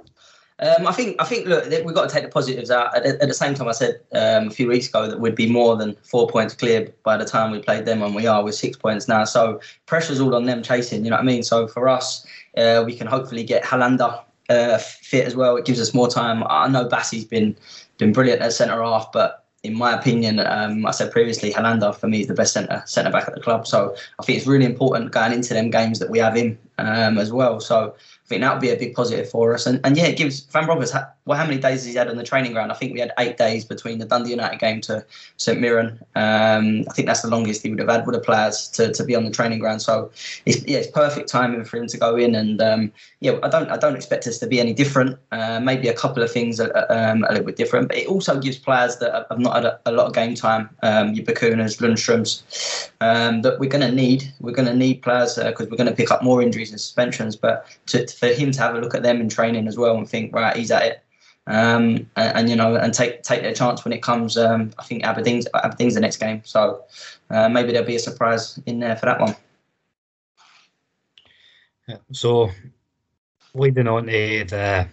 Um, 0.60 0.86
I 0.86 0.92
think 0.92 1.20
I 1.20 1.26
think 1.26 1.48
look, 1.48 1.68
we've 1.84 1.96
got 1.96 2.08
to 2.08 2.14
take 2.14 2.24
the 2.24 2.30
positives 2.30 2.70
out. 2.70 2.96
At, 2.96 3.06
at 3.06 3.28
the 3.28 3.34
same 3.34 3.56
time, 3.56 3.68
I 3.68 3.72
said 3.72 4.00
um, 4.12 4.48
a 4.48 4.52
few 4.52 4.68
weeks 4.68 4.90
ago 4.90 5.08
that 5.08 5.20
we'd 5.20 5.34
be 5.34 5.50
more 5.50 5.76
than 5.76 5.96
four 6.04 6.28
points 6.28 6.54
clear 6.54 6.94
by 7.04 7.18
the 7.18 7.26
time 7.26 7.52
we 7.52 7.60
played 7.60 7.86
them, 7.86 8.04
and 8.04 8.14
we 8.14 8.28
are 8.28 8.44
with 8.44 8.54
six 8.54 8.78
points 8.78 9.08
now. 9.08 9.24
So 9.24 9.60
pressure's 9.88 10.20
all 10.20 10.36
on 10.36 10.46
them 10.46 10.62
chasing. 10.62 11.04
You 11.04 11.10
know 11.10 11.16
what 11.16 11.24
I 11.24 11.26
mean? 11.26 11.42
So 11.42 11.68
for 11.68 11.90
us, 11.90 12.28
uh, 12.58 12.84
we 12.86 12.96
can 12.96 13.08
hopefully 13.08 13.44
get 13.44 13.64
Helander 13.64 14.24
uh, 14.50 14.78
fit 14.78 15.26
as 15.26 15.36
well. 15.36 15.58
It 15.58 15.66
gives 15.66 15.80
us 15.80 15.96
more 15.96 16.08
time. 16.08 16.44
I 16.48 16.68
know 16.68 16.88
Bassey's 16.88 17.26
been 17.26 17.58
been 17.98 18.14
brilliant 18.14 18.42
at 18.42 18.54
centre 18.54 18.84
half, 18.84 19.12
but 19.12 19.41
in 19.64 19.76
my 19.76 19.94
opinion, 19.94 20.40
um, 20.40 20.86
I 20.88 20.92
said 20.92 21.12
previously, 21.12 21.52
Helander 21.52 21.94
for 21.94 22.08
me 22.08 22.22
is 22.22 22.28
the 22.28 22.34
best 22.34 22.54
centre 22.54 22.82
centre 22.86 23.12
back 23.12 23.28
at 23.28 23.36
the 23.36 23.42
club. 23.42 23.68
So 23.68 23.96
I 24.20 24.24
think 24.24 24.38
it's 24.40 24.48
really 24.48 24.66
important 24.66 25.12
going 25.12 25.34
into 25.34 25.54
them 25.54 25.70
games 25.70 26.00
that 26.00 26.10
we 26.10 26.18
have 26.20 26.36
him 26.36 26.58
um, 26.80 27.20
as 27.20 27.32
well. 27.32 27.60
So 27.60 27.94
think 28.32 28.42
that 28.42 28.54
would 28.54 28.62
be 28.62 28.70
a 28.70 28.78
big 28.78 28.96
positive 28.96 29.30
for 29.30 29.54
us. 29.54 29.68
And, 29.68 29.80
and 29.84 29.98
yeah, 29.98 30.06
it 30.06 30.18
gives 30.18 30.40
Van 30.46 30.66
Bronckhorst, 30.66 30.96
well, 31.26 31.38
how 31.38 31.46
many 31.46 31.60
days 31.60 31.84
has 31.84 31.86
he 31.86 31.94
had 31.94 32.08
on 32.08 32.18
the 32.18 32.24
training 32.24 32.54
ground? 32.54 32.72
I 32.72 32.76
think 32.76 32.94
we 32.94 33.00
had 33.00 33.12
eight 33.20 33.38
days 33.38 33.64
between 33.66 34.00
the 34.00 34.06
Dundee 34.06 34.32
United 34.32 34.60
game 34.60 34.82
to 34.82 35.06
St 35.38 35.60
Mirren. 35.60 36.00
Um, 36.16 36.86
I 36.90 36.94
think 36.94 37.08
that's 37.08 37.22
the 37.22 37.30
longest 37.30 37.62
he 37.62 37.70
would 37.70 37.80
have 37.80 37.90
had 37.90 38.06
with 38.08 38.16
the 38.16 38.22
players 38.22 38.70
to, 38.70 38.92
to 38.94 39.04
be 39.04 39.16
on 39.16 39.26
the 39.26 39.32
training 39.32 39.60
ground. 39.60 39.82
So 39.82 40.10
it's, 40.46 40.66
yeah, 40.66 40.80
it's 40.80 40.90
perfect 40.90 41.30
timing 41.30 41.64
for 41.66 41.78
him 41.78 41.88
to 41.88 41.98
go 41.98 42.16
in. 42.16 42.34
And 42.34 42.62
um, 42.62 42.92
yeah, 43.20 43.38
I 43.44 43.50
don't 43.50 43.70
I 43.70 43.78
don't 43.78 43.96
expect 43.96 44.26
us 44.26 44.40
to 44.40 44.48
be 44.48 44.60
any 44.60 44.74
different. 44.74 45.20
Uh, 45.32 45.60
maybe 45.60 45.90
a 45.90 45.94
couple 45.94 46.24
of 46.24 46.32
things 46.32 46.60
are, 46.60 46.72
um, 46.90 47.24
a 47.26 47.32
little 47.34 47.46
bit 47.46 47.58
different, 47.58 47.90
but 47.90 47.98
it 47.98 48.08
also 48.08 48.40
gives 48.40 48.58
players 48.58 48.98
that 48.98 49.28
have 49.30 49.40
not 49.40 49.56
had 49.56 49.66
a, 49.66 49.80
a 49.86 49.92
lot 49.92 50.08
of 50.08 50.14
game 50.14 50.34
time, 50.34 50.70
um, 50.82 51.14
your 51.14 51.26
Bacunas, 51.26 51.80
Lundstrams, 51.82 52.42
um, 53.02 53.42
that 53.44 53.60
we're 53.60 53.70
going 53.70 53.88
to 53.88 53.92
need. 53.92 54.34
We're 54.40 54.54
going 54.54 54.68
to 54.68 54.76
need 54.76 55.04
players 55.04 55.36
because 55.36 55.68
uh, 55.68 55.70
we're 55.70 55.78
going 55.78 55.90
to 55.90 55.96
pick 55.96 56.12
up 56.12 56.24
more 56.24 56.42
injuries 56.42 56.72
and 56.72 56.80
suspensions. 56.80 57.36
But 57.36 57.66
to, 57.88 58.08
for 58.22 58.28
him 58.28 58.52
to 58.52 58.60
have 58.62 58.76
a 58.76 58.80
look 58.80 58.94
at 58.94 59.02
them 59.02 59.20
in 59.20 59.28
training 59.28 59.68
as 59.68 59.78
well 59.78 59.98
and 59.98 60.08
think, 60.08 60.34
right, 60.34 60.56
he's 60.56 60.70
at 60.70 60.84
it 60.84 61.04
um, 61.48 62.08
and, 62.16 62.38
and, 62.38 62.50
you 62.50 62.56
know, 62.56 62.76
and 62.76 62.94
take 62.94 63.24
take 63.24 63.42
their 63.42 63.54
chance 63.54 63.84
when 63.84 63.94
it 63.94 64.04
comes. 64.04 64.38
Um, 64.38 64.72
I 64.78 64.84
think 64.84 65.04
Aberdeen's 65.04 65.48
Aberdeen's 65.56 65.96
the 65.96 66.00
next 66.00 66.18
game, 66.18 66.42
so 66.46 66.84
uh, 67.32 67.50
maybe 67.50 67.72
there'll 67.72 67.88
be 67.88 67.96
a 67.96 68.00
surprise 68.00 68.60
in 68.68 68.80
there 68.80 68.96
for 68.96 69.08
that 69.08 69.20
one. 69.20 69.36
So, 72.12 72.52
leading 73.56 73.88
on 73.88 74.06
to 74.06 74.44
the 74.46 74.88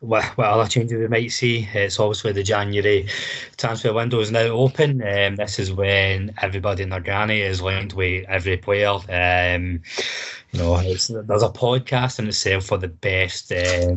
what, 0.00 0.24
what 0.36 0.46
other 0.46 0.68
changes 0.68 0.98
we 0.98 1.08
might 1.08 1.32
see, 1.32 1.68
it's 1.72 2.00
obviously 2.00 2.32
the 2.32 2.42
January 2.42 3.08
transfer 3.56 3.92
window 3.92 4.20
is 4.20 4.30
now 4.30 4.46
open. 4.46 5.02
Um, 5.02 5.36
this 5.36 5.58
is 5.58 5.72
when 5.72 6.34
everybody 6.40 6.82
in 6.82 6.90
their 6.90 7.00
granny 7.00 7.40
is 7.40 7.62
linked 7.62 7.94
with 7.94 8.24
every 8.28 8.56
player. 8.56 8.98
Um, 9.08 9.82
you 10.56 10.62
know, 10.62 10.80
there's 10.80 11.10
a 11.42 11.50
podcast 11.50 12.18
in 12.18 12.28
itself 12.28 12.64
for 12.64 12.78
the 12.78 12.88
best. 12.88 13.52
Uh, 13.52 13.96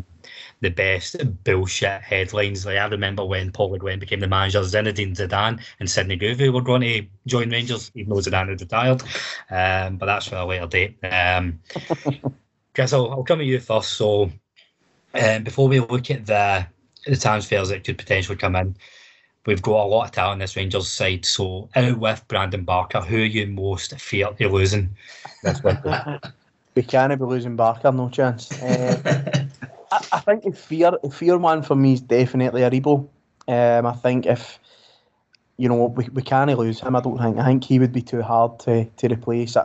the 0.61 0.69
best 0.69 1.15
bullshit 1.45 2.01
headlines. 2.01 2.65
Like 2.65 2.77
I 2.77 2.85
remember 2.87 3.23
when 3.23 3.49
Paul 3.49 3.71
Le 3.71 3.79
Guen 3.79 3.97
became 3.97 4.19
the 4.19 4.27
manager, 4.27 4.59
Zinedine 4.59 5.15
Zidane 5.15 5.61
and 5.79 5.89
Sidney 5.89 6.17
Govou 6.17 6.51
were 6.51 6.61
going 6.61 6.81
to 6.81 7.05
join 7.25 7.49
Rangers, 7.49 7.89
even 7.95 8.09
though 8.09 8.19
Zidane 8.19 8.49
had 8.49 8.59
retired. 8.59 9.01
Um, 9.49 9.95
but 9.95 10.07
that's 10.07 10.27
for 10.27 10.35
a 10.35 10.45
later 10.45 10.67
date. 10.67 10.97
Um, 11.05 11.61
Chris, 12.75 12.91
I'll, 12.91 13.09
I'll 13.09 13.23
come 13.23 13.39
to 13.39 13.45
you 13.45 13.61
first. 13.61 13.93
So 13.93 14.29
um, 15.13 15.43
before 15.43 15.69
we 15.69 15.79
look 15.79 16.11
at 16.11 16.25
the 16.25 16.67
the 17.05 17.15
transfers 17.15 17.69
that 17.69 17.85
could 17.85 17.97
potentially 17.97 18.37
come 18.37 18.57
in, 18.57 18.75
we've 19.45 19.61
got 19.61 19.85
a 19.85 19.87
lot 19.87 20.05
of 20.05 20.11
talent 20.11 20.33
on 20.33 20.39
this 20.39 20.57
Rangers 20.57 20.89
side. 20.89 21.23
So 21.23 21.69
out 21.77 21.97
with 21.97 22.27
Brandon 22.27 22.65
Barker, 22.65 22.99
who 22.99 23.17
are 23.17 23.25
you 23.25 23.47
most 23.47 23.97
fear 23.99 24.27
of 24.27 24.39
losing 24.41 24.89
this 25.43 25.61
we 26.79 26.83
can't 26.83 27.19
be 27.19 27.25
losing 27.25 27.57
Barker, 27.57 27.91
no 27.91 28.07
chance. 28.07 28.49
Uh, 28.61 29.01
I, 29.91 30.05
I, 30.13 30.19
think 30.21 30.43
the 30.43 30.53
fear, 30.53 30.93
the 31.03 31.09
fear 31.09 31.37
one 31.37 31.61
for 31.61 31.75
me 31.75 31.91
is 31.91 31.99
definitely 31.99 32.61
Aribo. 32.61 33.09
Um, 33.49 33.85
I 33.85 33.91
think 33.91 34.25
if 34.25 34.59
you 35.57 35.67
know 35.67 35.87
we, 35.87 36.07
we 36.13 36.21
can't 36.21 36.57
lose 36.57 36.79
him, 36.79 36.95
I 36.95 37.01
don't 37.01 37.17
think. 37.17 37.37
I 37.37 37.43
think 37.43 37.65
he 37.65 37.79
would 37.79 37.91
be 37.91 38.01
too 38.01 38.21
hard 38.21 38.59
to, 38.59 38.85
to 38.85 39.07
replace. 39.09 39.55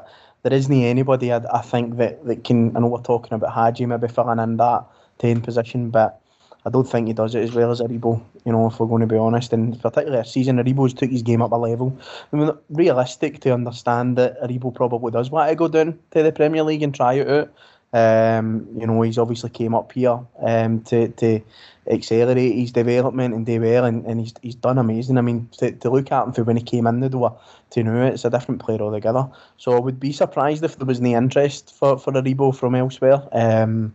There 0.42 0.52
isn't 0.52 0.72
anybody 0.72 1.32
I, 1.32 1.40
I 1.52 1.60
think 1.60 1.98
that, 1.98 2.24
that 2.24 2.42
can. 2.42 2.76
I 2.76 2.80
know 2.80 2.88
we're 2.88 3.02
talking 3.02 3.34
about 3.34 3.54
Hagi 3.54 3.86
maybe 3.86 4.08
filling 4.08 4.40
in 4.40 4.56
that 4.56 4.84
ten 5.18 5.40
position, 5.40 5.90
but 5.90 6.20
I 6.66 6.70
don't 6.70 6.88
think 6.88 7.08
he 7.08 7.12
does 7.12 7.34
it 7.34 7.42
as 7.42 7.52
well 7.52 7.70
as 7.70 7.80
Aribo, 7.80 8.22
you 8.44 8.52
know, 8.52 8.68
if 8.68 8.80
we're 8.80 8.86
going 8.86 9.02
to 9.02 9.06
be 9.06 9.16
honest. 9.16 9.52
And 9.52 9.78
particularly 9.80 10.22
this 10.22 10.32
season, 10.32 10.56
Aribo's 10.56 10.94
took 10.94 11.10
his 11.10 11.22
game 11.22 11.42
up 11.42 11.52
a 11.52 11.56
level. 11.56 11.98
I 12.32 12.36
mean, 12.36 12.50
realistic 12.70 13.40
to 13.40 13.52
understand 13.52 14.16
that 14.16 14.40
Aribo 14.40 14.74
probably 14.74 15.12
does 15.12 15.30
want 15.30 15.50
to 15.50 15.56
go 15.56 15.68
down 15.68 15.98
to 16.12 16.22
the 16.22 16.32
Premier 16.32 16.62
League 16.62 16.82
and 16.82 16.94
try 16.94 17.14
it 17.14 17.28
out. 17.28 17.52
Um, 17.92 18.66
you 18.76 18.88
know, 18.88 19.02
he's 19.02 19.18
obviously 19.18 19.50
came 19.50 19.72
up 19.72 19.92
here 19.92 20.18
um, 20.40 20.80
to, 20.84 21.08
to 21.08 21.40
accelerate 21.88 22.56
his 22.56 22.72
development 22.72 23.34
and 23.34 23.46
do 23.46 23.60
well, 23.60 23.84
and, 23.84 24.04
and 24.06 24.18
he's, 24.18 24.34
he's 24.42 24.56
done 24.56 24.78
amazing. 24.78 25.16
I 25.16 25.20
mean, 25.20 25.48
to, 25.58 25.70
to 25.70 25.90
look 25.90 26.10
at 26.10 26.24
him 26.24 26.32
for 26.32 26.42
when 26.42 26.56
he 26.56 26.62
came 26.64 26.88
in 26.88 26.98
the 26.98 27.08
door 27.08 27.38
to 27.70 27.84
now, 27.84 28.06
it's 28.06 28.24
a 28.24 28.30
different 28.30 28.60
player 28.60 28.80
altogether. 28.80 29.28
So 29.58 29.76
I 29.76 29.78
would 29.78 30.00
be 30.00 30.12
surprised 30.12 30.64
if 30.64 30.76
there 30.76 30.86
was 30.86 30.98
any 30.98 31.14
interest 31.14 31.72
for, 31.78 31.96
for 31.96 32.12
Aribo 32.12 32.56
from 32.56 32.74
elsewhere. 32.74 33.22
Um, 33.30 33.94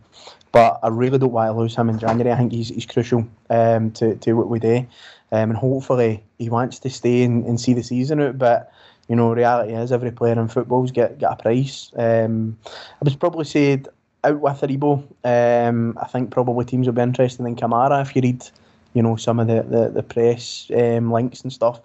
but 0.52 0.80
I 0.82 0.88
really 0.88 1.18
don't 1.18 1.32
want 1.32 1.54
to 1.54 1.58
lose 1.58 1.76
him 1.76 1.88
in 1.88 1.98
January. 1.98 2.32
I 2.32 2.36
think 2.36 2.52
he's, 2.52 2.68
he's 2.68 2.86
crucial 2.86 3.26
um, 3.50 3.90
to, 3.92 4.16
to 4.16 4.32
what 4.32 4.48
we 4.48 4.58
do. 4.58 4.86
Um, 5.32 5.50
and 5.50 5.56
hopefully 5.56 6.24
he 6.38 6.48
wants 6.50 6.80
to 6.80 6.90
stay 6.90 7.22
and, 7.22 7.44
and 7.46 7.60
see 7.60 7.72
the 7.72 7.82
season 7.82 8.20
out. 8.20 8.38
But 8.38 8.72
you 9.08 9.16
know, 9.16 9.32
reality 9.32 9.72
is 9.74 9.90
every 9.90 10.12
player 10.12 10.38
in 10.38 10.46
football's 10.46 10.92
get 10.92 11.20
a 11.20 11.34
price. 11.34 11.90
Um, 11.96 12.56
I 12.64 13.04
was 13.04 13.16
probably 13.16 13.44
said 13.44 13.88
out 14.22 14.40
with 14.40 14.60
Aribo. 14.60 15.02
Um, 15.24 15.98
I 16.00 16.06
think 16.06 16.30
probably 16.30 16.64
teams 16.64 16.86
will 16.86 16.94
be 16.94 17.02
interested 17.02 17.44
in 17.44 17.56
Kamara 17.56 18.02
if 18.02 18.14
you 18.14 18.22
read, 18.22 18.46
you 18.94 19.02
know, 19.02 19.16
some 19.16 19.40
of 19.40 19.48
the 19.48 19.62
the, 19.62 19.88
the 19.88 20.02
press 20.02 20.70
um, 20.76 21.10
links 21.10 21.40
and 21.40 21.52
stuff. 21.52 21.80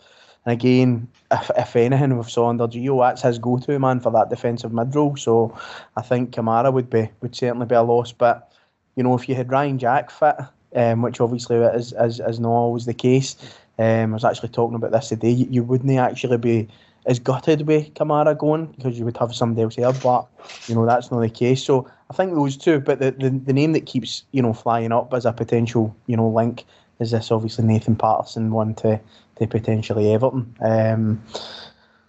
And 0.46 0.54
again, 0.54 1.08
if, 1.32 1.50
if 1.58 1.76
anything, 1.76 2.16
we've 2.16 2.30
saw 2.30 2.50
under 2.50 2.68
Gio, 2.68 3.04
that's 3.04 3.24
his 3.24 3.40
go-to 3.40 3.80
man 3.80 4.00
for 4.00 4.12
that 4.12 4.30
defensive 4.30 4.72
mid 4.72 4.94
role. 4.94 5.16
So 5.16 5.58
I 5.98 6.04
think 6.04 6.30
Kamara 6.30 6.72
would 6.72 6.92
be 6.92 7.10
would 7.22 7.36
certainly 7.36 7.66
be 7.66 7.74
a 7.76 7.82
loss. 7.82 8.12
But 8.12 8.52
you 8.96 9.04
know, 9.04 9.16
if 9.16 9.28
you 9.28 9.36
had 9.36 9.52
Ryan 9.52 9.78
Jack 9.78 10.12
fit, 10.12 10.36
um, 10.76 11.02
which 11.02 11.22
obviously 11.22 11.58
is, 11.58 11.94
is, 11.94 12.20
is 12.20 12.40
not 12.40 12.50
always 12.50 12.86
the 12.86 12.94
case, 12.94 13.36
um, 13.78 14.12
I 14.12 14.14
was 14.14 14.26
actually 14.26 14.50
talking 14.50 14.76
about 14.76 14.92
this 14.92 15.10
today. 15.10 15.30
You, 15.30 15.48
you 15.50 15.64
wouldn't 15.64 15.98
actually 15.98 16.38
be 16.38 16.68
as 17.06 17.20
gutted 17.20 17.68
with 17.68 17.94
Kamara 17.94 18.38
going 18.38 18.68
because 18.68 18.98
you 18.98 19.06
would 19.06 19.18
have 19.18 19.36
somebody 19.36 19.64
else 19.64 19.76
there, 19.76 19.92
but 19.94 20.28
you 20.68 20.76
know 20.76 20.86
that's 20.86 21.12
not 21.12 21.20
the 21.20 21.30
case. 21.30 21.64
So 21.64 21.90
I 22.10 22.14
think 22.14 22.34
those 22.34 22.58
two, 22.58 22.80
but 22.80 23.00
the, 23.00 23.12
the, 23.12 23.30
the 23.30 23.54
name 23.54 23.74
that 23.74 23.86
keeps 23.86 24.24
you 24.32 24.42
know 24.42 24.54
flying 24.54 24.92
up 24.92 25.14
as 25.14 25.26
a 25.26 25.34
potential 25.34 25.96
you 26.08 26.18
know 26.18 26.28
link 26.28 26.66
is 27.00 27.12
this 27.12 27.32
obviously 27.32 27.66
Nathan 27.66 27.96
Patterson 27.96 28.52
one 28.52 28.74
to 28.76 29.00
to 29.38 29.48
potentially 29.48 30.14
Everton. 30.14 30.56
Um, 30.62 31.22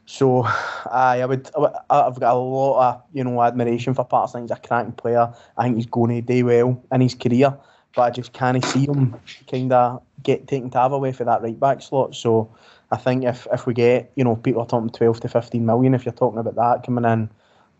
so 0.06 0.44
I, 0.44 1.20
I 1.20 1.26
would 1.26 1.50
I've 1.90 2.18
got 2.18 2.34
a 2.34 2.38
lot 2.38 2.88
of 2.88 3.02
you 3.12 3.24
know 3.24 3.42
admiration 3.42 3.92
for 3.92 4.04
Patterson. 4.04 4.42
He's 4.42 4.50
a 4.52 4.56
cracking 4.56 4.92
player. 4.92 5.32
I 5.56 5.64
think 5.64 5.76
he's 5.76 5.86
going 5.86 6.14
to 6.14 6.22
do 6.22 6.46
well 6.46 6.82
in 6.92 7.00
his 7.00 7.14
career, 7.14 7.56
but 7.94 8.02
I 8.02 8.10
just 8.10 8.32
can't 8.32 8.64
see 8.64 8.86
him 8.86 9.16
kind 9.50 9.72
of 9.72 10.02
get 10.22 10.46
taken 10.46 10.70
to 10.70 10.80
away 10.80 11.12
for 11.12 11.24
that 11.24 11.42
right 11.42 11.58
back 11.58 11.82
slot. 11.82 12.14
So 12.14 12.54
I 12.90 12.96
think 12.96 13.24
if, 13.24 13.46
if 13.52 13.66
we 13.66 13.74
get, 13.74 14.12
you 14.14 14.24
know, 14.24 14.36
people 14.36 14.62
are 14.62 14.66
talking 14.66 14.90
12 14.90 15.20
to 15.20 15.28
15 15.28 15.66
million, 15.66 15.94
if 15.94 16.04
you're 16.04 16.12
talking 16.12 16.38
about 16.38 16.54
that 16.54 16.86
coming 16.86 17.04
in, 17.04 17.28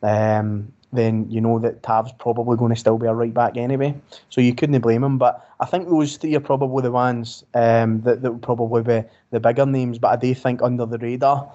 um, 0.03 0.73
then 0.93 1.31
you 1.31 1.41
know 1.41 1.59
that 1.59 1.83
Tav's 1.83 2.13
probably 2.19 2.57
going 2.57 2.73
to 2.73 2.79
still 2.79 2.99
be 2.99 3.07
a 3.07 3.15
right 3.15 3.33
back 3.33 3.57
anyway. 3.57 3.95
So 4.31 4.41
you 4.41 4.55
couldn't 4.55 4.81
blame 4.81 5.05
him. 5.05 5.19
But 5.19 5.47
I 5.61 5.67
think 5.67 5.89
those 5.89 6.17
three 6.17 6.35
are 6.35 6.41
probably 6.41 6.83
the 6.83 6.93
ones 6.93 7.45
um, 7.55 8.01
that, 8.03 8.23
that 8.23 8.33
would 8.33 8.43
probably 8.43 8.83
be 8.83 9.09
the 9.31 9.41
bigger 9.41 9.67
names. 9.67 9.99
But 9.99 10.09
I 10.09 10.17
do 10.17 10.35
think 10.35 10.63
under 10.63 10.87
the 10.87 10.99
radar, 10.99 11.53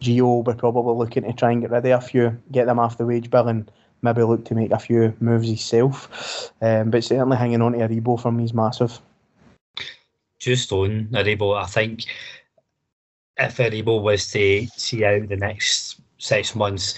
Gio 0.00 0.44
will 0.44 0.54
probably 0.54 0.94
looking 0.94 1.24
to 1.24 1.32
try 1.32 1.52
and 1.52 1.62
get 1.62 1.70
rid 1.70 1.86
of 1.86 2.02
a 2.02 2.06
few, 2.06 2.38
get 2.50 2.66
them 2.66 2.78
off 2.78 2.98
the 2.98 3.06
wage 3.06 3.30
bill 3.30 3.48
and 3.48 3.70
maybe 4.02 4.22
look 4.22 4.44
to 4.46 4.54
make 4.54 4.70
a 4.70 4.78
few 4.78 5.14
moves 5.20 5.48
himself. 5.48 6.52
Um, 6.60 6.90
but 6.90 7.04
certainly 7.04 7.36
hanging 7.36 7.62
on 7.62 7.72
to 7.72 7.78
Aribo 7.78 8.20
for 8.20 8.32
me 8.32 8.44
is 8.44 8.54
massive. 8.54 8.98
Just 10.38 10.72
on 10.72 11.08
Aribo, 11.12 11.56
I 11.56 11.66
think 11.66 12.04
if 13.38 13.56
Aribo 13.56 14.02
was 14.02 14.30
to 14.32 14.66
see 14.76 15.04
out 15.04 15.28
the 15.28 15.36
next 15.36 16.00
six 16.18 16.54
months 16.54 16.94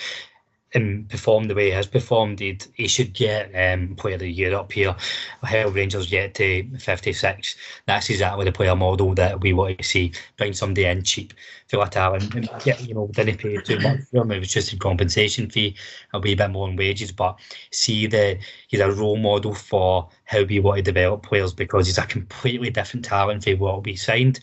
and 0.74 1.08
perform 1.08 1.44
the 1.44 1.54
way 1.54 1.66
he 1.66 1.70
has 1.70 1.86
performed, 1.86 2.40
he'd, 2.40 2.66
he 2.74 2.88
should 2.88 3.12
get 3.12 3.50
um, 3.54 3.94
Player 3.94 4.14
of 4.14 4.20
the 4.20 4.28
Year 4.28 4.54
up 4.54 4.72
here. 4.72 4.94
How 5.42 5.68
Rangers 5.68 6.10
get 6.10 6.34
to 6.34 6.68
56. 6.78 7.56
That's 7.86 8.10
exactly 8.10 8.44
the 8.44 8.52
player 8.52 8.74
model 8.74 9.14
that 9.14 9.40
we 9.40 9.52
want 9.52 9.78
to 9.78 9.84
see. 9.84 10.12
Bring 10.36 10.52
somebody 10.52 10.86
in 10.86 11.04
cheap, 11.04 11.32
fill 11.68 11.82
a 11.82 11.88
talent, 11.88 12.34
and 12.34 12.48
get, 12.64 12.82
you 12.82 12.94
know, 12.94 13.06
didn't 13.12 13.38
pay 13.38 13.56
too 13.58 13.78
much 13.78 14.00
for 14.10 14.22
him. 14.22 14.32
It 14.32 14.40
was 14.40 14.52
just 14.52 14.72
a 14.72 14.76
compensation 14.76 15.48
fee, 15.48 15.76
a 16.12 16.18
wee 16.18 16.34
bit 16.34 16.50
more 16.50 16.66
on 16.66 16.76
wages, 16.76 17.12
but 17.12 17.38
see 17.70 18.06
the 18.06 18.38
he's 18.66 18.80
a 18.80 18.90
role 18.90 19.16
model 19.16 19.54
for 19.54 20.08
how 20.24 20.42
we 20.42 20.58
want 20.58 20.78
to 20.78 20.82
develop 20.82 21.22
players 21.22 21.52
because 21.52 21.86
he's 21.86 21.98
a 21.98 22.06
completely 22.06 22.70
different 22.70 23.04
talent 23.04 23.44
for 23.44 23.56
what 23.56 23.84
we 23.84 23.94
signed 23.94 24.40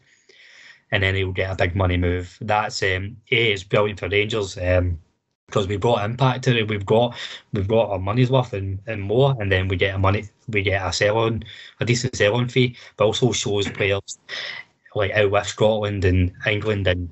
and 0.91 1.04
then 1.04 1.15
he'll 1.15 1.32
get 1.32 1.52
a 1.52 1.56
big 1.56 1.76
money 1.76 1.98
move. 1.98 2.38
That's 2.41 2.84
um, 2.84 3.17
a 3.32 3.52
it's 3.52 3.63
brilliant 3.63 4.00
for 4.00 4.10
Rangers. 4.10 4.58
Um, 4.58 5.00
because 5.52 5.68
we 5.68 5.78
brought 5.78 6.04
impact 6.04 6.46
to 6.46 6.58
it, 6.58 6.70
we've 6.70 6.86
got 6.86 7.16
we've 7.54 7.68
got 7.68 7.90
our 7.90 8.00
money's 8.00 8.32
worth 8.32 8.54
and, 8.54 8.80
and 8.88 9.02
more, 9.02 9.36
and 9.40 9.52
then 9.52 9.68
we 9.68 9.76
get 9.76 9.96
a 9.96 9.98
money 9.98 10.24
we 10.48 10.64
get 10.64 10.86
a 10.86 10.94
sell 10.94 11.18
on 11.18 11.44
a 11.80 11.86
decent 11.86 12.16
sell 12.16 12.36
on 12.36 12.48
fee, 12.48 12.76
but 12.98 13.06
also 13.06 13.32
shows 13.32 13.70
players 13.70 14.18
like 14.96 15.12
out 15.12 15.32
with 15.32 15.48
Scotland 15.48 16.06
and 16.06 16.32
England 16.48 16.88
and 16.88 17.10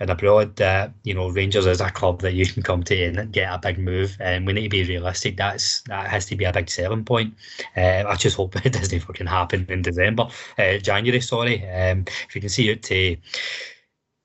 and 0.00 0.10
abroad 0.10 0.54
that 0.56 0.92
you 1.02 1.12
know 1.14 1.28
Rangers 1.28 1.66
is 1.66 1.80
a 1.80 1.90
club 1.90 2.20
that 2.20 2.34
you 2.34 2.46
can 2.46 2.62
come 2.62 2.82
to 2.84 3.04
and 3.04 3.32
get 3.32 3.52
a 3.52 3.58
big 3.58 3.78
move. 3.78 4.16
And 4.20 4.46
we 4.46 4.52
need 4.52 4.64
to 4.64 4.68
be 4.68 4.84
realistic. 4.84 5.36
That's 5.36 5.82
that 5.82 6.08
has 6.08 6.26
to 6.26 6.36
be 6.36 6.44
a 6.44 6.52
big 6.52 6.70
selling 6.70 7.04
point. 7.04 7.34
Uh, 7.76 8.04
I 8.06 8.14
just 8.16 8.36
hope 8.36 8.54
it 8.64 8.72
doesn't 8.72 9.00
fucking 9.00 9.26
happen 9.26 9.66
in 9.68 9.82
December, 9.82 10.28
uh, 10.58 10.78
January. 10.78 11.20
Sorry. 11.20 11.68
Um, 11.68 12.04
if 12.28 12.34
you 12.34 12.40
can 12.40 12.50
see 12.50 12.70
it 12.70 12.82
to 12.84 13.16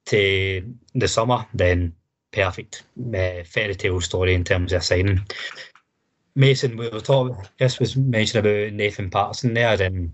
to 0.06 0.76
the 0.96 1.08
summer, 1.08 1.46
then 1.54 1.94
perfect. 2.34 2.84
Uh, 3.00 3.44
fairy 3.46 3.76
tale 3.76 4.02
story 4.02 4.34
in 4.34 4.44
terms 4.44 4.74
of 4.74 4.84
signing. 4.84 5.22
Mason, 6.36 6.76
we 6.76 6.90
were 6.90 7.00
talking. 7.00 7.38
This 7.60 7.80
was 7.80 7.96
mentioned 7.96 8.46
about 8.46 8.74
Nathan 8.74 9.10
Patterson 9.10 9.54
there, 9.54 9.82
and 9.82 10.12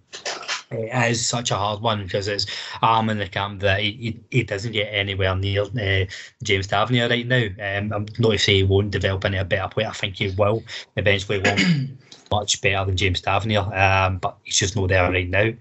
it 0.70 1.12
is 1.12 1.26
such 1.26 1.50
a 1.50 1.56
hard 1.56 1.82
one 1.82 2.04
because 2.04 2.28
it's 2.28 2.46
I'm 2.82 3.10
in 3.10 3.18
the 3.18 3.28
camp 3.28 3.62
that 3.62 3.80
he, 3.80 3.92
he, 3.92 4.20
he 4.30 4.44
doesn't 4.44 4.74
get 4.74 4.94
anywhere 4.94 5.36
near 5.36 5.64
uh, 5.64 6.06
James 6.44 6.68
Tavernier 6.68 7.08
right 7.08 7.26
now. 7.26 7.46
Um, 7.46 7.94
I'm 7.94 8.06
not 8.20 8.32
to 8.32 8.38
say 8.38 8.56
he 8.58 8.64
won't 8.64 8.92
develop 8.92 9.26
into 9.26 9.40
a 9.40 9.46
better 9.46 9.70
player. 9.70 9.88
I 9.88 9.94
think 9.94 10.18
he 10.18 10.30
will 10.32 10.64
eventually. 10.98 11.40
Won't 11.40 11.98
much 12.32 12.62
better 12.62 12.86
than 12.86 12.98
James 12.98 13.22
Tavernier, 13.22 13.62
um, 13.74 14.18
but 14.20 14.38
he's 14.44 14.58
just 14.58 14.76
not 14.76 14.90
there 14.90 15.10
right 15.10 15.30
now. 15.30 15.52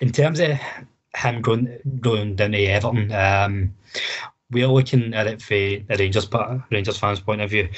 In 0.00 0.12
terms 0.12 0.40
of 0.40 0.58
him 1.14 1.40
going 1.40 1.78
going 2.00 2.36
down 2.36 2.52
to 2.52 2.64
Everton, 2.66 3.12
um, 3.12 3.74
we're 4.50 4.68
looking 4.68 5.14
at 5.14 5.26
it 5.26 5.42
from 5.42 5.56
a 5.56 5.84
Rangers 5.98 6.28
Rangers 6.70 6.98
fans' 6.98 7.20
point 7.20 7.40
of 7.40 7.50
view. 7.50 7.68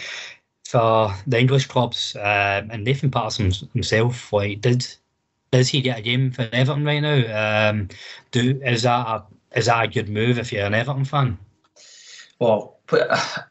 For 0.65 1.15
the 1.27 1.39
English 1.39 1.67
clubs 1.67 2.15
uh, 2.17 2.63
and 2.71 2.85
Nathan 2.85 3.11
Patterson 3.11 3.51
himself, 3.73 4.33
like 4.33 4.61
did 4.61 4.87
does 5.51 5.69
he 5.69 5.81
get 5.81 5.99
a 5.99 6.03
game 6.03 6.31
for 6.31 6.49
Everton 6.53 6.85
right 6.85 7.01
now? 7.01 7.71
Um, 7.71 7.89
do 8.33 8.61
is 8.65 8.83
that 8.83 9.07
a 9.07 9.25
is 9.57 9.67
that 9.67 9.85
a 9.85 9.89
good 9.89 10.11
move 10.11 10.39
if 10.39 10.53
you're 10.53 10.67
an 10.67 10.75
Everton 10.75 11.07
fan? 11.07 11.39
Well, 12.39 12.77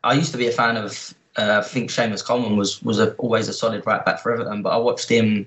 I 0.04 0.14
used 0.14 0.32
to 0.32 0.38
be 0.38 0.48
a 0.48 0.52
fan 0.52 0.78
of. 0.78 1.14
Uh, 1.36 1.62
I 1.64 1.68
think 1.68 1.92
Seamus 1.92 2.26
Coleman 2.26 2.58
was 2.58 2.82
was 2.84 3.00
a, 3.00 3.14
always 3.16 3.48
a 3.48 3.54
solid 3.54 3.86
right 3.86 4.04
back 4.04 4.20
for 4.20 4.32
Everton, 4.32 4.62
but 4.62 4.70
I 4.70 4.78
watched 4.78 5.10
him 5.10 5.46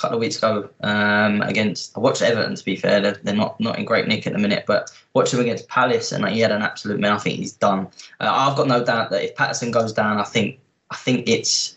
couple 0.00 0.16
of 0.16 0.20
weeks 0.20 0.38
ago 0.38 0.68
um, 0.82 1.42
against. 1.42 1.96
I 1.96 2.00
watched 2.00 2.22
Everton. 2.22 2.54
To 2.54 2.64
be 2.64 2.76
fair, 2.76 3.00
they're, 3.00 3.20
they're, 3.22 3.34
not 3.34 3.60
not 3.60 3.78
in 3.78 3.84
great 3.84 4.08
nick 4.08 4.26
at 4.26 4.32
the 4.32 4.38
minute, 4.38 4.64
but 4.66 4.90
watched 5.14 5.34
him 5.34 5.40
against 5.40 5.68
Palace, 5.68 6.12
and 6.12 6.22
like, 6.24 6.32
he 6.32 6.40
had 6.40 6.52
an 6.52 6.62
absolute 6.62 7.00
man. 7.00 7.12
I 7.12 7.18
think 7.18 7.36
he's 7.36 7.52
done. 7.52 7.86
Uh, 8.20 8.30
I've 8.30 8.56
got 8.56 8.66
no 8.66 8.84
doubt 8.84 9.10
that 9.10 9.24
if 9.24 9.34
Patterson 9.36 9.70
goes 9.70 9.92
down, 9.92 10.18
I 10.18 10.24
think 10.24 10.58
I 10.90 10.96
think 10.96 11.28
it's 11.28 11.76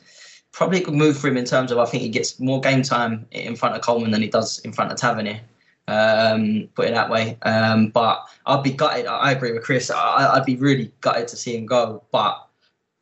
probably 0.52 0.82
a 0.82 0.86
good 0.86 0.94
move 0.94 1.18
for 1.18 1.28
him 1.28 1.38
in 1.38 1.46
terms 1.46 1.72
of 1.72 1.78
I 1.80 1.86
think 1.86 2.04
he 2.04 2.10
gets 2.10 2.40
more 2.40 2.62
game 2.62 2.82
time 2.82 3.26
in 3.32 3.56
front 3.56 3.76
of 3.76 3.82
Coleman 3.82 4.12
than 4.12 4.22
he 4.22 4.30
does 4.30 4.60
in 4.60 4.72
front 4.72 4.92
of 4.92 4.98
Tavernier. 4.98 5.42
Um, 5.88 6.70
put 6.76 6.88
it 6.88 6.94
that 6.94 7.10
way. 7.10 7.38
Um, 7.42 7.90
but 7.90 8.24
I'd 8.46 8.64
be 8.64 8.72
gutted. 8.72 9.06
I 9.06 9.32
agree 9.32 9.52
with 9.52 9.64
Chris. 9.64 9.92
I, 9.92 10.34
would 10.34 10.46
be 10.46 10.56
really 10.56 10.92
gutted 11.02 11.28
to 11.30 11.36
see 11.36 11.58
him 11.58 11.66
go. 11.66 12.04
But 12.12 12.48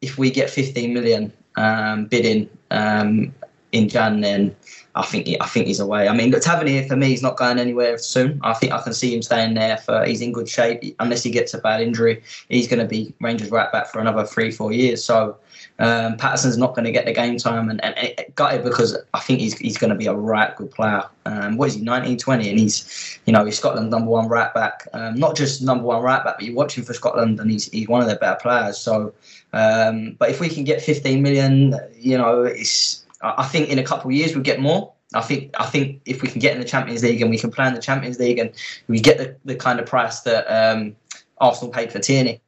if 0.01 0.17
we 0.17 0.31
get 0.31 0.49
15 0.49 0.93
million 0.93 1.31
um, 1.57 2.05
bidding 2.05 2.49
um, 2.71 3.33
in 3.71 3.87
Jan, 3.87 4.21
then 4.21 4.55
I 4.95 5.03
think 5.03 5.29
I 5.39 5.45
think 5.45 5.67
he's 5.67 5.79
away. 5.79 6.07
I 6.07 6.13
mean, 6.13 6.31
Tavernier 6.31 6.85
for 6.87 6.95
me 6.97 7.07
he's 7.07 7.21
not 7.21 7.37
going 7.37 7.59
anywhere 7.59 7.97
soon. 7.97 8.39
I 8.43 8.53
think 8.53 8.73
I 8.73 8.81
can 8.81 8.93
see 8.93 9.15
him 9.15 9.21
staying 9.21 9.53
there 9.53 9.77
for. 9.77 10.03
He's 10.05 10.21
in 10.21 10.33
good 10.33 10.49
shape 10.49 10.83
unless 10.99 11.23
he 11.23 11.31
gets 11.31 11.53
a 11.53 11.59
bad 11.59 11.81
injury. 11.81 12.21
He's 12.49 12.67
going 12.67 12.79
to 12.79 12.85
be 12.85 13.13
Rangers 13.21 13.51
right 13.51 13.71
back 13.71 13.87
for 13.87 13.99
another 13.99 14.25
three 14.25 14.51
four 14.51 14.73
years. 14.73 15.03
So 15.03 15.37
um, 15.79 16.17
Patterson's 16.17 16.57
not 16.57 16.75
going 16.75 16.85
to 16.85 16.91
get 16.91 17.05
the 17.05 17.13
game 17.13 17.37
time, 17.37 17.69
and, 17.69 17.83
and, 17.83 17.97
and 17.97 18.35
gutted 18.35 18.63
because 18.63 18.97
I 19.13 19.19
think 19.19 19.39
he's 19.39 19.57
he's 19.57 19.77
going 19.77 19.91
to 19.91 19.95
be 19.95 20.07
a 20.07 20.13
right 20.13 20.55
good 20.55 20.71
player. 20.71 21.03
Um, 21.25 21.57
what 21.57 21.69
is 21.69 21.75
he, 21.75 21.81
19, 21.81 22.17
20, 22.17 22.49
and 22.49 22.59
he's 22.59 23.19
you 23.25 23.33
know 23.33 23.45
he's 23.45 23.57
Scotland's 23.57 23.91
number 23.91 24.11
one 24.11 24.27
right 24.27 24.53
back. 24.53 24.87
Um, 24.93 25.15
not 25.15 25.35
just 25.35 25.61
number 25.61 25.85
one 25.85 26.03
right 26.03 26.23
back, 26.23 26.37
but 26.37 26.45
you 26.45 26.53
watch 26.53 26.77
him 26.77 26.83
for 26.83 26.93
Scotland, 26.93 27.39
and 27.39 27.49
he's 27.49 27.69
he's 27.71 27.87
one 27.87 28.01
of 28.01 28.07
their 28.07 28.19
better 28.19 28.39
players. 28.41 28.77
So, 28.77 29.13
um, 29.53 30.15
but 30.19 30.29
if 30.29 30.39
we 30.39 30.49
can 30.49 30.63
get 30.63 30.81
15 30.81 31.21
million, 31.21 31.79
you 31.97 32.17
know, 32.17 32.43
it's 32.43 33.00
I 33.23 33.45
think 33.45 33.69
in 33.69 33.79
a 33.79 33.83
couple 33.83 34.09
of 34.09 34.15
years 34.15 34.33
we'll 34.33 34.43
get 34.43 34.59
more. 34.59 34.91
I 35.13 35.21
think 35.21 35.53
I 35.59 35.65
think 35.65 36.01
if 36.05 36.21
we 36.21 36.29
can 36.29 36.39
get 36.39 36.53
in 36.53 36.59
the 36.59 36.67
Champions 36.67 37.03
League 37.03 37.21
and 37.21 37.29
we 37.29 37.37
can 37.37 37.51
play 37.51 37.67
in 37.67 37.73
the 37.73 37.81
Champions 37.81 38.19
League 38.19 38.39
and 38.39 38.51
we 38.87 38.99
get 38.99 39.17
the, 39.17 39.35
the 39.45 39.55
kind 39.55 39.79
of 39.79 39.85
price 39.85 40.21
that 40.21 40.45
um, 40.47 40.95
Arsenal 41.39 41.71
paid 41.71 41.91
for 41.91 41.99
Tierney, 41.99 42.41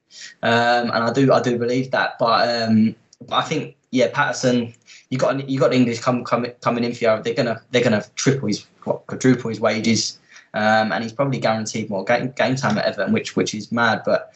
um, 0.44 0.90
and 0.92 1.04
I 1.04 1.12
do 1.12 1.32
I 1.34 1.42
do 1.42 1.58
believe 1.58 1.92
that. 1.92 2.18
But 2.20 2.64
um, 2.64 2.96
I 3.32 3.42
think 3.42 3.76
yeah, 3.94 4.10
Patterson, 4.12 4.74
you 5.12 5.20
got 5.20 5.48
you 5.48 5.60
got 5.60 5.72
English 5.72 6.00
come, 6.00 6.24
come, 6.24 6.48
coming 6.62 6.84
in 6.84 6.94
for 6.96 7.04
you. 7.04 7.24
They're 7.24 7.36
gonna 7.36 7.62
they're 7.70 7.84
gonna 7.84 8.04
triple 8.16 8.48
his 8.48 8.66
what, 8.86 9.06
quadruple 9.06 9.50
his 9.50 9.60
wages, 9.60 10.20
um, 10.56 10.92
and 10.92 11.04
he's 11.04 11.14
probably 11.14 11.38
guaranteed 11.40 11.92
more 11.92 12.04
game, 12.04 12.32
game 12.32 12.56
time 12.56 12.78
at 12.80 12.86
Everton, 12.86 13.14
which 13.14 13.36
which 13.36 13.54
is 13.54 13.72
mad. 13.72 14.02
But 14.04 14.34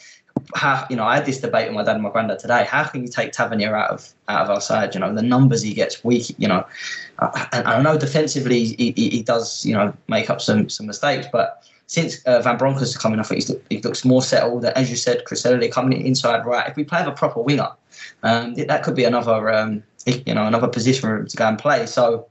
how 0.55 0.85
you 0.89 0.95
know 0.95 1.03
I 1.03 1.15
had 1.15 1.25
this 1.25 1.39
debate 1.39 1.67
with 1.67 1.75
my 1.75 1.83
dad 1.83 1.95
and 1.95 2.03
my 2.03 2.09
granddad 2.09 2.39
today. 2.39 2.65
How 2.65 2.83
can 2.83 3.01
you 3.01 3.07
take 3.07 3.31
Tavernier 3.31 3.75
out 3.75 3.91
of 3.91 4.13
out 4.27 4.41
of 4.43 4.49
our 4.49 4.61
side? 4.61 4.93
You 4.93 4.99
know 4.99 5.13
the 5.13 5.21
numbers 5.21 5.61
he 5.61 5.73
gets 5.73 6.03
weak. 6.03 6.33
You 6.37 6.47
know, 6.47 6.65
and 7.51 7.67
I 7.67 7.81
know 7.81 7.97
defensively 7.97 8.65
he, 8.65 8.93
he, 8.95 9.09
he 9.09 9.23
does 9.23 9.65
you 9.65 9.73
know 9.73 9.93
make 10.07 10.29
up 10.29 10.41
some 10.41 10.69
some 10.69 10.87
mistakes, 10.87 11.27
but 11.31 11.63
since 11.87 12.23
uh, 12.25 12.41
Van 12.41 12.57
Bronckhorst 12.57 12.95
is 12.95 12.97
coming 12.97 13.19
off, 13.19 13.29
he's, 13.29 13.53
he 13.69 13.79
looks 13.79 14.03
more 14.03 14.21
settled. 14.21 14.65
As 14.65 14.89
you 14.89 14.97
said, 14.97 15.23
Chris 15.25 15.45
Elliott 15.45 15.71
coming 15.71 16.05
inside 16.05 16.45
right. 16.45 16.67
If 16.69 16.75
we 16.75 16.83
play 16.83 16.99
with 16.99 17.13
a 17.13 17.17
proper 17.17 17.41
winger, 17.41 17.69
um, 18.23 18.55
that 18.55 18.83
could 18.83 18.95
be 18.95 19.05
another 19.05 19.49
um, 19.53 19.83
you 20.05 20.33
know 20.33 20.45
another 20.45 20.67
position 20.67 21.01
for 21.01 21.17
him 21.17 21.27
to 21.27 21.37
go 21.37 21.47
and 21.47 21.57
play. 21.57 21.85
So 21.85 22.27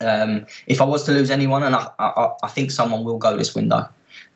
um, 0.00 0.46
if 0.66 0.80
I 0.80 0.84
was 0.84 1.04
to 1.04 1.12
lose 1.12 1.30
anyone, 1.30 1.62
and 1.62 1.74
I, 1.74 1.88
I, 1.98 2.30
I 2.42 2.48
think 2.48 2.70
someone 2.70 3.04
will 3.04 3.18
go 3.18 3.36
this 3.36 3.54
window. 3.54 3.88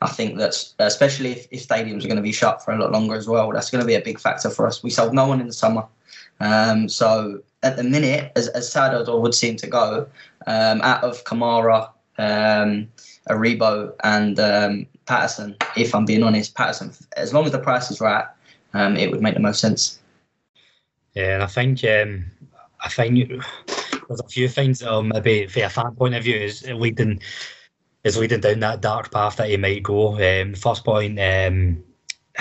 I 0.03 0.09
think 0.09 0.39
that's 0.39 0.75
especially 0.79 1.33
if, 1.33 1.47
if, 1.51 1.67
stadiums 1.67 2.05
are 2.05 2.09
going 2.09 2.17
to 2.17 2.23
be 2.23 2.33
shut 2.33 2.65
for 2.65 2.73
a 2.73 2.79
lot 2.79 2.93
longer 2.93 3.15
as 3.15 3.29
well, 3.29 3.51
that's 3.53 3.71
going 3.71 3.81
to 3.81 3.87
be 3.87 3.95
a 3.95 4.01
big 4.01 4.19
factor 4.19 4.51
for 4.51 4.67
us. 4.67 4.83
We 4.83 4.91
sold 4.91 5.15
no 5.15 5.27
one 5.27 5.41
in 5.41 5.47
the 5.47 5.53
summer. 5.53 5.87
Um, 6.41 6.89
so 6.89 7.43
at 7.63 7.77
the 7.77 7.85
minute, 7.85 8.33
as, 8.35 8.49
as 8.49 8.71
sad 8.71 8.95
as 8.95 9.09
I 9.09 9.15
would 9.15 9.35
seem 9.35 9.57
to 9.57 9.67
go, 9.67 10.09
um, 10.47 10.81
out 10.83 11.05
of 11.05 11.23
Kamara, 11.25 11.89
um, 12.19 12.89
Aribo, 13.29 13.95
and 14.03 14.41
um, 14.41 14.87
Patterson, 15.07 15.57
if 15.77 15.95
I'm 15.95 16.05
being 16.05 16.25
honest, 16.25 16.55
Patterson, 16.55 16.93
as 17.17 17.33
long 17.33 17.45
as 17.47 17.53
the 17.53 17.59
price 17.59 17.91
is 17.91 18.01
right, 18.01 18.27
um, 18.75 18.97
it 18.97 19.11
would 19.11 19.23
make 19.23 19.35
the 19.35 19.41
most 19.41 19.61
sense. 19.61 20.01
Yeah, 21.15 21.35
and 21.35 21.43
I 21.43 21.47
think 21.47 21.85
um, 21.85 22.25
I 22.81 22.89
think 22.89 23.29
there's 23.29 24.21
a 24.21 24.29
few 24.29 24.49
things 24.49 24.81
that 24.81 25.03
maybe, 25.03 25.47
from 25.47 25.63
a 25.63 25.69
fan 25.69 25.95
point 25.95 26.15
of 26.15 26.25
view, 26.25 26.37
is 26.37 26.67
leading 26.67 27.21
is 28.05 28.17
leading 28.17 28.41
down 28.41 28.61
that 28.61 28.81
dark 28.81 29.11
path 29.11 29.37
that 29.37 29.49
he 29.49 29.57
might 29.57 29.83
go. 29.83 30.15
Um, 30.21 30.55
first 30.55 30.85
point, 30.85 31.19
um, 31.21 31.85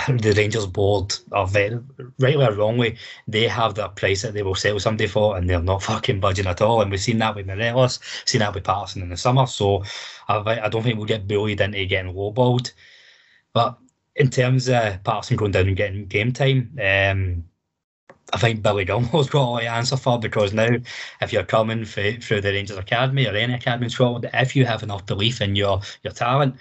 the 0.07 0.33
Rangers 0.35 0.65
board 0.65 1.13
are 1.31 1.47
very, 1.47 1.79
rightly 2.19 2.45
or 2.45 2.53
wrongly, 2.53 2.97
they 3.27 3.47
have 3.47 3.75
their 3.75 3.89
price 3.89 4.21
that 4.21 4.33
they 4.33 4.43
will 4.43 4.55
sell 4.55 4.79
somebody 4.79 5.07
for, 5.07 5.37
and 5.37 5.49
they're 5.49 5.61
not 5.61 5.83
fucking 5.83 6.19
budging 6.19 6.47
at 6.47 6.61
all. 6.61 6.81
And 6.81 6.89
we've 6.89 6.99
seen 6.99 7.19
that 7.19 7.35
with 7.35 7.47
Morelos, 7.47 7.99
seen 8.25 8.39
that 8.39 8.53
with 8.53 8.63
Patterson 8.63 9.01
in 9.01 9.09
the 9.09 9.17
summer. 9.17 9.45
So 9.45 9.83
I, 10.27 10.61
I 10.61 10.69
don't 10.69 10.83
think 10.83 10.97
we'll 10.97 11.05
get 11.05 11.27
bullied 11.27 11.61
into 11.61 11.85
getting 11.85 12.13
lowballed. 12.13 12.71
But 13.53 13.77
in 14.15 14.29
terms 14.29 14.69
of 14.69 15.03
Patterson 15.03 15.37
going 15.37 15.51
down 15.51 15.67
and 15.67 15.77
getting 15.77 16.05
game 16.05 16.31
time, 16.31 16.77
um, 16.81 17.43
I 18.33 18.37
think 18.37 18.61
Billy 18.61 18.85
Gilmour's 18.85 19.29
got 19.29 19.41
all 19.41 19.57
the 19.57 19.67
answer 19.67 19.97
for 19.97 20.19
because 20.19 20.53
now, 20.53 20.69
if 21.21 21.33
you're 21.33 21.43
coming 21.43 21.85
through, 21.85 22.19
through 22.19 22.41
the 22.41 22.51
Rangers 22.51 22.77
Academy 22.77 23.27
or 23.27 23.35
any 23.35 23.53
academy 23.53 23.85
in 23.85 23.89
Scotland, 23.89 24.29
if 24.33 24.55
you 24.55 24.65
have 24.65 24.83
enough 24.83 25.05
belief 25.05 25.41
in 25.41 25.55
your 25.55 25.81
your 26.03 26.13
talent, 26.13 26.55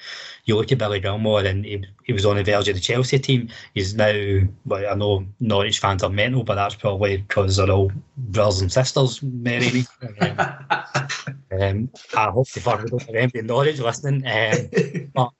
you 0.44 0.56
look 0.56 0.72
at 0.72 0.78
Billy 0.78 1.00
Gilmour 1.00 1.44
and 1.44 1.64
he, 1.64 1.84
he 2.04 2.12
was 2.12 2.26
on 2.26 2.36
the 2.36 2.44
verge 2.44 2.68
of 2.68 2.74
the 2.74 2.80
Chelsea 2.80 3.18
team. 3.18 3.48
He's 3.74 3.94
now, 3.94 4.40
well, 4.66 4.90
I 4.90 4.94
know 4.94 5.24
Norwich 5.38 5.78
fans 5.78 6.02
are 6.02 6.10
mental, 6.10 6.44
but 6.44 6.56
that's 6.56 6.74
probably 6.74 7.18
because 7.18 7.56
they're 7.56 7.70
all 7.70 7.92
brothers 8.16 8.60
and 8.60 8.72
sisters, 8.72 9.22
Mary 9.22 9.84
um, 10.20 11.90
I 12.16 12.30
hope 12.30 12.48
the 12.50 12.60
fuck 12.60 12.82
we 12.82 12.90
don't 12.90 13.34
in 13.34 13.46
Norwich 13.46 13.78
listening. 13.78 14.26
Um, 14.26 15.08
but 15.14 15.30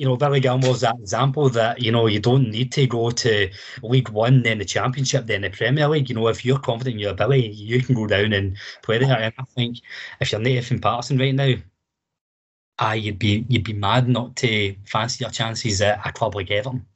you 0.00 0.06
know, 0.06 0.16
Billy 0.16 0.40
Gilmour's 0.40 0.80
that 0.80 0.98
example 0.98 1.50
that, 1.50 1.82
you 1.82 1.92
know, 1.92 2.06
you 2.06 2.20
don't 2.20 2.48
need 2.50 2.72
to 2.72 2.86
go 2.86 3.10
to 3.10 3.50
League 3.82 4.08
One, 4.08 4.42
then 4.42 4.56
the 4.56 4.64
Championship, 4.64 5.26
then 5.26 5.42
the 5.42 5.50
Premier 5.50 5.86
League. 5.88 6.08
You 6.08 6.14
know, 6.14 6.28
if 6.28 6.42
you're 6.42 6.58
confident 6.58 6.94
in 6.94 7.00
your 7.00 7.10
ability, 7.10 7.48
you 7.48 7.82
can 7.82 7.94
go 7.94 8.06
down 8.06 8.32
and 8.32 8.56
play 8.82 8.96
there. 8.96 9.20
And 9.20 9.34
I 9.38 9.42
think 9.54 9.82
if 10.18 10.32
you're 10.32 10.40
native 10.40 10.70
in 10.70 10.80
Patterson 10.80 11.18
right 11.18 11.34
now, 11.34 11.52
ah, 12.78 12.94
you'd 12.94 13.18
be 13.18 13.44
you'd 13.50 13.64
be 13.64 13.74
mad 13.74 14.08
not 14.08 14.36
to 14.36 14.74
fancy 14.86 15.22
your 15.22 15.30
chances 15.30 15.82
at 15.82 16.00
a 16.06 16.12
club 16.12 16.34
like 16.34 16.50
Everton. 16.50 16.86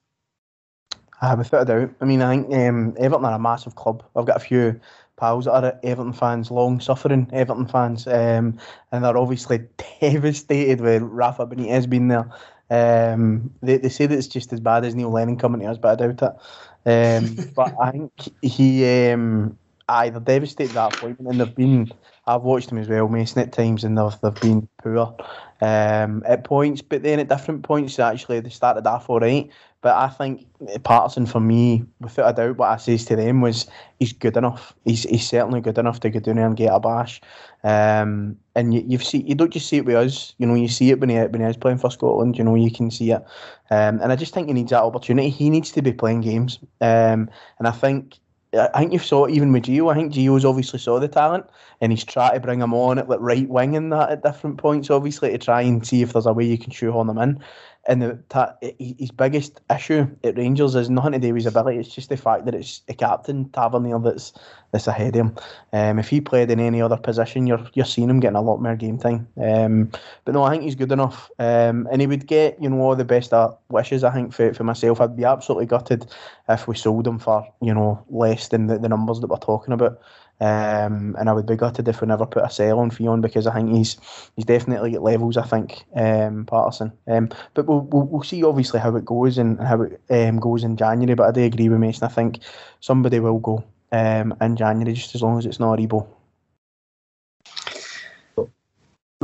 Ah, 1.20 1.34
without 1.36 1.62
a 1.62 1.64
doubt. 1.66 1.90
I 2.00 2.06
mean, 2.06 2.22
I 2.22 2.36
think 2.36 2.54
um, 2.54 2.94
Everton 2.98 3.26
are 3.26 3.34
a 3.34 3.38
massive 3.38 3.74
club. 3.74 4.02
I've 4.16 4.24
got 4.24 4.38
a 4.38 4.40
few 4.40 4.80
pals 5.16 5.44
that 5.44 5.62
are 5.62 5.78
Everton 5.82 6.14
fans, 6.14 6.50
long 6.50 6.80
suffering 6.80 7.28
Everton 7.34 7.66
fans, 7.66 8.06
um, 8.06 8.58
and 8.92 9.04
they're 9.04 9.18
obviously 9.18 9.68
devastated 10.00 10.80
with 10.80 11.02
Rafa 11.02 11.46
Benitez 11.46 11.86
being 11.86 12.08
there. 12.08 12.30
Um, 12.70 13.52
they, 13.62 13.78
they 13.78 13.88
say 13.88 14.06
that 14.06 14.16
it's 14.16 14.26
just 14.26 14.52
as 14.52 14.60
bad 14.60 14.84
as 14.84 14.94
Neil 14.94 15.10
Lennon 15.10 15.36
coming 15.36 15.60
to 15.60 15.66
us, 15.66 15.78
but 15.78 16.00
I 16.00 16.06
doubt 16.06 16.22
it. 16.22 16.86
Um, 16.86 17.52
but 17.56 17.74
I 17.80 17.90
think 17.90 18.12
he, 18.42 19.10
um, 19.10 19.58
either 19.88 20.20
devastated 20.20 20.74
that 20.74 20.94
appointment, 20.94 21.30
and 21.30 21.40
they've 21.40 21.54
been. 21.54 21.90
I've 22.26 22.42
watched 22.42 22.70
them 22.70 22.78
as 22.78 22.88
well, 22.88 23.08
Mason 23.08 23.42
at 23.42 23.52
times, 23.52 23.84
and 23.84 23.98
they've 23.98 24.20
they've 24.22 24.40
been 24.40 24.68
poor 24.82 25.14
um, 25.60 26.22
at 26.26 26.44
points. 26.44 26.82
But 26.82 27.02
then 27.02 27.20
at 27.20 27.28
different 27.28 27.62
points, 27.62 27.98
actually, 27.98 28.40
they 28.40 28.50
started 28.50 28.86
off 28.86 29.10
all 29.10 29.20
right. 29.20 29.50
But 29.84 29.96
I 29.96 30.08
think 30.08 30.46
Patterson, 30.82 31.26
for 31.26 31.40
me, 31.40 31.84
without 32.00 32.30
a 32.30 32.32
doubt, 32.32 32.56
what 32.56 32.70
I 32.70 32.78
says 32.78 33.04
to 33.04 33.16
them 33.16 33.42
was 33.42 33.66
he's 33.98 34.14
good 34.14 34.34
enough. 34.34 34.74
He's 34.86 35.02
he's 35.02 35.28
certainly 35.28 35.60
good 35.60 35.76
enough 35.76 36.00
to 36.00 36.10
go 36.10 36.20
down 36.20 36.36
there 36.36 36.46
and 36.46 36.56
get 36.56 36.72
a 36.72 36.80
bash. 36.80 37.20
Um, 37.62 38.38
and 38.54 38.72
you, 38.72 38.82
you've 38.86 39.04
see 39.04 39.22
you 39.26 39.34
don't 39.34 39.52
just 39.52 39.68
see 39.68 39.76
it 39.76 39.84
with 39.84 39.96
us. 39.96 40.34
You 40.38 40.46
know, 40.46 40.54
you 40.54 40.68
see 40.68 40.88
it 40.88 41.00
when 41.00 41.10
he 41.10 41.16
when 41.16 41.42
he 41.42 41.46
is 41.46 41.58
playing 41.58 41.76
for 41.76 41.90
Scotland. 41.90 42.38
You 42.38 42.44
know, 42.44 42.54
you 42.54 42.70
can 42.70 42.90
see 42.90 43.10
it. 43.10 43.22
Um, 43.68 44.00
and 44.00 44.10
I 44.10 44.16
just 44.16 44.32
think 44.32 44.48
he 44.48 44.54
needs 44.54 44.70
that 44.70 44.82
opportunity. 44.82 45.28
He 45.28 45.50
needs 45.50 45.70
to 45.72 45.82
be 45.82 45.92
playing 45.92 46.22
games. 46.22 46.58
Um, 46.80 47.28
and 47.58 47.68
I 47.68 47.70
think 47.72 48.18
I 48.56 48.78
think 48.78 48.92
you 48.92 48.98
saw 48.98 49.28
even 49.28 49.52
with 49.52 49.64
Gio. 49.64 49.90
I 49.90 49.94
think 49.94 50.12
Gio's 50.12 50.44
obviously 50.44 50.78
saw 50.78 51.00
the 51.00 51.08
talent 51.08 51.46
and 51.80 51.92
he's 51.92 52.04
tried 52.04 52.34
to 52.34 52.40
bring 52.40 52.60
him 52.60 52.72
on 52.74 52.98
at 52.98 53.08
like 53.08 53.20
right 53.20 53.48
wing 53.48 53.76
and 53.76 53.92
that 53.92 54.10
at 54.10 54.22
different 54.22 54.58
points, 54.58 54.90
obviously, 54.90 55.30
to 55.30 55.38
try 55.38 55.62
and 55.62 55.86
see 55.86 56.02
if 56.02 56.12
there's 56.12 56.26
a 56.26 56.32
way 56.32 56.44
you 56.44 56.58
can 56.58 56.70
shoehorn 56.70 57.08
him 57.08 57.18
in. 57.18 57.42
And 57.86 58.00
the, 58.00 58.18
ta- 58.28 58.54
his 58.78 59.10
biggest 59.10 59.60
issue 59.70 60.06
at 60.24 60.38
Rangers 60.38 60.74
is 60.74 60.88
nothing 60.88 61.12
to 61.12 61.18
do 61.18 61.34
with 61.34 61.44
his 61.44 61.46
ability. 61.46 61.78
It's 61.78 61.94
just 61.94 62.08
the 62.08 62.16
fact 62.16 62.46
that 62.46 62.54
it's 62.54 62.80
the 62.80 62.94
captain 62.94 63.48
Tavernier 63.50 63.98
that's 63.98 64.32
that's 64.72 64.88
ahead 64.88 65.14
of 65.14 65.26
him. 65.26 65.36
Um, 65.72 65.98
if 66.00 66.08
he 66.08 66.20
played 66.20 66.50
in 66.50 66.58
any 66.58 66.82
other 66.82 66.96
position, 66.96 67.46
you're 67.46 67.64
you're 67.74 67.84
seeing 67.84 68.10
him 68.10 68.20
getting 68.20 68.36
a 68.36 68.42
lot 68.42 68.60
more 68.60 68.74
game 68.74 68.98
time. 68.98 69.28
Um, 69.40 69.90
but 70.24 70.34
no, 70.34 70.42
I 70.42 70.50
think 70.50 70.64
he's 70.64 70.74
good 70.74 70.92
enough, 70.92 71.30
um, 71.38 71.86
and 71.92 72.00
he 72.00 72.06
would 72.06 72.26
get 72.26 72.60
you 72.60 72.68
know 72.70 72.80
all 72.80 72.96
the 72.96 73.04
best 73.04 73.32
wishes. 73.68 74.02
I 74.02 74.12
think 74.12 74.32
for, 74.32 74.52
for 74.54 74.64
myself, 74.64 75.00
I'd 75.00 75.16
be 75.16 75.24
absolutely 75.24 75.66
gutted 75.66 76.06
if 76.48 76.66
we 76.66 76.74
sold 76.74 77.06
him 77.06 77.18
for 77.18 77.46
you 77.60 77.74
know 77.74 78.04
less 78.08 78.48
than 78.48 78.66
the, 78.66 78.78
the 78.78 78.88
numbers 78.88 79.20
that 79.20 79.28
we're 79.28 79.36
talking 79.36 79.72
about. 79.72 80.00
Um, 80.40 81.16
and 81.18 81.30
I 81.30 81.32
would 81.32 81.46
be 81.46 81.56
gutted 81.56 81.88
if 81.88 82.00
we 82.00 82.08
never 82.08 82.26
put 82.26 82.44
a 82.44 82.50
sale 82.50 82.80
on 82.80 82.90
Fionn 82.90 83.20
because 83.20 83.46
I 83.46 83.54
think 83.54 83.70
he's 83.70 83.96
he's 84.36 84.44
definitely 84.44 84.94
at 84.94 85.02
levels. 85.02 85.36
I 85.36 85.46
think 85.46 85.84
um, 85.94 86.44
Patterson. 86.46 86.92
Um, 87.06 87.30
but 87.54 87.66
we'll, 87.66 87.82
we'll, 87.82 88.02
we'll 88.02 88.22
see 88.22 88.42
obviously 88.42 88.80
how 88.80 88.94
it 88.96 89.04
goes 89.04 89.38
and 89.38 89.60
how 89.60 89.82
it 89.82 90.00
um, 90.10 90.40
goes 90.40 90.64
in 90.64 90.76
January. 90.76 91.14
But 91.14 91.28
I 91.28 91.32
do 91.32 91.42
agree 91.42 91.68
with 91.68 91.78
Mason. 91.78 92.04
I 92.04 92.12
think 92.12 92.40
somebody 92.80 93.20
will 93.20 93.38
go 93.38 93.64
um, 93.92 94.34
in 94.40 94.56
January 94.56 94.92
just 94.92 95.14
as 95.14 95.22
long 95.22 95.38
as 95.38 95.46
it's 95.46 95.60
not 95.60 95.78
Rebo. 95.78 96.06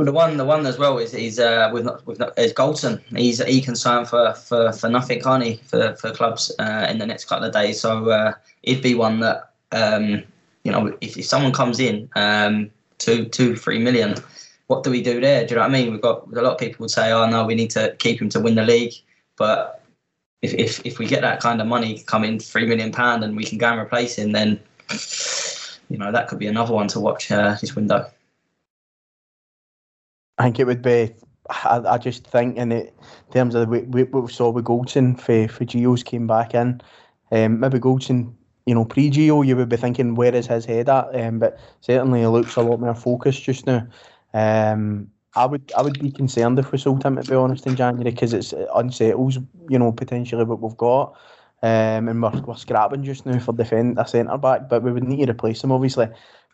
Well, 0.01 0.05
the 0.05 0.13
one, 0.13 0.37
the 0.37 0.45
one 0.45 0.65
as 0.65 0.79
well 0.79 0.97
is 0.97 1.13
is 1.13 1.39
uh, 1.39 1.69
with 1.71 1.83
not 1.85 2.07
not, 2.17 2.39
is 2.39 2.53
Goldson. 2.53 3.03
He's 3.15 3.43
he 3.45 3.61
can 3.61 3.75
sign 3.75 4.05
for 4.05 4.33
for, 4.33 4.71
for 4.71 4.89
nothing, 4.89 5.21
can't 5.21 5.43
he? 5.43 5.59
For 5.67 5.95
for 5.95 6.11
clubs 6.11 6.51
uh, 6.57 6.87
in 6.89 6.97
the 6.97 7.05
next 7.05 7.25
couple 7.25 7.45
of 7.45 7.53
days. 7.53 7.79
So 7.79 8.09
uh, 8.09 8.33
it'd 8.63 8.81
be 8.81 8.95
one 8.95 9.19
that 9.19 9.51
um, 9.71 10.23
you 10.63 10.71
know, 10.71 10.95
if, 11.01 11.17
if 11.17 11.25
someone 11.25 11.51
comes 11.51 11.79
in 11.79 12.09
um, 12.15 12.69
two, 12.97 13.25
two, 13.25 13.55
three 13.55 13.79
million, 13.79 14.15
what 14.67 14.83
do 14.83 14.91
we 14.91 15.01
do 15.01 15.19
there? 15.19 15.45
Do 15.45 15.51
you 15.51 15.55
know 15.55 15.61
what 15.63 15.69
I 15.69 15.73
mean? 15.73 15.91
We've 15.91 16.01
got 16.01 16.27
a 16.27 16.41
lot 16.41 16.53
of 16.53 16.57
people 16.57 16.83
would 16.83 16.91
say, 16.91 17.11
oh 17.11 17.29
no, 17.29 17.45
we 17.45 17.55
need 17.55 17.71
to 17.71 17.95
keep 17.99 18.21
him 18.21 18.29
to 18.29 18.39
win 18.39 18.55
the 18.55 18.63
league, 18.63 18.93
but 19.37 19.83
if 20.41 20.53
if, 20.53 20.85
if 20.85 20.99
we 20.99 21.05
get 21.05 21.21
that 21.21 21.39
kind 21.39 21.61
of 21.61 21.67
money 21.67 21.99
coming 22.05 22.39
three 22.39 22.65
million 22.65 22.91
pound 22.91 23.23
and 23.23 23.35
we 23.35 23.43
can 23.43 23.57
go 23.57 23.67
and 23.67 23.79
replace 23.79 24.17
him, 24.17 24.31
then 24.31 24.59
you 25.89 25.97
know 25.97 26.11
that 26.11 26.27
could 26.27 26.39
be 26.39 26.47
another 26.47 26.73
one 26.73 26.87
to 26.89 26.99
watch 26.99 27.31
uh, 27.31 27.55
this 27.61 27.75
window. 27.75 28.09
I 30.37 30.43
think 30.43 30.59
it 30.59 30.65
would 30.65 30.81
be. 30.81 31.13
I, 31.49 31.81
I 31.85 31.97
just 31.97 32.25
think 32.25 32.57
in, 32.57 32.71
it, 32.71 32.95
terms 33.31 33.55
of 33.55 33.61
the, 33.61 33.67
we, 33.67 34.03
we 34.03 34.27
saw 34.31 34.49
with 34.49 34.65
Goldson 34.65 35.19
for 35.19 35.47
for 35.47 35.65
Gios 35.65 36.03
came 36.03 36.27
back 36.27 36.55
in, 36.55 36.81
um, 37.31 37.59
maybe 37.59 37.79
Goldson 37.79 38.33
you 38.65 38.75
know, 38.75 38.85
pre 38.85 39.09
Gio, 39.09 39.45
you 39.45 39.55
would 39.55 39.69
be 39.69 39.77
thinking, 39.77 40.15
where 40.15 40.33
is 40.35 40.47
his 40.47 40.65
head 40.65 40.89
at? 40.89 41.15
Um, 41.19 41.39
but 41.39 41.59
certainly, 41.81 42.21
he 42.21 42.27
looks 42.27 42.55
a 42.55 42.61
lot 42.61 42.79
more 42.79 42.95
focused 42.95 43.43
just 43.43 43.65
now. 43.65 43.87
Um, 44.33 45.09
I 45.35 45.45
would 45.45 45.71
I 45.77 45.81
would 45.81 45.99
be 45.99 46.11
concerned 46.11 46.59
if 46.59 46.71
we 46.71 46.77
sold 46.77 47.03
him 47.03 47.15
to 47.15 47.23
be 47.23 47.35
honest 47.35 47.65
in 47.65 47.75
January 47.75 48.11
because 48.11 48.33
it's 48.33 48.51
it 48.53 48.67
unsettles 48.75 49.37
you 49.69 49.79
know 49.79 49.91
potentially 49.91 50.43
what 50.43 50.61
we've 50.61 50.77
got. 50.77 51.15
Um, 51.63 52.09
and 52.09 52.21
we're, 52.21 52.41
we're 52.41 52.55
scrapping 52.55 53.03
just 53.03 53.25
now 53.25 53.37
for 53.37 53.53
defend 53.53 53.99
a 53.99 54.07
centre 54.07 54.37
back, 54.37 54.67
but 54.67 54.81
we 54.81 54.91
would 54.91 55.03
need 55.03 55.25
to 55.25 55.31
replace 55.31 55.63
him 55.63 55.71
obviously. 55.71 56.07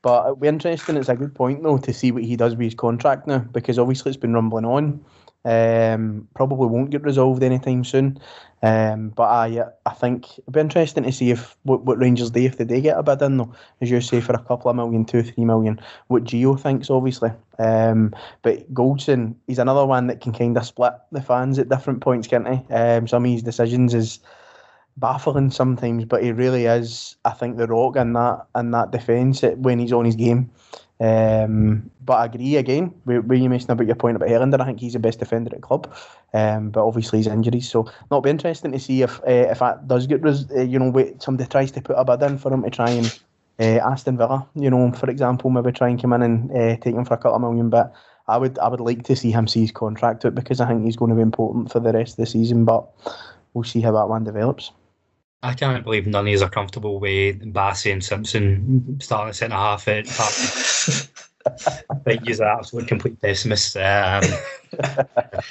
But 0.03 0.23
it'll 0.25 0.35
be 0.35 0.47
interesting. 0.47 0.97
It's 0.97 1.09
a 1.09 1.15
good 1.15 1.33
point 1.33 1.63
though 1.63 1.77
to 1.79 1.93
see 1.93 2.11
what 2.11 2.23
he 2.23 2.35
does 2.35 2.55
with 2.55 2.65
his 2.65 2.75
contract 2.75 3.25
now 3.25 3.39
because 3.39 3.79
obviously 3.79 4.11
it's 4.11 4.19
been 4.19 4.33
rumbling 4.33 4.65
on. 4.65 5.03
Um, 5.47 6.27
probably 6.35 6.67
won't 6.67 6.89
get 6.89 7.03
resolved 7.03 7.41
anytime 7.41 7.85
soon. 7.85 8.19
Um, 8.63 9.09
but 9.09 9.23
I, 9.23 9.63
I 9.85 9.93
think 9.93 10.39
it'd 10.39 10.51
be 10.51 10.59
interesting 10.59 11.03
to 11.03 11.11
see 11.11 11.31
if 11.31 11.55
what, 11.63 11.85
what 11.85 11.99
Rangers 11.99 12.31
do 12.31 12.41
if 12.41 12.57
they 12.57 12.65
do 12.65 12.81
get 12.81 12.97
a 12.97 13.03
bid 13.03 13.21
in 13.21 13.37
though, 13.37 13.53
as 13.79 13.89
you 13.89 14.01
say 14.01 14.19
for 14.19 14.33
a 14.33 14.43
couple 14.43 14.69
of 14.69 14.75
million, 14.75 15.05
two, 15.05 15.23
three 15.23 15.45
million. 15.45 15.79
What 16.07 16.25
Gio 16.25 16.59
thinks, 16.59 16.89
obviously. 16.89 17.31
Um, 17.59 18.13
but 18.41 18.73
Goldson, 18.73 19.35
he's 19.47 19.59
another 19.59 19.85
one 19.85 20.07
that 20.07 20.19
can 20.19 20.33
kind 20.33 20.57
of 20.57 20.65
split 20.65 20.93
the 21.13 21.21
fans 21.21 21.59
at 21.59 21.69
different 21.69 22.01
points, 22.01 22.27
can't 22.27 22.47
he? 22.47 22.73
Um, 22.73 23.07
some 23.07 23.23
of 23.23 23.31
his 23.31 23.43
decisions 23.43 23.93
is 23.93 24.19
baffling 24.97 25.51
sometimes, 25.51 26.03
but 26.03 26.23
he 26.23 26.31
really 26.31 26.65
is. 26.65 27.15
I 27.23 27.31
think 27.31 27.55
the 27.55 27.67
rock 27.67 27.95
in 27.95 28.13
that 28.13 28.47
in 28.55 28.71
that 28.71 28.91
defence 28.91 29.43
when 29.43 29.79
he's 29.79 29.93
on 29.93 30.05
his 30.05 30.15
game. 30.15 30.51
Um, 30.99 31.91
but 32.03 32.13
I 32.13 32.25
agree 32.25 32.55
again 32.55 32.93
with 33.05 33.31
you 33.31 33.49
mentioning 33.49 33.73
about 33.73 33.85
your 33.85 33.95
point 33.95 34.15
about 34.15 34.29
Helander. 34.29 34.59
I 34.59 34.65
think 34.65 34.79
he's 34.79 34.93
the 34.93 34.99
best 34.99 35.19
defender 35.19 35.49
at 35.49 35.61
the 35.61 35.61
club. 35.61 35.93
Um, 36.33 36.71
but 36.71 36.85
obviously 36.85 37.19
his 37.19 37.27
injuries, 37.27 37.69
so 37.69 37.89
not 38.09 38.23
be 38.23 38.29
interesting 38.29 38.71
to 38.71 38.79
see 38.79 39.03
if 39.03 39.19
uh, 39.19 39.51
if 39.51 39.59
that 39.59 39.87
does 39.87 40.07
get 40.07 40.25
uh, 40.25 40.61
you 40.61 40.79
know 40.79 40.89
wait, 40.89 41.21
somebody 41.21 41.47
tries 41.49 41.71
to 41.73 41.81
put 41.81 41.95
a 41.97 42.05
bid 42.05 42.23
in 42.23 42.37
for 42.37 42.51
him 42.51 42.63
to 42.63 42.69
try 42.69 42.89
and 42.89 43.19
uh, 43.59 43.79
Aston 43.89 44.17
Villa, 44.17 44.47
you 44.55 44.69
know, 44.69 44.91
for 44.91 45.09
example, 45.09 45.49
maybe 45.49 45.71
try 45.71 45.89
and 45.89 46.01
come 46.01 46.13
in 46.13 46.21
and 46.21 46.51
uh, 46.51 46.77
take 46.77 46.95
him 46.95 47.05
for 47.05 47.15
a 47.15 47.17
couple 47.17 47.35
of 47.35 47.41
million. 47.41 47.69
But 47.69 47.93
I 48.27 48.37
would 48.37 48.57
I 48.59 48.67
would 48.67 48.81
like 48.81 49.03
to 49.03 49.15
see 49.15 49.31
him 49.31 49.47
see 49.47 49.61
his 49.61 49.71
contract 49.71 50.25
out 50.25 50.35
because 50.35 50.61
I 50.61 50.67
think 50.67 50.83
he's 50.83 50.95
going 50.95 51.09
to 51.09 51.15
be 51.15 51.21
important 51.21 51.71
for 51.71 51.79
the 51.79 51.93
rest 51.93 52.13
of 52.13 52.17
the 52.17 52.25
season. 52.25 52.65
But 52.65 52.85
we'll 53.53 53.63
see 53.63 53.81
how 53.81 53.91
that 53.93 54.09
one 54.09 54.23
develops. 54.23 54.71
I 55.43 55.53
can't 55.53 55.83
believe 55.83 56.07
none 56.07 56.21
of 56.21 56.25
these 56.25 56.41
are 56.41 56.49
comfortable 56.49 56.99
with 56.99 57.53
Bassey 57.53 57.91
and 57.91 58.03
Simpson 58.03 58.99
starting 58.99 59.29
at 59.29 59.35
centre 59.35 59.55
half. 59.55 59.87
At 59.87 60.07
I 61.89 61.95
think 62.05 62.27
he's 62.27 62.39
an 62.39 62.47
absolute 62.47 62.87
complete 62.87 63.21
pessimist. 63.21 63.77
Um, 63.77 64.23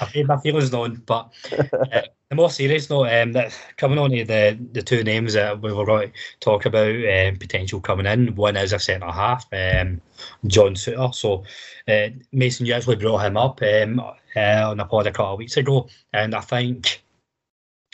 I've 0.00 0.14
made 0.14 0.26
my 0.26 0.38
feelings 0.38 0.72
known, 0.72 1.02
but 1.06 1.32
uh, 1.52 2.02
the 2.28 2.34
more 2.34 2.50
serious 2.50 2.90
note, 2.90 3.08
um, 3.08 3.32
that 3.32 3.56
coming 3.76 3.98
on 3.98 4.10
to 4.10 4.24
the, 4.24 4.58
the 4.72 4.82
two 4.82 5.04
names 5.04 5.34
that 5.34 5.62
we 5.62 5.72
were 5.72 5.86
going 5.86 6.10
to 6.10 6.18
talk 6.40 6.66
about 6.66 6.90
um, 6.90 7.36
potential 7.36 7.80
coming 7.80 8.06
in, 8.06 8.34
one 8.34 8.56
is 8.56 8.72
a 8.72 8.80
centre 8.80 9.10
half, 9.10 9.46
um, 9.52 10.00
John 10.46 10.74
Souttar. 10.74 11.14
So 11.14 11.44
uh, 11.86 12.08
Mason, 12.32 12.66
you 12.66 12.74
actually 12.74 12.96
brought 12.96 13.24
him 13.24 13.36
up 13.36 13.62
um, 13.62 14.00
uh, 14.00 14.70
on 14.70 14.80
a 14.80 14.84
pod 14.84 15.06
a 15.06 15.12
couple 15.12 15.34
of 15.34 15.38
weeks 15.38 15.56
ago, 15.56 15.88
and 16.12 16.34
I 16.34 16.40
think 16.40 17.04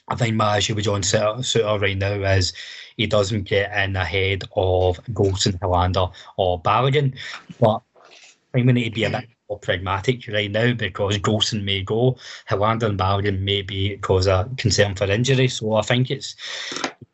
I 0.09 0.17
think 0.17 0.37
my 0.37 0.59
issue 0.59 0.75
with 0.75 0.85
John 0.85 1.03
Souttar 1.03 1.81
right 1.81 1.97
now 1.97 2.15
is 2.35 2.53
he 2.97 3.07
doesn't 3.07 3.45
get 3.45 3.73
in 3.77 3.97
ahead 3.97 4.45
of 4.57 5.03
Goldson, 5.13 5.59
Helander, 5.61 6.13
or 6.37 6.61
Balogun. 6.61 7.17
But 7.61 7.83
I 8.09 8.53
think 8.53 8.67
we 8.67 8.73
need 8.73 8.85
to 8.91 8.91
be 8.91 9.05
a 9.05 9.11
bit 9.11 9.29
more 9.49 9.59
pragmatic 9.59 10.29
right 10.29 10.51
now 10.51 10.75
because 10.75 11.19
Goldson 11.19 11.65
may 11.65 11.83
go, 11.83 12.17
Helander 12.51 12.87
and 12.87 12.99
Balogun 12.99 13.41
may 13.41 13.63
be 13.63 13.97
cause 13.99 14.27
a 14.27 14.51
concern 14.57 14.95
for 14.95 15.05
injury. 15.05 15.49
So 15.49 15.75
I 15.75 15.83
think 15.83 16.11
it's 16.11 16.37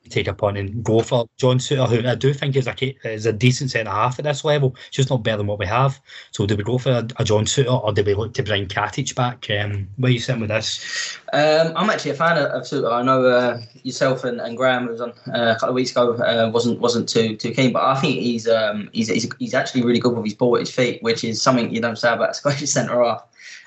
take 0.09 0.29
upon 0.29 0.57
and 0.57 0.83
go 0.83 1.01
for 1.01 1.27
John 1.39 1.59
Souttar, 1.59 1.89
who 1.89 2.07
I 2.07 2.15
do 2.15 2.33
think 2.33 2.57
is 2.57 2.67
a 2.67 3.09
is 3.09 3.27
a 3.27 3.33
decent 3.33 3.71
centre 3.71 3.91
half 3.91 4.19
at 4.19 4.25
this 4.25 4.45
level. 4.45 4.75
It's 4.89 4.97
just 4.97 5.11
not 5.11 5.23
better 5.23 5.39
than 5.39 5.47
what 5.47 5.59
we 5.59 5.67
have. 5.67 6.01
So 6.33 6.47
do 6.47 6.57
we 6.57 6.65
go 6.65 6.79
for 6.79 6.91
a, 6.91 7.09
a 7.17 7.25
John 7.25 7.45
Souttar 7.45 7.83
or 7.83 7.93
do 7.93 8.03
we 8.03 8.15
look 8.15 8.35
to 8.35 8.43
bring 8.43 8.67
Katic 8.67 9.15
back? 9.15 9.47
Um, 9.51 9.89
where 9.97 10.11
are 10.11 10.13
you 10.13 10.21
sitting 10.21 10.41
with 10.41 10.51
this? 10.51 11.19
Um, 11.33 11.73
I'm 11.77 11.91
actually 11.91 12.13
a 12.13 12.15
fan 12.15 12.39
of, 12.39 12.47
of 12.47 12.63
Souttar. 12.63 12.93
I 12.93 13.03
know 13.03 13.27
uh, 13.27 13.61
yourself 13.83 14.25
and, 14.25 14.41
and 14.41 14.57
Graham 14.57 14.87
was 14.87 15.01
on 15.01 15.11
uh, 15.11 15.55
a 15.55 15.55
couple 15.55 15.71
of 15.71 15.75
weeks 15.75 15.91
ago 15.91 16.15
uh, 16.15 16.51
wasn't 16.53 16.81
wasn't 16.81 17.09
too 17.09 17.37
too 17.37 17.53
keen, 17.53 17.73
but 17.73 17.83
I 17.83 18.01
think 18.01 18.21
he's 18.21 18.49
um, 18.49 18.89
he's, 18.93 19.09
he's 19.09 19.29
he's 19.39 19.55
actually 19.55 19.83
really 19.83 20.01
good 20.01 20.15
with 20.15 20.25
his 20.25 20.35
ball 20.35 20.57
at 20.57 20.61
his 20.61 20.71
feet, 20.71 21.03
which 21.03 21.25
is 21.25 21.41
something 21.41 21.75
you 21.75 21.81
don't 21.81 21.99
say 21.99 22.13
about 22.13 22.31
a 22.31 22.35
Scottish 22.39 22.71
centre 22.71 23.03
half. 23.03 23.25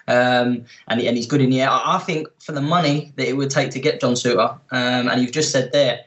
Um, 0.08 0.66
and, 0.88 1.00
and 1.00 1.16
he's 1.16 1.28
good 1.28 1.42
in 1.42 1.50
the 1.50 1.62
air. 1.62 1.70
I, 1.70 1.96
I, 1.96 1.98
think 2.00 2.28
for 2.40 2.52
the 2.54 2.62
money 2.62 3.14
that 3.16 3.28
it 3.28 3.38
would 3.38 3.52
take 3.52 3.72
to 3.72 3.80
get 3.80 4.02
John 4.02 4.14
Souttar, 4.14 4.54
um, 4.72 5.08
and 5.08 5.22
you've 5.22 5.32
just 5.32 5.52
said 5.52 5.72
there, 5.72 6.02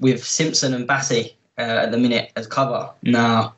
with 0.00 0.24
Simpson 0.24 0.74
and 0.74 0.88
Bassey 0.88 1.34
uh, 1.58 1.62
at 1.84 1.90
the 1.90 1.98
minute 1.98 2.32
as 2.36 2.46
cover. 2.46 2.90
Now, 3.02 3.54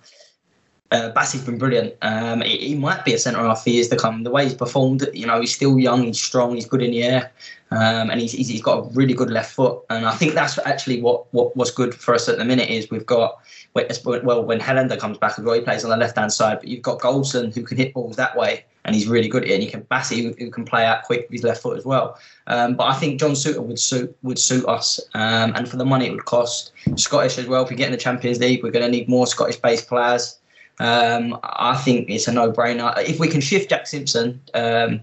uh, 0.91 1.13
Bassey's 1.13 1.45
been 1.45 1.59
brilliant. 1.59 1.95
Um, 2.03 2.41
he, 2.41 2.57
he, 2.69 2.75
might 2.75 3.05
be 3.05 3.13
a 3.13 3.19
centre 3.19 3.41
half 3.41 3.63
for 3.63 3.71
years 3.71 3.89
to 3.89 3.97
come. 3.97 4.23
The 4.23 4.31
way 4.31 4.45
he's 4.45 4.55
performed, 4.55 5.07
you 5.13 5.27
know, 5.27 5.41
he's 5.41 5.55
still 5.55 5.79
young, 5.79 6.05
he's 6.05 6.21
strong, 6.21 6.55
he's 6.55 6.67
good 6.67 6.81
in 6.81 6.93
the 6.93 7.03
air, 7.03 7.31
um, 7.71 8.11
and 8.11 8.21
he's, 8.21 8.33
he's 8.33 8.63
got 8.63 8.79
a 8.79 8.89
really 8.95 9.13
good 9.13 9.31
left 9.31 9.55
foot. 9.55 9.83
And 9.91 10.07
I 10.07 10.13
think 10.13 10.35
that's 10.35 10.59
actually 10.65 11.03
what, 11.03 11.33
what 11.35 11.55
what's 11.57 11.71
good 11.71 11.95
for 11.95 12.15
us 12.15 12.29
at 12.29 12.39
the 12.39 12.45
minute 12.45 12.71
is 12.71 12.91
we've 12.91 13.05
got 13.05 13.39
well 13.75 14.45
when 14.45 14.59
Helander 14.59 14.99
comes 14.99 15.19
back 15.19 15.37
he 15.37 15.43
plays 15.43 15.85
on 15.85 15.91
the 15.91 15.97
left 15.97 16.17
hand 16.17 16.33
side, 16.33 16.59
but 16.61 16.69
you've 16.69 16.83
got 16.83 17.01
Goldson 17.01 17.55
who 17.55 17.63
can 17.63 17.77
hit 17.77 17.93
balls 17.93 18.17
that 18.17 18.35
way, 18.37 18.65
and 18.89 18.95
he's 18.97 19.07
really 19.07 19.29
good 19.29 19.45
at 19.45 19.51
it. 19.51 19.55
And 19.55 19.63
you 19.63 19.71
can 19.71 19.83
Bassey 19.83 20.23
who, 20.23 20.35
who 20.39 20.51
can 20.51 20.65
play 20.65 20.85
out 20.85 21.03
quick 21.03 21.29
with 21.29 21.33
his 21.33 21.45
left 21.45 21.63
foot 21.63 21.77
as 21.77 21.85
well. 21.85 22.19
Um, 22.47 22.75
but 22.75 22.85
I 22.85 22.95
think 22.95 23.21
John 23.21 23.33
Souttar 23.33 23.63
would 23.63 23.79
suit 23.79 24.17
would 24.23 24.39
suit 24.39 24.67
us, 24.67 24.99
um, 25.13 25.53
and 25.55 25.69
for 25.69 25.77
the 25.77 25.85
money 25.85 26.07
it 26.07 26.11
would 26.11 26.25
cost, 26.25 26.73
Scottish 26.97 27.37
as 27.37 27.47
well. 27.47 27.63
If 27.65 27.71
we 27.71 27.77
get 27.77 27.87
in 27.87 27.93
the 27.93 27.99
Champions 27.99 28.41
League, 28.41 28.63
we're 28.63 28.73
going 28.73 28.85
to 28.85 28.91
need 28.91 29.09
more 29.09 29.27
Scottish-based 29.27 29.87
players. 29.87 30.39
Um, 30.81 31.39
I 31.43 31.77
think 31.77 32.09
it's 32.09 32.29
a 32.29 32.33
no-brainer. 32.33 32.97
If 33.07 33.21
we 33.21 33.29
can 33.29 33.43
shift 33.43 33.69
Jack 33.69 33.87
Simpson 33.87 34.41
um, 34.55 35.01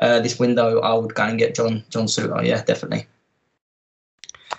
uh, 0.00 0.18
this 0.20 0.38
window, 0.38 0.80
I 0.80 0.94
would 0.94 1.14
go 1.14 1.22
and 1.22 1.38
get 1.38 1.54
John 1.54 1.84
John 1.90 2.06
Souttar. 2.06 2.44
Yeah, 2.44 2.64
definitely. 2.64 3.06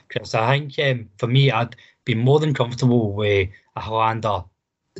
Chris, 0.10 0.34
I 0.34 0.58
think 0.58 0.80
um, 0.80 1.10
for 1.18 1.28
me, 1.28 1.52
I'd 1.52 1.76
be 2.06 2.16
more 2.16 2.40
than 2.40 2.54
comfortable 2.54 3.12
with 3.12 3.50
a 3.76 3.82
Helander 3.82 4.46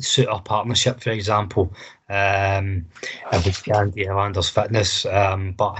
Souttar 0.00 0.44
partnership, 0.44 1.00
for 1.00 1.10
example, 1.10 1.72
um, 2.10 2.84
with 3.32 3.64
Gandhi 3.64 4.04
Helander's 4.04 4.50
fitness. 4.50 5.06
Um, 5.06 5.52
but 5.52 5.78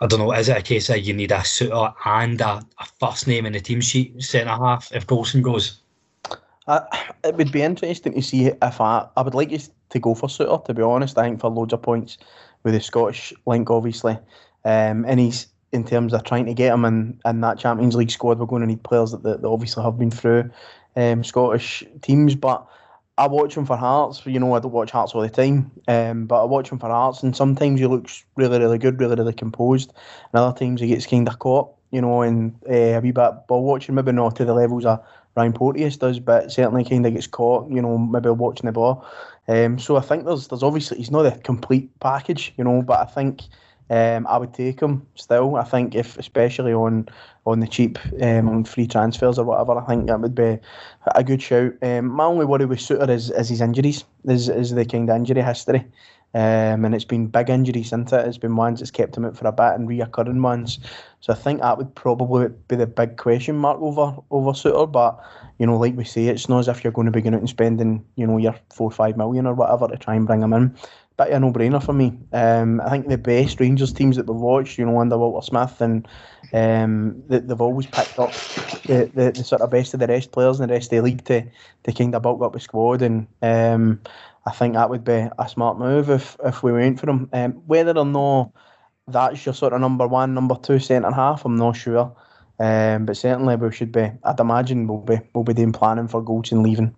I 0.00 0.06
don't 0.06 0.18
know, 0.18 0.32
is 0.32 0.48
it 0.48 0.58
a 0.58 0.62
case 0.62 0.88
that 0.88 1.02
you 1.02 1.14
need 1.14 1.32
a 1.32 1.38
Souttar 1.38 1.94
and 2.04 2.40
a, 2.40 2.62
a 2.78 2.86
first 3.00 3.26
name 3.26 3.46
in 3.46 3.54
the 3.54 3.60
team 3.60 3.80
sheet 3.80 4.22
centre 4.22 4.50
half 4.50 4.92
if 4.92 5.06
Goldson 5.06 5.42
goes? 5.42 5.80
Uh, 6.66 6.80
it 7.22 7.36
would 7.36 7.52
be 7.52 7.62
interesting 7.62 8.14
to 8.14 8.22
see 8.22 8.46
if 8.46 8.80
I, 8.80 9.06
I 9.16 9.22
would 9.22 9.34
like 9.34 9.50
to 9.50 9.98
go 9.98 10.14
for 10.14 10.28
Souttar, 10.28 10.64
to 10.64 10.74
be 10.74 10.82
honest. 10.82 11.16
I 11.16 11.24
think 11.24 11.40
for 11.40 11.50
loads 11.50 11.72
of 11.72 11.82
points 11.82 12.18
with 12.64 12.74
the 12.74 12.80
Scottish 12.80 13.32
link, 13.46 13.70
obviously. 13.70 14.18
Um, 14.64 15.04
and 15.06 15.20
he's 15.20 15.46
in 15.72 15.84
terms 15.84 16.14
of 16.14 16.24
trying 16.24 16.46
to 16.46 16.54
get 16.54 16.72
him 16.72 16.84
in, 16.84 17.20
in 17.26 17.40
that 17.40 17.58
Champions 17.58 17.96
League 17.96 18.10
squad, 18.10 18.38
we're 18.38 18.46
going 18.46 18.62
to 18.62 18.68
need 18.68 18.82
players 18.82 19.10
that, 19.10 19.22
that, 19.24 19.42
that 19.42 19.48
obviously 19.48 19.82
have 19.82 19.98
been 19.98 20.10
through 20.10 20.50
um, 20.96 21.22
Scottish 21.22 21.84
teams. 22.00 22.34
But 22.34 22.66
I 23.16 23.28
watch 23.28 23.56
him 23.56 23.64
for 23.64 23.76
Hearts. 23.76 24.24
You 24.26 24.40
know, 24.40 24.54
I 24.54 24.60
don't 24.60 24.72
watch 24.72 24.90
Hearts 24.90 25.14
all 25.14 25.22
the 25.22 25.28
time, 25.28 25.70
um, 25.86 26.26
but 26.26 26.42
I 26.42 26.44
watch 26.44 26.70
him 26.70 26.78
for 26.78 26.88
Hearts, 26.88 27.22
and 27.22 27.36
sometimes 27.36 27.80
he 27.80 27.86
looks 27.86 28.24
really, 28.36 28.58
really 28.58 28.78
good, 28.78 28.98
really, 28.98 29.14
really 29.14 29.32
composed, 29.32 29.92
and 30.32 30.40
other 30.40 30.58
times 30.58 30.80
he 30.80 30.88
gets 30.88 31.06
kind 31.06 31.28
of 31.28 31.38
caught, 31.38 31.72
you 31.92 32.00
know, 32.00 32.22
and 32.22 32.54
uh, 32.68 32.98
a 32.98 33.00
wee 33.00 33.12
bit 33.12 33.46
ball 33.46 33.64
watching, 33.64 33.94
maybe 33.94 34.12
not 34.12 34.34
to 34.36 34.44
the 34.44 34.54
levels 34.54 34.84
of 34.84 35.04
Ryan 35.36 35.52
Porteous 35.52 35.96
does, 35.96 36.18
but 36.18 36.50
certainly 36.50 36.84
kind 36.84 37.06
of 37.06 37.14
gets 37.14 37.28
caught, 37.28 37.70
you 37.70 37.80
know, 37.80 37.98
maybe 37.98 38.30
watching 38.30 38.66
the 38.66 38.72
ball. 38.72 39.06
Um, 39.46 39.78
so 39.78 39.96
I 39.96 40.00
think 40.00 40.24
there's 40.24 40.48
there's 40.48 40.62
obviously 40.62 40.98
he's 40.98 41.10
not 41.10 41.26
a 41.26 41.38
complete 41.38 41.88
package, 42.00 42.52
you 42.56 42.64
know, 42.64 42.82
but 42.82 43.00
I 43.00 43.04
think 43.04 43.42
um, 43.90 44.26
I 44.26 44.38
would 44.38 44.54
take 44.54 44.80
him 44.80 45.06
still. 45.14 45.56
I 45.56 45.64
think 45.64 45.94
if 45.94 46.18
especially 46.18 46.72
on 46.72 47.08
on 47.46 47.60
the 47.60 47.66
cheap 47.66 47.98
um, 48.22 48.48
on 48.48 48.64
free 48.64 48.86
transfers 48.86 49.38
or 49.38 49.44
whatever, 49.44 49.78
I 49.78 49.84
think 49.86 50.06
that 50.06 50.20
would 50.20 50.34
be 50.34 50.58
a 51.14 51.22
good 51.24 51.42
shout. 51.42 51.74
Um, 51.82 52.06
my 52.06 52.24
only 52.24 52.46
worry 52.46 52.64
with 52.64 52.78
Souttar 52.78 53.10
is, 53.10 53.30
is 53.30 53.50
his 53.50 53.60
injuries, 53.60 54.04
is, 54.24 54.48
is 54.48 54.70
the 54.70 54.86
kind 54.86 55.10
of 55.10 55.16
injury 55.16 55.42
history. 55.42 55.84
Um, 56.32 56.84
and 56.84 56.96
it's 56.96 57.04
been 57.04 57.28
big 57.28 57.48
injuries, 57.48 57.86
isn't 57.88 58.12
it? 58.12 58.26
It's 58.26 58.38
been 58.38 58.56
ones 58.56 58.80
that's 58.80 58.90
kept 58.90 59.16
him 59.16 59.24
out 59.24 59.36
for 59.36 59.46
a 59.46 59.52
bit 59.52 59.74
and 59.74 59.88
reoccurring 59.88 60.42
ones. 60.42 60.80
So 61.20 61.32
I 61.32 61.36
think 61.36 61.60
that 61.60 61.78
would 61.78 61.94
probably 61.94 62.48
be 62.66 62.74
the 62.74 62.88
big 62.88 63.18
question 63.18 63.56
mark 63.56 63.80
over 63.80 64.16
over 64.30 64.50
Souttar. 64.50 64.90
But 64.90 65.22
you 65.58 65.66
know, 65.66 65.76
like 65.76 65.96
we 65.96 66.04
say, 66.04 66.26
it's 66.26 66.48
not 66.48 66.60
as 66.60 66.68
if 66.68 66.82
you're 66.82 66.92
going 66.92 67.06
to 67.06 67.12
be 67.12 67.20
going 67.20 67.34
out 67.34 67.40
and 67.40 67.48
spending 67.48 68.04
you 68.16 68.26
know 68.26 68.38
your 68.38 68.56
four 68.72 68.88
or 68.88 68.90
five 68.90 69.16
million 69.16 69.46
or 69.46 69.54
whatever 69.54 69.86
to 69.86 69.96
try 69.96 70.16
and 70.16 70.26
bring 70.26 70.42
him 70.42 70.52
in 70.54 70.74
bit 71.16 71.28
of 71.28 71.34
a 71.34 71.40
no-brainer 71.40 71.82
for 71.82 71.92
me. 71.92 72.18
Um, 72.32 72.80
I 72.80 72.90
think 72.90 73.08
the 73.08 73.18
best 73.18 73.60
Rangers 73.60 73.92
teams 73.92 74.16
that 74.16 74.26
we've 74.26 74.36
watched, 74.36 74.78
you 74.78 74.86
know, 74.86 74.98
under 75.00 75.16
Walter 75.16 75.44
Smith, 75.46 75.80
and 75.80 76.08
um, 76.52 77.22
they, 77.28 77.40
have 77.48 77.60
always 77.60 77.86
picked 77.86 78.18
up 78.18 78.32
the, 78.86 79.10
the, 79.14 79.32
the, 79.32 79.44
sort 79.44 79.62
of 79.62 79.70
best 79.70 79.94
of 79.94 80.00
the 80.00 80.06
rest 80.06 80.32
players 80.32 80.60
in 80.60 80.68
the 80.68 80.74
rest 80.74 80.92
of 80.92 80.96
the 80.96 81.02
league 81.02 81.24
to, 81.26 81.44
to 81.84 81.92
kind 81.92 82.14
of 82.14 82.22
bulk 82.22 82.42
up 82.42 82.52
the 82.52 82.60
squad, 82.60 83.02
and 83.02 83.26
um, 83.42 84.00
I 84.46 84.50
think 84.50 84.74
that 84.74 84.90
would 84.90 85.04
be 85.04 85.28
a 85.38 85.48
smart 85.48 85.78
move 85.78 86.10
if, 86.10 86.36
if 86.44 86.62
we 86.62 86.72
went 86.72 86.98
for 86.98 87.06
them. 87.06 87.28
Um, 87.32 87.52
whether 87.66 87.96
or 87.96 88.04
not 88.04 88.50
that's 89.06 89.44
your 89.46 89.54
sort 89.54 89.72
of 89.72 89.80
number 89.80 90.06
one, 90.06 90.34
number 90.34 90.56
two 90.56 90.78
centre 90.78 91.12
half, 91.12 91.44
I'm 91.44 91.56
not 91.56 91.76
sure. 91.76 92.14
Um, 92.58 93.04
but 93.04 93.16
certainly 93.16 93.56
we 93.56 93.72
should 93.72 93.90
be. 93.90 94.12
I'd 94.22 94.38
imagine 94.38 94.86
we'll 94.86 94.98
be 94.98 95.18
we'll 95.34 95.42
be 95.42 95.54
doing 95.54 95.72
planning 95.72 96.06
for 96.06 96.22
Goldson 96.22 96.62
leaving 96.62 96.94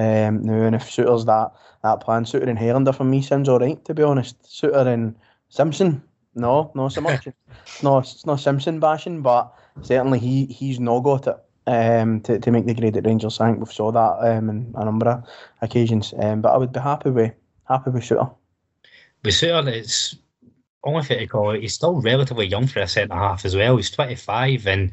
um, 0.00 0.42
now, 0.42 0.62
and 0.62 0.74
if 0.74 0.84
Souttar's 0.84 1.26
that 1.26 1.52
that 1.82 2.00
plan, 2.00 2.24
Souttar 2.24 2.48
and 2.48 2.58
Helander 2.58 2.94
for 2.94 3.04
me 3.04 3.20
sounds 3.20 3.48
all 3.48 3.58
right. 3.58 3.84
To 3.84 3.92
be 3.92 4.02
honest, 4.02 4.42
Souttar 4.42 4.86
and 4.86 5.14
Simpson, 5.50 6.02
no, 6.34 6.70
no 6.74 6.88
so 6.88 7.02
much. 7.02 7.28
no, 7.82 7.98
it's 7.98 8.24
not 8.24 8.40
Simpson 8.40 8.80
bashing, 8.80 9.20
but 9.20 9.52
certainly 9.82 10.18
he 10.18 10.46
he's 10.46 10.80
not 10.80 11.00
got 11.00 11.26
it. 11.26 11.36
Um, 11.66 12.22
to, 12.22 12.38
to 12.40 12.50
make 12.50 12.66
the 12.66 12.74
grade 12.74 12.96
at 12.96 13.06
Rangers. 13.06 13.38
I 13.38 13.48
think 13.48 13.58
we've 13.58 13.72
saw 13.72 13.92
that 13.92 14.36
um, 14.36 14.48
in 14.48 14.74
a 14.74 14.84
number 14.84 15.08
of 15.08 15.28
occasions. 15.60 16.12
Um, 16.18 16.40
but 16.40 16.52
I 16.52 16.56
would 16.56 16.72
be 16.72 16.80
happy 16.80 17.10
with 17.10 17.32
happy 17.68 17.90
with 17.90 18.02
Souttar. 18.02 18.34
With 19.22 19.34
Souttar, 19.34 19.68
it's 19.68 20.16
only 20.82 21.04
fair 21.04 21.18
to 21.18 21.26
call 21.26 21.50
it. 21.50 21.60
He's 21.60 21.74
still 21.74 22.00
relatively 22.00 22.46
young 22.46 22.66
for 22.66 22.80
a 22.80 22.88
centre 22.88 23.14
half 23.14 23.44
as 23.44 23.54
well. 23.54 23.76
He's 23.76 23.90
twenty 23.90 24.16
five, 24.16 24.66
and 24.66 24.92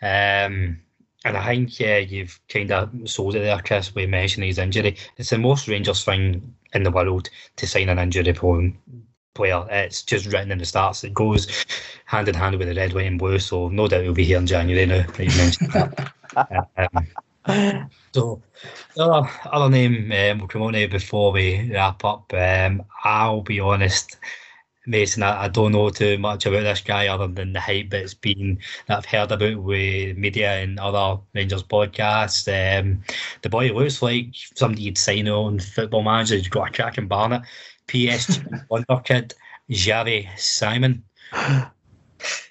um, 0.00 0.78
and 1.24 1.36
I 1.36 1.46
think 1.46 1.80
yeah, 1.80 1.98
you've 1.98 2.38
kind 2.48 2.70
of 2.70 2.90
sold 3.06 3.34
it 3.34 3.40
there, 3.40 3.60
Chris, 3.64 3.90
by 3.90 4.06
mentioning 4.06 4.48
his 4.48 4.58
injury. 4.58 4.96
It's 5.16 5.30
the 5.30 5.38
most 5.38 5.68
Rangers 5.68 6.04
thing 6.04 6.54
in 6.74 6.82
the 6.82 6.90
world 6.90 7.30
to 7.56 7.66
sign 7.66 7.88
an 7.88 7.98
injury 7.98 8.32
prone 8.32 8.76
player. 9.34 9.66
It's 9.70 10.02
just 10.02 10.26
written 10.26 10.52
in 10.52 10.58
the 10.58 10.64
stats. 10.64 11.02
It 11.02 11.14
goes 11.14 11.64
hand 12.04 12.28
in 12.28 12.34
hand 12.34 12.56
with 12.58 12.68
the 12.68 12.74
red, 12.74 12.92
white, 12.92 13.06
and 13.06 13.18
blue. 13.18 13.38
So 13.38 13.68
no 13.68 13.88
doubt 13.88 14.02
he'll 14.02 14.12
be 14.12 14.24
here 14.24 14.38
in 14.38 14.46
January 14.46 14.86
now. 14.86 15.02
That 15.02 15.24
you 15.24 15.36
mentioned 15.36 15.72
that. 15.72 16.12
um, 17.46 17.90
so, 18.12 18.42
other, 18.98 19.28
other 19.50 19.70
name 19.70 20.12
um, 20.12 20.38
we'll 20.38 20.48
come 20.48 20.62
on 20.62 20.72
to 20.74 20.88
before 20.88 21.32
we 21.32 21.70
wrap 21.72 22.04
up. 22.04 22.32
Um, 22.34 22.84
I'll 23.02 23.42
be 23.42 23.60
honest. 23.60 24.18
Mason, 24.86 25.22
I, 25.22 25.44
I, 25.44 25.48
don't 25.48 25.72
know 25.72 25.88
too 25.88 26.18
much 26.18 26.46
about 26.46 26.62
this 26.62 26.80
guy 26.80 27.06
other 27.06 27.26
than 27.26 27.52
the 27.52 27.60
hype 27.60 27.90
that's 27.90 28.14
been 28.14 28.58
that 28.86 28.98
I've 28.98 29.06
heard 29.06 29.32
about 29.32 29.62
with 29.62 30.16
media 30.16 30.62
and 30.62 30.78
other 30.78 31.20
Rangers 31.34 31.62
podcasts. 31.62 32.46
Um, 32.48 33.02
the 33.42 33.48
boy 33.48 33.72
looks 33.72 34.02
like 34.02 34.28
somebody 34.54 34.82
you'd 34.82 34.98
sign 34.98 35.28
on 35.28 35.58
football 35.58 36.02
manager. 36.02 36.36
He's 36.36 36.48
got 36.48 36.68
a 36.68 36.72
cracking 36.72 37.08
Barnet. 37.08 37.42
PSG 37.88 38.66
wonder 38.70 39.02
kid, 39.04 39.34
Xavi 39.70 40.28
Simon. 40.38 41.02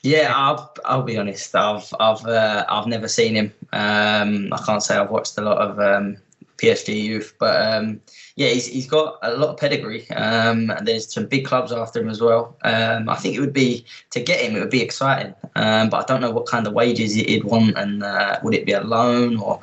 Yeah, 0.01 0.33
I'll 0.35 0.73
I'll 0.85 1.03
be 1.03 1.17
honest. 1.17 1.55
I've 1.55 1.91
I've 1.99 2.25
uh, 2.25 2.65
I've 2.69 2.87
never 2.87 3.07
seen 3.07 3.35
him. 3.35 3.53
Um, 3.71 4.53
I 4.53 4.61
can't 4.65 4.83
say 4.83 4.97
I've 4.97 5.09
watched 5.09 5.37
a 5.37 5.41
lot 5.41 5.57
of 5.57 5.79
um, 5.79 6.17
PSG 6.63 7.01
youth, 7.01 7.33
but 7.39 7.61
um, 7.61 7.99
yeah, 8.35 8.47
he's, 8.47 8.67
he's 8.67 8.87
got 8.87 9.19
a 9.21 9.35
lot 9.35 9.49
of 9.49 9.57
pedigree. 9.57 10.09
Um, 10.11 10.71
there's 10.81 11.13
some 11.13 11.25
big 11.25 11.45
clubs 11.45 11.71
after 11.71 11.99
him 11.99 12.09
as 12.09 12.21
well. 12.21 12.57
Um, 12.63 13.09
I 13.09 13.15
think 13.15 13.35
it 13.35 13.41
would 13.41 13.53
be 13.53 13.85
to 14.11 14.21
get 14.21 14.39
him, 14.39 14.55
it 14.55 14.59
would 14.59 14.69
be 14.69 14.81
exciting. 14.81 15.35
Um, 15.55 15.89
but 15.89 16.03
I 16.03 16.05
don't 16.07 16.21
know 16.21 16.31
what 16.31 16.47
kind 16.47 16.65
of 16.65 16.73
wages 16.73 17.13
he'd 17.13 17.43
want, 17.43 17.77
and 17.77 18.01
uh, 18.01 18.39
would 18.43 18.55
it 18.55 18.65
be 18.65 18.71
a 18.71 18.81
loan 18.81 19.37
or, 19.37 19.59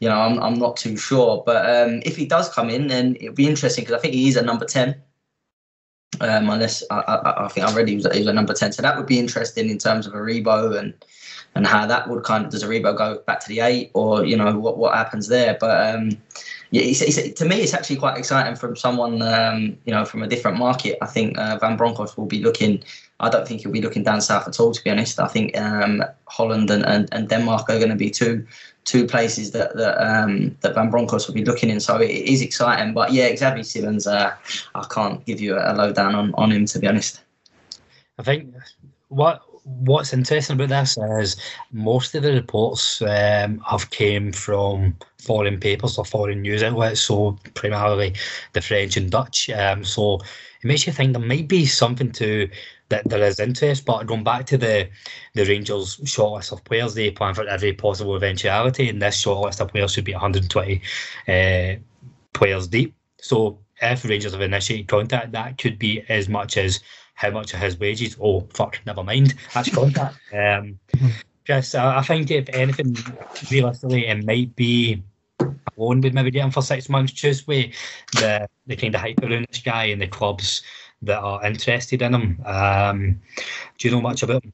you 0.00 0.08
know, 0.08 0.20
I'm, 0.20 0.38
I'm 0.40 0.58
not 0.58 0.76
too 0.76 0.96
sure. 0.96 1.42
But 1.44 1.64
um, 1.64 2.02
if 2.04 2.16
he 2.16 2.26
does 2.26 2.48
come 2.48 2.68
in, 2.68 2.88
then 2.88 3.16
it'd 3.16 3.34
be 3.34 3.48
interesting 3.48 3.84
because 3.84 3.98
I 3.98 4.00
think 4.00 4.14
he 4.14 4.28
is 4.28 4.36
a 4.36 4.42
number 4.42 4.66
ten. 4.66 5.00
Um, 6.20 6.50
unless 6.50 6.84
I, 6.90 6.98
I, 7.00 7.46
I, 7.46 7.48
think 7.48 7.66
I 7.66 7.74
read 7.74 7.88
he 7.88 7.94
was, 7.94 8.06
he 8.12 8.18
was 8.18 8.28
a 8.28 8.34
number 8.34 8.52
ten, 8.52 8.70
so 8.70 8.82
that 8.82 8.96
would 8.98 9.06
be 9.06 9.18
interesting 9.18 9.70
in 9.70 9.78
terms 9.78 10.06
of 10.06 10.12
Aribo 10.12 10.78
and 10.78 10.92
and 11.54 11.66
how 11.66 11.86
that 11.86 12.08
would 12.08 12.24
kind 12.24 12.44
of 12.44 12.50
does 12.50 12.64
Aribo 12.64 12.96
go 12.96 13.22
back 13.26 13.40
to 13.40 13.48
the 13.48 13.60
eight 13.60 13.90
or 13.94 14.24
you 14.24 14.36
know 14.36 14.58
what 14.58 14.78
what 14.78 14.94
happens 14.94 15.28
there. 15.28 15.56
But 15.60 15.94
um, 15.94 16.18
yeah, 16.72 16.82
it's, 16.82 17.02
it's, 17.02 17.38
to 17.38 17.44
me, 17.44 17.56
it's 17.56 17.74
actually 17.74 17.96
quite 17.96 18.16
exciting 18.16 18.56
from 18.56 18.76
someone, 18.76 19.20
um, 19.20 19.76
you 19.84 19.92
know, 19.92 20.06
from 20.06 20.22
a 20.22 20.26
different 20.26 20.56
market. 20.56 20.96
I 21.02 21.06
think 21.06 21.36
uh, 21.36 21.58
Van 21.58 21.76
Bronckhorst 21.76 22.16
will 22.16 22.24
be 22.24 22.42
looking. 22.42 22.82
I 23.20 23.28
don't 23.28 23.46
think 23.46 23.60
he'll 23.60 23.70
be 23.70 23.82
looking 23.82 24.02
down 24.02 24.22
south 24.22 24.48
at 24.48 24.58
all. 24.58 24.72
To 24.72 24.82
be 24.82 24.90
honest, 24.90 25.20
I 25.20 25.28
think 25.28 25.56
um, 25.56 26.02
Holland 26.28 26.70
and, 26.70 26.84
and, 26.86 27.10
and 27.12 27.28
Denmark 27.28 27.68
are 27.68 27.78
going 27.78 27.90
to 27.90 27.94
be 27.96 28.10
two 28.10 28.46
two 28.84 29.06
places 29.06 29.50
that 29.50 29.76
that, 29.76 29.98
um, 30.02 30.56
that 30.62 30.74
Van 30.74 30.90
Bronckhorst 30.90 31.28
will 31.28 31.34
be 31.34 31.44
looking 31.44 31.68
in. 31.68 31.78
So 31.78 31.98
it 32.00 32.10
is 32.10 32.40
exciting. 32.40 32.94
But 32.94 33.12
yeah, 33.12 33.28
Xavi 33.32 33.66
Simons, 33.66 34.06
uh, 34.06 34.34
I 34.74 34.86
can't 34.90 35.22
give 35.26 35.42
you 35.42 35.58
a 35.58 35.74
lowdown 35.74 36.14
on 36.14 36.32
on 36.36 36.50
him. 36.50 36.64
To 36.64 36.78
be 36.78 36.88
honest, 36.88 37.20
I 38.18 38.22
think 38.22 38.54
what 39.08 39.42
what's 39.64 40.12
interesting 40.12 40.54
about 40.54 40.68
this 40.68 40.98
is 40.98 41.36
most 41.70 42.14
of 42.14 42.22
the 42.22 42.32
reports 42.32 43.00
um, 43.02 43.60
have 43.60 43.90
came 43.90 44.32
from 44.32 44.96
foreign 45.18 45.58
papers 45.60 45.98
or 45.98 46.04
foreign 46.04 46.42
news 46.42 46.62
outlets, 46.62 47.00
so 47.00 47.38
primarily 47.54 48.14
the 48.54 48.60
French 48.60 48.96
and 48.96 49.10
Dutch. 49.10 49.50
Um, 49.50 49.84
so 49.84 50.16
it 50.16 50.64
makes 50.64 50.86
you 50.86 50.92
think 50.92 51.12
there 51.12 51.24
might 51.24 51.48
be 51.48 51.66
something 51.66 52.10
to 52.12 52.48
that 52.88 53.08
there 53.08 53.22
is 53.22 53.40
interest. 53.40 53.84
But 53.84 54.06
going 54.06 54.24
back 54.24 54.46
to 54.46 54.58
the 54.58 54.88
the 55.34 55.44
Rangers 55.44 55.96
shortlist 55.98 56.52
of 56.52 56.64
players, 56.64 56.94
they 56.94 57.10
plan 57.10 57.34
for 57.34 57.46
every 57.46 57.72
possible 57.72 58.16
eventuality, 58.16 58.88
and 58.88 59.00
this 59.00 59.22
shortlist 59.22 59.60
of 59.60 59.68
players 59.68 59.92
should 59.92 60.04
be 60.04 60.12
120 60.12 60.82
uh, 61.28 61.74
players 62.32 62.66
deep. 62.66 62.94
So 63.20 63.58
if 63.80 64.04
Rangers 64.04 64.32
have 64.32 64.40
initiated 64.40 64.88
contact, 64.88 65.32
that 65.32 65.58
could 65.58 65.78
be 65.78 66.04
as 66.08 66.28
much 66.28 66.56
as 66.56 66.80
how 67.22 67.30
much 67.30 67.54
of 67.54 67.60
his 67.60 67.78
wages. 67.78 68.16
Oh, 68.20 68.40
fuck, 68.52 68.80
never 68.84 69.04
mind. 69.04 69.34
That's 69.54 69.72
contact. 69.72 70.16
um, 70.32 70.78
just, 71.44 71.74
uh, 71.74 71.94
I 71.96 72.02
think 72.02 72.30
if 72.32 72.48
anything, 72.48 72.96
realistically, 73.50 74.08
it 74.08 74.26
might 74.26 74.54
be 74.56 75.02
alone 75.78 76.00
would 76.00 76.14
maybe 76.14 76.32
get 76.32 76.44
him 76.44 76.50
for 76.50 76.62
six 76.62 76.88
months, 76.88 77.12
just 77.12 77.46
with 77.46 77.72
the, 78.14 78.48
the 78.66 78.74
kind 78.74 78.94
of 78.94 79.00
hype 79.00 79.22
around 79.22 79.46
this 79.48 79.62
guy 79.62 79.84
and 79.84 80.02
the 80.02 80.08
clubs 80.08 80.62
that 81.02 81.18
are 81.18 81.44
interested 81.46 82.02
in 82.02 82.14
him. 82.14 82.42
Um, 82.44 83.20
do 83.78 83.88
you 83.88 83.94
know 83.94 84.00
much 84.00 84.24
about 84.24 84.44
him? 84.44 84.52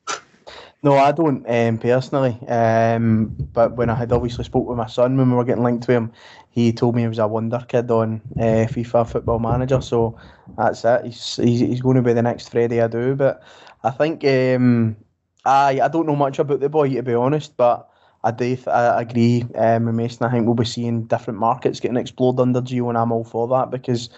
No, 0.83 0.97
I 0.97 1.11
don't 1.11 1.45
um, 1.49 1.79
personally. 1.79 2.39
Um, 2.47 3.35
but 3.53 3.77
when 3.77 3.91
I 3.91 3.95
had 3.95 4.12
obviously 4.12 4.45
spoke 4.45 4.69
with 4.69 4.77
my 4.77 4.87
son 4.87 5.16
when 5.16 5.31
we 5.31 5.37
were 5.37 5.45
getting 5.45 5.64
linked 5.64 5.85
to 5.87 5.93
him, 5.93 6.12
he 6.59 6.73
told 6.73 6.95
me 6.95 7.03
he 7.03 7.09
was 7.09 7.19
a 7.19 7.27
wonder 7.27 7.65
kid 7.69 7.91
on 7.91 8.21
uh, 8.37 8.67
FIFA 8.69 9.09
Football 9.09 9.39
Manager. 9.39 9.81
So 9.81 10.19
that's 10.57 10.85
it. 10.85 11.05
He's, 11.05 11.37
he's, 11.37 11.61
he's 11.61 11.81
going 11.81 11.97
to 11.97 12.03
be 12.03 12.13
the 12.13 12.23
next 12.23 12.49
Freddy 12.49 12.77
Adu. 12.77 13.17
But 13.17 13.43
I 13.85 13.91
think 13.91 14.25
um, 14.25 14.97
I 15.45 15.81
I 15.81 15.89
don't 15.89 16.07
know 16.07 16.17
much 16.17 16.39
about 16.39 16.61
the 16.61 16.69
boy 16.69 16.89
to 16.95 17.03
be 17.03 17.15
honest, 17.15 17.57
but. 17.57 17.89
I 18.25 18.33
do. 18.33 18.59
I 18.67 19.03
agree 19.03 19.47
um, 19.55 19.87
with 19.87 19.95
Mason. 19.95 20.27
I 20.27 20.33
think 20.33 20.45
we'll 20.45 20.57
be 20.57 20.65
seeing 20.65 21.05
different 21.05 21.39
markets 21.39 21.79
getting 21.79 21.97
explored 21.97 22.41
under 22.41 22.61
Gio, 22.61 22.89
and 22.89 22.99
I'm 22.99 23.13
all 23.13 23.23
for 23.23 23.47
that 23.47 23.71
because 23.71 24.11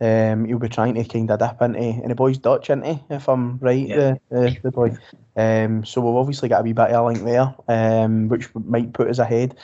um, 0.00 0.44
he'll 0.44 0.58
be 0.58 0.68
trying 0.68 0.94
to 0.94 1.04
kind 1.04 1.30
of 1.30 1.38
dip 1.38 1.62
into, 1.62 1.78
and 1.80 2.10
the 2.10 2.14
boy's 2.14 2.38
Dutch, 2.38 2.70
isn't 2.70 2.84
he? 2.84 3.02
If 3.10 3.26
I'm 3.26 3.58
right, 3.58 3.88
yeah. 3.88 3.96
the, 3.96 4.20
the, 4.30 4.56
the 4.64 4.70
boy. 4.70 4.96
Um, 5.36 5.84
so 5.84 6.00
we've 6.00 6.14
obviously 6.14 6.48
got 6.48 6.60
a 6.60 6.62
wee 6.62 6.72
bit 6.72 6.90
of 6.90 7.04
a 7.04 7.06
link 7.06 7.24
there, 7.24 7.54
um, 7.68 8.28
which 8.28 8.54
might 8.54 8.92
put 8.92 9.08
us 9.08 9.18
ahead. 9.18 9.56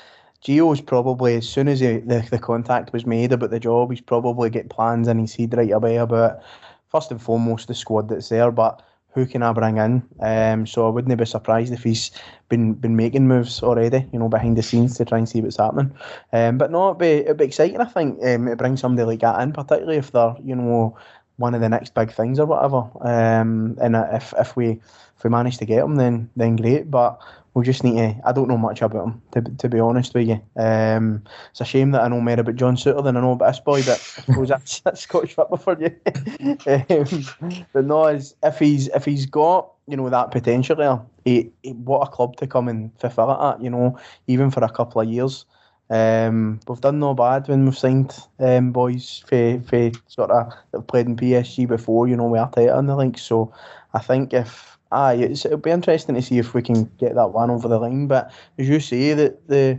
Gio's 0.44 0.80
probably 0.80 1.36
as 1.36 1.48
soon 1.48 1.68
as 1.68 1.80
he, 1.80 1.98
the 1.98 2.26
the 2.30 2.38
contact 2.38 2.92
was 2.92 3.06
made 3.06 3.32
about 3.32 3.50
the 3.50 3.60
job, 3.60 3.90
he's 3.90 4.00
probably 4.00 4.50
get 4.50 4.68
plans 4.68 5.08
in 5.08 5.18
his 5.18 5.34
head 5.34 5.56
right 5.56 5.70
away 5.70 5.96
about 5.96 6.42
first 6.88 7.10
and 7.10 7.20
foremost 7.20 7.66
the 7.68 7.74
squad 7.74 8.08
that's 8.08 8.28
there, 8.28 8.52
but 8.52 8.82
who 9.14 9.26
can 9.26 9.42
I 9.42 9.52
bring 9.52 9.78
in? 9.78 10.02
Um, 10.20 10.66
so 10.66 10.86
I 10.86 10.90
wouldn't 10.90 11.16
be 11.16 11.24
surprised 11.24 11.72
if 11.72 11.84
he's 11.84 12.10
been 12.48 12.74
been 12.74 12.96
making 12.96 13.28
moves 13.28 13.62
already, 13.62 14.06
you 14.12 14.18
know, 14.18 14.28
behind 14.28 14.58
the 14.58 14.62
scenes 14.62 14.96
to 14.98 15.04
try 15.04 15.18
and 15.18 15.28
see 15.28 15.40
what's 15.40 15.56
happening. 15.56 15.94
Um, 16.32 16.58
but 16.58 16.70
no, 16.70 16.88
it'd 16.88 16.98
be, 16.98 17.06
it'd 17.06 17.36
be 17.36 17.44
exciting, 17.44 17.80
I 17.80 17.84
think, 17.84 18.22
um, 18.24 18.46
to 18.46 18.56
bring 18.56 18.76
somebody 18.76 19.06
like 19.06 19.20
that 19.20 19.40
in, 19.40 19.52
particularly 19.52 19.98
if 19.98 20.10
they're, 20.10 20.34
you 20.44 20.56
know, 20.56 20.96
one 21.36 21.54
of 21.54 21.60
the 21.60 21.68
next 21.68 21.94
big 21.94 22.12
things 22.12 22.38
or 22.38 22.46
whatever. 22.46 22.84
Um, 23.00 23.76
and 23.80 23.96
if 24.12 24.32
if 24.38 24.56
we 24.56 24.80
if 25.16 25.24
we 25.24 25.30
manage 25.30 25.58
to 25.58 25.66
get 25.66 25.80
them, 25.80 25.96
then 25.96 26.30
then 26.36 26.56
great. 26.56 26.90
But 26.90 27.20
we 27.54 27.64
just 27.64 27.84
need 27.84 27.96
to. 27.96 28.20
I 28.24 28.32
don't 28.32 28.48
know 28.48 28.58
much 28.58 28.82
about 28.82 29.06
him, 29.06 29.22
to, 29.32 29.42
to 29.42 29.68
be 29.68 29.78
honest 29.78 30.12
with 30.12 30.28
you. 30.28 30.40
Um, 30.56 31.22
it's 31.50 31.60
a 31.60 31.64
shame 31.64 31.92
that 31.92 32.02
I 32.02 32.08
know 32.08 32.20
more 32.20 32.38
about 32.38 32.56
John 32.56 32.76
Souttar 32.76 33.04
than 33.04 33.16
I 33.16 33.20
know 33.20 33.32
about 33.32 33.46
this 33.46 33.60
boy, 33.60 33.82
but 33.84 33.98
suppose 33.98 34.48
that's, 34.48 34.80
that's 34.84 35.02
Scottish 35.02 35.34
football 35.34 35.58
for 35.58 35.78
you. 35.80 35.94
um, 36.66 37.64
but 37.72 37.84
no, 37.84 38.06
if 38.08 38.58
he's 38.58 38.88
if 38.88 39.04
he's 39.04 39.26
got 39.26 39.70
you 39.86 39.96
know 39.96 40.10
that 40.10 40.32
potential 40.32 40.76
there, 40.76 41.00
he, 41.24 41.50
he, 41.62 41.72
what 41.72 42.06
a 42.08 42.10
club 42.10 42.36
to 42.36 42.46
come 42.46 42.68
and 42.68 42.90
fulfil 42.98 43.30
it 43.30 43.54
at. 43.54 43.62
You 43.62 43.70
know, 43.70 43.98
even 44.26 44.50
for 44.50 44.62
a 44.64 44.68
couple 44.68 45.00
of 45.00 45.08
years. 45.08 45.46
Um, 45.90 46.60
we've 46.66 46.80
done 46.80 46.98
no 46.98 47.14
bad 47.14 47.48
when 47.48 47.64
we've 47.64 47.76
signed 47.76 48.16
um, 48.38 48.72
boys 48.72 49.22
for, 49.26 49.60
for 49.60 49.90
sort 50.06 50.30
of 50.30 50.48
that 50.48 50.78
have 50.78 50.86
played 50.86 51.06
in 51.06 51.16
PSG 51.16 51.68
before. 51.68 52.08
You 52.08 52.16
know, 52.16 52.24
we 52.24 52.38
are 52.38 52.50
tight 52.50 52.70
on 52.70 52.86
the 52.86 52.96
link. 52.96 53.18
So 53.18 53.52
I 53.92 53.98
think 53.98 54.32
if 54.32 54.78
aye, 54.90 55.14
it'll 55.14 55.58
be 55.58 55.70
interesting 55.70 56.14
to 56.14 56.22
see 56.22 56.38
if 56.38 56.54
we 56.54 56.62
can 56.62 56.84
get 56.98 57.14
that 57.14 57.28
one 57.28 57.50
over 57.50 57.68
the 57.68 57.78
line. 57.78 58.06
But 58.06 58.32
as 58.58 58.68
you 58.68 58.80
say, 58.80 59.12
that 59.14 59.46
the 59.48 59.78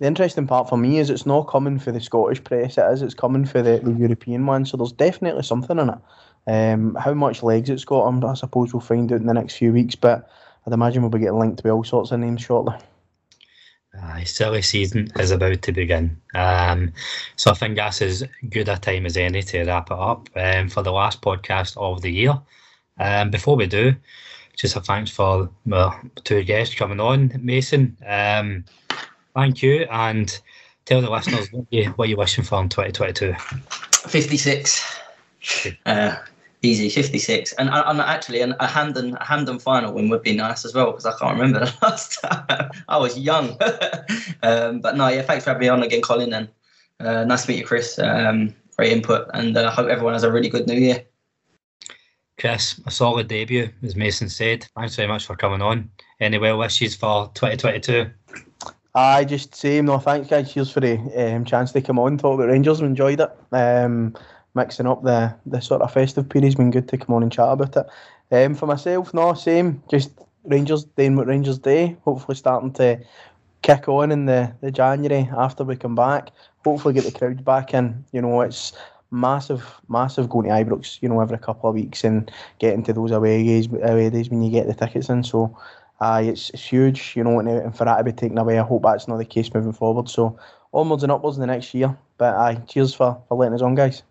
the 0.00 0.06
interesting 0.06 0.46
part 0.46 0.68
for 0.68 0.76
me 0.76 0.98
is 0.98 1.08
it's 1.08 1.26
not 1.26 1.48
coming 1.48 1.78
for 1.78 1.92
the 1.92 2.00
Scottish 2.00 2.42
press. 2.42 2.76
It 2.76 2.92
is. 2.92 3.02
It's 3.02 3.14
coming 3.14 3.44
for 3.44 3.62
the, 3.62 3.78
the 3.78 3.92
European 3.92 4.44
one. 4.46 4.66
So 4.66 4.76
there's 4.76 4.92
definitely 4.92 5.44
something 5.44 5.78
in 5.78 5.90
it. 5.90 5.98
Um, 6.46 6.94
how 6.96 7.14
much 7.14 7.42
legs 7.42 7.70
it's 7.70 7.84
got, 7.84 8.24
I 8.24 8.34
suppose 8.34 8.74
we'll 8.74 8.80
find 8.80 9.10
out 9.12 9.20
in 9.20 9.26
the 9.26 9.32
next 9.32 9.56
few 9.56 9.72
weeks. 9.72 9.94
But 9.94 10.28
I'd 10.66 10.72
imagine 10.72 11.02
we'll 11.02 11.10
be 11.10 11.20
getting 11.20 11.38
linked 11.38 11.62
to 11.62 11.70
all 11.70 11.84
sorts 11.84 12.10
of 12.10 12.20
names 12.20 12.42
shortly. 12.42 12.74
Uh, 14.02 14.24
silly 14.24 14.62
season 14.62 15.08
is 15.18 15.30
about 15.30 15.62
to 15.62 15.72
begin. 15.72 16.20
Um, 16.34 16.92
so 17.36 17.50
I 17.50 17.54
think 17.54 17.76
that's 17.76 18.02
as 18.02 18.24
good 18.50 18.68
a 18.68 18.76
time 18.76 19.06
as 19.06 19.16
any 19.16 19.42
to 19.42 19.64
wrap 19.64 19.90
it 19.90 19.98
up 19.98 20.28
um, 20.36 20.68
for 20.68 20.82
the 20.82 20.92
last 20.92 21.22
podcast 21.22 21.76
of 21.76 22.02
the 22.02 22.10
year. 22.10 22.40
Um, 22.98 23.30
before 23.30 23.56
we 23.56 23.66
do, 23.66 23.94
just 24.56 24.76
a 24.76 24.80
thanks 24.80 25.10
for 25.10 25.48
well, 25.66 26.00
two 26.24 26.42
guests 26.44 26.74
coming 26.74 27.00
on, 27.00 27.40
Mason. 27.42 27.96
Um, 28.06 28.64
thank 29.34 29.62
you, 29.62 29.86
and 29.90 30.40
tell 30.84 31.00
the 31.00 31.10
listeners 31.10 31.52
what, 31.52 31.66
you, 31.70 31.90
what 31.90 32.08
you're 32.08 32.18
wishing 32.18 32.44
for 32.44 32.60
in 32.60 32.68
2022. 32.68 33.34
56. 34.08 34.98
Uh, 35.86 36.16
easy, 36.64 36.88
56. 36.88 37.52
And, 37.54 37.68
and 37.70 38.00
actually, 38.00 38.40
a 38.40 38.66
Hampden, 38.66 39.16
a 39.20 39.24
Hampden 39.24 39.58
final 39.58 39.92
win 39.92 40.08
would 40.08 40.22
be 40.22 40.34
nice 40.34 40.64
as 40.64 40.74
well, 40.74 40.92
because 40.92 41.06
I 41.06 41.16
can't 41.18 41.38
remember 41.38 41.60
the 41.66 41.74
last 41.82 42.20
time. 42.20 42.70
I 42.88 42.96
was 42.96 43.18
young. 43.18 43.56
um, 44.42 44.80
but 44.80 44.96
no, 44.96 45.08
yeah, 45.08 45.22
thanks 45.22 45.44
for 45.44 45.50
having 45.50 45.60
me 45.60 45.68
on 45.68 45.82
again, 45.82 46.02
Colin, 46.02 46.32
and 46.32 46.48
uh, 47.00 47.24
nice 47.24 47.44
to 47.44 47.52
meet 47.52 47.58
you, 47.58 47.66
Chris. 47.66 47.98
Um, 47.98 48.54
great 48.76 48.92
input, 48.92 49.28
and 49.34 49.56
I 49.56 49.64
uh, 49.64 49.70
hope 49.70 49.88
everyone 49.88 50.14
has 50.14 50.24
a 50.24 50.32
really 50.32 50.48
good 50.48 50.66
new 50.66 50.74
year. 50.74 51.04
Chris, 52.38 52.80
a 52.86 52.90
solid 52.90 53.28
debut, 53.28 53.70
as 53.82 53.94
Mason 53.94 54.28
said. 54.28 54.66
Thanks 54.76 54.96
very 54.96 55.08
much 55.08 55.26
for 55.26 55.36
coming 55.36 55.62
on. 55.62 55.88
Any 56.20 56.38
well 56.38 56.58
wishes 56.58 56.96
for 56.96 57.30
2022? 57.34 58.10
I 58.94 59.24
just 59.24 59.54
say 59.54 59.80
no 59.82 59.98
thanks 59.98 60.28
guys. 60.28 60.52
Cheers 60.52 60.70
for 60.70 60.80
the 60.80 60.98
um, 61.16 61.44
chance 61.44 61.72
to 61.72 61.80
come 61.80 61.98
on 61.98 62.16
talk 62.16 62.34
about 62.34 62.48
Rangers. 62.48 62.80
We 62.80 62.86
enjoyed 62.86 63.20
it. 63.20 63.30
Mixing 64.54 64.86
up 64.86 65.02
the 65.02 65.34
the 65.46 65.60
sort 65.60 65.82
of 65.82 65.92
festive 65.92 66.28
period's 66.28 66.54
been 66.54 66.70
good 66.70 66.88
to 66.88 66.98
come 66.98 67.14
on 67.14 67.22
and 67.22 67.32
chat 67.32 67.48
about 67.48 67.76
it. 67.76 67.86
Um, 68.30 68.54
for 68.54 68.66
myself, 68.66 69.12
no, 69.12 69.34
same. 69.34 69.82
Just 69.90 70.10
Rangers 70.44 70.84
doing 70.84 71.16
what 71.16 71.26
Rangers 71.26 71.58
do. 71.58 71.96
Hopefully, 72.04 72.36
starting 72.36 72.72
to 72.74 73.00
kick 73.62 73.88
on 73.88 74.12
in 74.12 74.26
the, 74.26 74.54
the 74.60 74.70
January 74.70 75.28
after 75.36 75.64
we 75.64 75.76
come 75.76 75.94
back. 75.94 76.30
Hopefully, 76.64 76.94
get 76.94 77.04
the 77.04 77.18
crowds 77.18 77.42
back 77.42 77.74
in. 77.74 78.04
You 78.12 78.22
know, 78.22 78.42
it's 78.42 78.72
massive, 79.10 79.80
massive 79.88 80.28
going 80.28 80.46
to 80.46 80.52
Ibrox. 80.52 80.98
You 81.02 81.08
know, 81.08 81.20
every 81.20 81.38
couple 81.38 81.68
of 81.68 81.74
weeks 81.74 82.04
and 82.04 82.30
getting 82.58 82.82
to 82.84 82.92
those 82.92 83.10
away 83.10 83.42
days, 83.42 83.68
away 83.82 84.10
days 84.10 84.30
when 84.30 84.42
you 84.42 84.50
get 84.50 84.66
the 84.66 84.74
tickets 84.74 85.08
in. 85.08 85.24
So, 85.24 85.56
uh, 86.00 86.22
it's, 86.24 86.50
it's 86.50 86.62
huge. 86.62 87.14
You 87.16 87.24
know, 87.24 87.38
and 87.38 87.76
for 87.76 87.84
that 87.84 87.96
to 87.96 88.04
be 88.04 88.12
taken 88.12 88.38
away, 88.38 88.58
I 88.58 88.62
hope 88.62 88.82
that's 88.82 89.08
not 89.08 89.16
the 89.16 89.24
case 89.24 89.52
moving 89.52 89.72
forward. 89.72 90.08
So, 90.08 90.38
onwards 90.72 91.02
and 91.02 91.12
upwards 91.12 91.36
in 91.36 91.40
the 91.40 91.46
next 91.46 91.72
year. 91.74 91.96
But 92.18 92.34
aye, 92.34 92.62
cheers 92.68 92.94
for, 92.94 93.20
for 93.28 93.36
letting 93.36 93.54
us 93.54 93.62
on, 93.62 93.74
guys. 93.74 94.02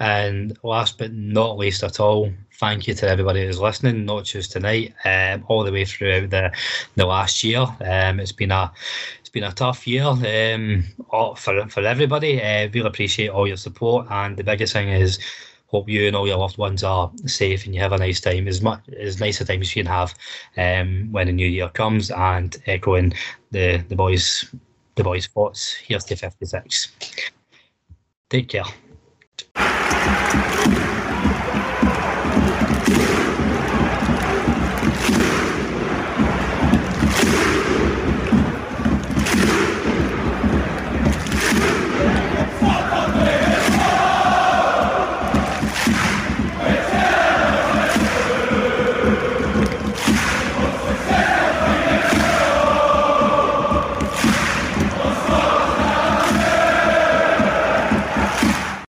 And 0.00 0.58
last 0.62 0.96
but 0.98 1.12
not 1.12 1.58
least 1.58 1.82
at 1.82 2.00
all, 2.00 2.32
thank 2.54 2.88
you 2.88 2.94
to 2.94 3.08
everybody 3.08 3.44
who's 3.44 3.60
listening, 3.60 4.06
not 4.06 4.24
just 4.24 4.52
tonight, 4.52 4.94
um, 5.04 5.44
all 5.48 5.62
the 5.62 5.72
way 5.72 5.84
throughout 5.84 6.30
the 6.30 6.50
the 6.96 7.06
last 7.06 7.44
year. 7.44 7.66
Um, 7.80 8.18
it's 8.18 8.32
been 8.32 8.50
a 8.50 8.72
it's 9.20 9.28
been 9.28 9.44
a 9.44 9.52
tough 9.52 9.86
year 9.86 10.04
um, 10.04 10.84
for 11.36 11.68
for 11.68 11.80
everybody. 11.80 12.42
Uh, 12.42 12.68
really 12.72 12.88
appreciate 12.88 13.28
all 13.28 13.46
your 13.46 13.58
support, 13.58 14.06
and 14.10 14.36
the 14.36 14.44
biggest 14.44 14.72
thing 14.72 14.88
is 14.88 15.18
hope 15.70 15.88
you 15.88 16.06
and 16.06 16.16
all 16.16 16.26
your 16.26 16.38
loved 16.38 16.58
ones 16.58 16.82
are 16.82 17.10
safe 17.26 17.64
and 17.64 17.74
you 17.74 17.80
have 17.80 17.92
a 17.92 17.98
nice 17.98 18.20
time 18.20 18.48
as 18.48 18.60
much 18.60 18.80
as 18.98 19.20
nice 19.20 19.40
a 19.40 19.44
time 19.44 19.60
as 19.60 19.74
you 19.74 19.84
can 19.84 19.92
have 19.92 20.14
um, 20.56 21.10
when 21.12 21.28
the 21.28 21.32
new 21.32 21.46
year 21.46 21.68
comes 21.68 22.10
and 22.10 22.56
echoing 22.66 23.12
the 23.52 23.76
the 23.88 23.94
boys 23.94 24.52
the 24.96 25.04
boys 25.04 25.28
thoughts 25.28 25.74
here's 25.74 26.04
to 26.04 26.16
56 26.16 26.88
take 28.30 28.48
care 28.48 28.64
Thank 30.10 30.78
you. 30.78 30.89